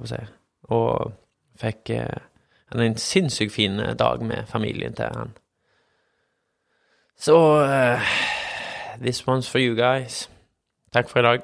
Og 0.70 1.12
fikk 1.60 1.90
eh, 1.90 2.26
en 2.72 2.98
sinnssykt 2.98 3.54
fin 3.54 3.82
dag 4.00 4.22
med 4.22 4.48
familien 4.48 4.94
til 4.94 5.06
han. 5.06 5.34
Så 7.20 7.36
eh, 7.66 8.12
This 9.02 9.26
one's 9.26 9.48
for 9.48 9.60
you 9.60 9.76
guys. 9.76 10.28
Takk 10.92 11.08
for 11.08 11.20
i 11.20 11.24
dag. 11.24 11.40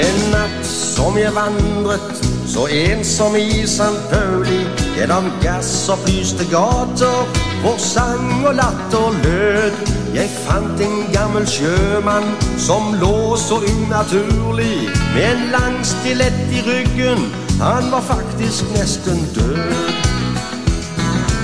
En 0.00 0.18
natt 0.32 0.66
som 0.66 1.18
jeg 1.18 1.30
vandret 1.34 2.24
så 2.50 2.64
ensom 2.66 3.36
i 3.38 3.62
St. 3.62 4.00
Pauli 4.10 4.64
gjennom 4.96 5.28
gassopplyste 5.44 6.48
gater 6.50 7.30
hvor 7.62 7.78
sang 7.78 8.42
og 8.42 8.56
latter 8.58 9.20
lød. 9.22 9.78
Jeg 10.16 10.32
fant 10.48 10.82
en 10.82 10.98
gammel 11.14 11.46
sjømann 11.46 12.26
som 12.58 12.90
lå 12.98 13.36
så 13.38 13.60
unaturlig 13.62 14.90
med 15.14 15.30
en 15.30 15.46
lang 15.54 15.78
stilett 15.86 16.42
i 16.50 16.64
ryggen. 16.66 17.49
Han 17.60 17.90
var 17.90 18.00
faktisk 18.00 18.64
nesten 18.78 19.28
død. 19.34 20.00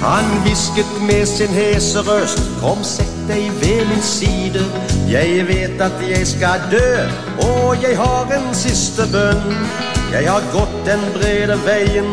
Han 0.03 0.25
hvisket 0.43 1.03
med 1.09 1.27
sin 1.27 1.49
hese 1.49 1.99
røst 2.01 2.43
Kom, 2.61 2.85
sett 2.85 3.17
deg 3.29 3.51
ved 3.61 3.87
min 3.89 4.03
side. 4.03 4.63
Jeg 5.11 5.49
vet 5.49 5.81
at 5.81 5.93
jeg 6.09 6.27
skal 6.27 6.61
dø 6.71 7.09
Og 7.49 7.77
jeg 7.83 7.97
har 7.97 8.33
en 8.37 8.55
siste 8.55 9.03
bønn. 9.13 9.57
Jeg 10.13 10.31
har 10.31 10.45
gått 10.53 10.77
den 10.87 11.03
brede 11.17 11.59
veien 11.67 12.09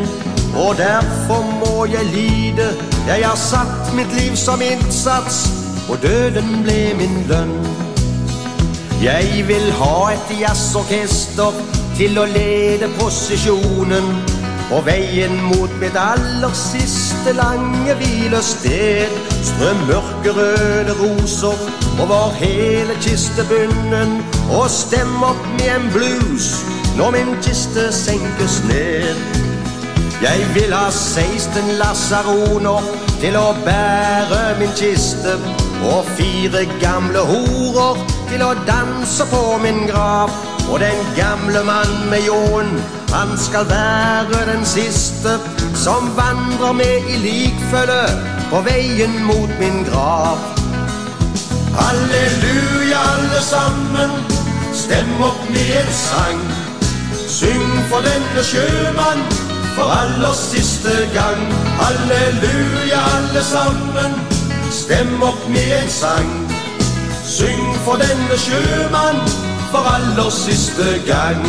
Og 0.56 0.76
derfor 0.78 1.46
må 1.62 1.86
jeg 1.86 2.06
lide. 2.16 2.68
Jeg 3.08 3.24
har 3.24 3.40
satt 3.40 3.96
mitt 3.96 4.12
liv 4.20 4.36
som 4.36 4.62
innsats 4.62 5.48
Og 5.90 6.02
døden 6.02 6.60
ble 6.64 6.92
min 7.00 7.24
lønn. 7.32 7.56
Jeg 9.04 9.48
vil 9.48 9.72
ha 9.80 9.96
et 10.12 10.36
jazzorkester 10.42 11.83
til 11.98 12.18
å 12.18 12.26
lede 12.26 12.90
prosesjonen 12.98 14.08
på 14.70 14.80
veien 14.88 15.36
mot 15.52 15.74
mitt 15.82 15.98
aller 16.00 16.54
siste 16.58 17.36
lange 17.38 17.94
hvilested. 18.00 19.14
Strø 19.46 19.74
mørkerøde 19.86 20.96
roser 20.98 21.60
over 22.02 22.34
hele 22.40 22.96
kistebunnen 23.04 24.18
og 24.50 24.70
stem 24.72 25.14
opp 25.24 25.44
med 25.58 25.70
en 25.76 25.90
blues 25.94 26.50
når 26.98 27.14
min 27.18 27.36
kiste 27.46 27.92
senkes 27.94 28.62
ned. 28.70 29.42
Jeg 30.24 30.48
vil 30.56 30.74
ha 30.74 30.88
16 30.90 31.76
lasaroner 31.82 32.90
til 33.20 33.36
å 33.38 33.50
bære 33.66 34.42
min 34.62 34.72
kiste 34.80 35.36
og 35.92 36.08
fire 36.16 36.64
gamle 36.82 37.26
horer 37.28 38.02
til 38.32 38.46
å 38.46 38.54
danse 38.66 39.28
på 39.34 39.44
min 39.66 39.84
grav. 39.92 40.53
Og 40.72 40.80
den 40.80 41.00
gamle 41.16 41.64
mann 41.64 42.10
med 42.10 42.22
ljåen, 42.28 42.84
han 43.14 43.38
skal 43.38 43.70
være 43.70 44.54
den 44.54 44.66
siste 44.66 45.40
som 45.76 46.12
vandrer 46.16 46.72
med 46.72 47.10
i 47.14 47.18
likfølge 47.26 48.06
på 48.50 48.62
veien 48.62 49.24
mot 49.26 49.52
min 49.60 49.84
grav. 49.90 50.38
Halleluja, 51.80 53.00
alle 53.14 53.42
sammen, 53.42 54.12
stem 54.74 55.22
opp 55.22 55.42
med 55.50 55.70
en 55.82 55.94
sang. 55.94 56.42
Syng 57.28 57.72
for 57.90 58.02
denne 58.06 58.44
sjømann 58.44 59.24
for 59.76 59.90
aller 60.02 60.34
siste 60.34 60.94
gang. 61.14 61.42
Halleluja, 61.82 63.02
alle 63.16 63.44
sammen, 63.44 64.20
stem 64.72 65.24
opp 65.24 65.48
med 65.50 65.82
en 65.82 65.90
sang. 65.90 66.30
Syng 67.26 67.74
for 67.86 67.98
denne 68.06 68.38
sjømann 68.38 69.53
for 69.74 69.86
aller 69.96 70.30
siste 70.30 71.02
gang. 71.08 71.42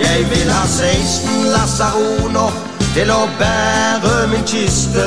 Jeg 0.00 0.18
vil 0.30 0.50
ha 0.52 0.64
16 0.66 1.46
lasaroner 1.54 2.52
til 2.92 3.08
å 3.10 3.22
bære 3.40 4.26
min 4.32 4.44
kiste, 4.50 5.06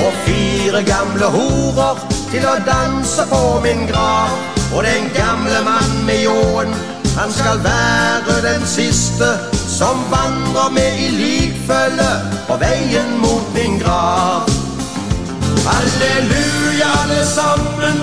og 0.00 0.16
fire 0.24 0.80
gamle 0.88 1.28
horer 1.34 2.00
til 2.30 2.46
å 2.48 2.54
danse 2.68 3.26
på 3.32 3.42
min 3.66 3.84
grav. 3.90 4.32
Og 4.74 4.86
den 4.88 5.10
gamle 5.18 5.60
mann 5.68 5.92
med 6.06 6.22
ljåen, 6.24 6.72
han 7.18 7.34
skal 7.36 7.60
være 7.66 8.38
den 8.46 8.64
siste 8.66 9.28
som 9.68 10.00
vandrer 10.14 10.72
med 10.78 11.02
i 11.04 11.10
likfølge 11.18 12.08
på 12.48 12.56
veien 12.64 13.12
mot 13.20 13.52
min 13.58 13.76
grav. 13.84 14.48
Halleluja, 15.68 16.88
alle 17.04 17.20
sammen, 17.36 18.02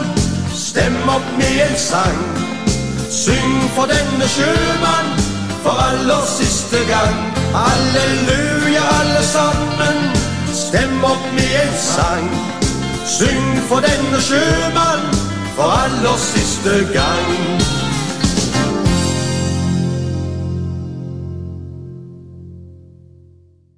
stem 0.53 1.01
opp 1.09 1.35
med 1.41 1.65
en 1.65 1.77
sang. 1.89 2.40
Syng 3.11 3.61
for 3.75 3.85
denne 3.91 4.27
sjømann 4.27 5.09
for 5.63 5.75
aller 5.75 6.23
siste 6.25 6.79
gang. 6.87 7.17
Halleluja, 7.53 8.83
alle 9.01 9.23
sammen, 9.23 9.97
stem 10.53 11.03
opp 11.03 11.25
med 11.35 11.51
en 11.63 11.75
sang. 11.75 12.31
Syng 13.03 13.59
for 13.67 13.83
denne 13.83 14.21
sjømann 14.29 15.03
for 15.55 15.67
aller 15.83 16.17
siste 16.17 16.87
gang. 16.95 17.80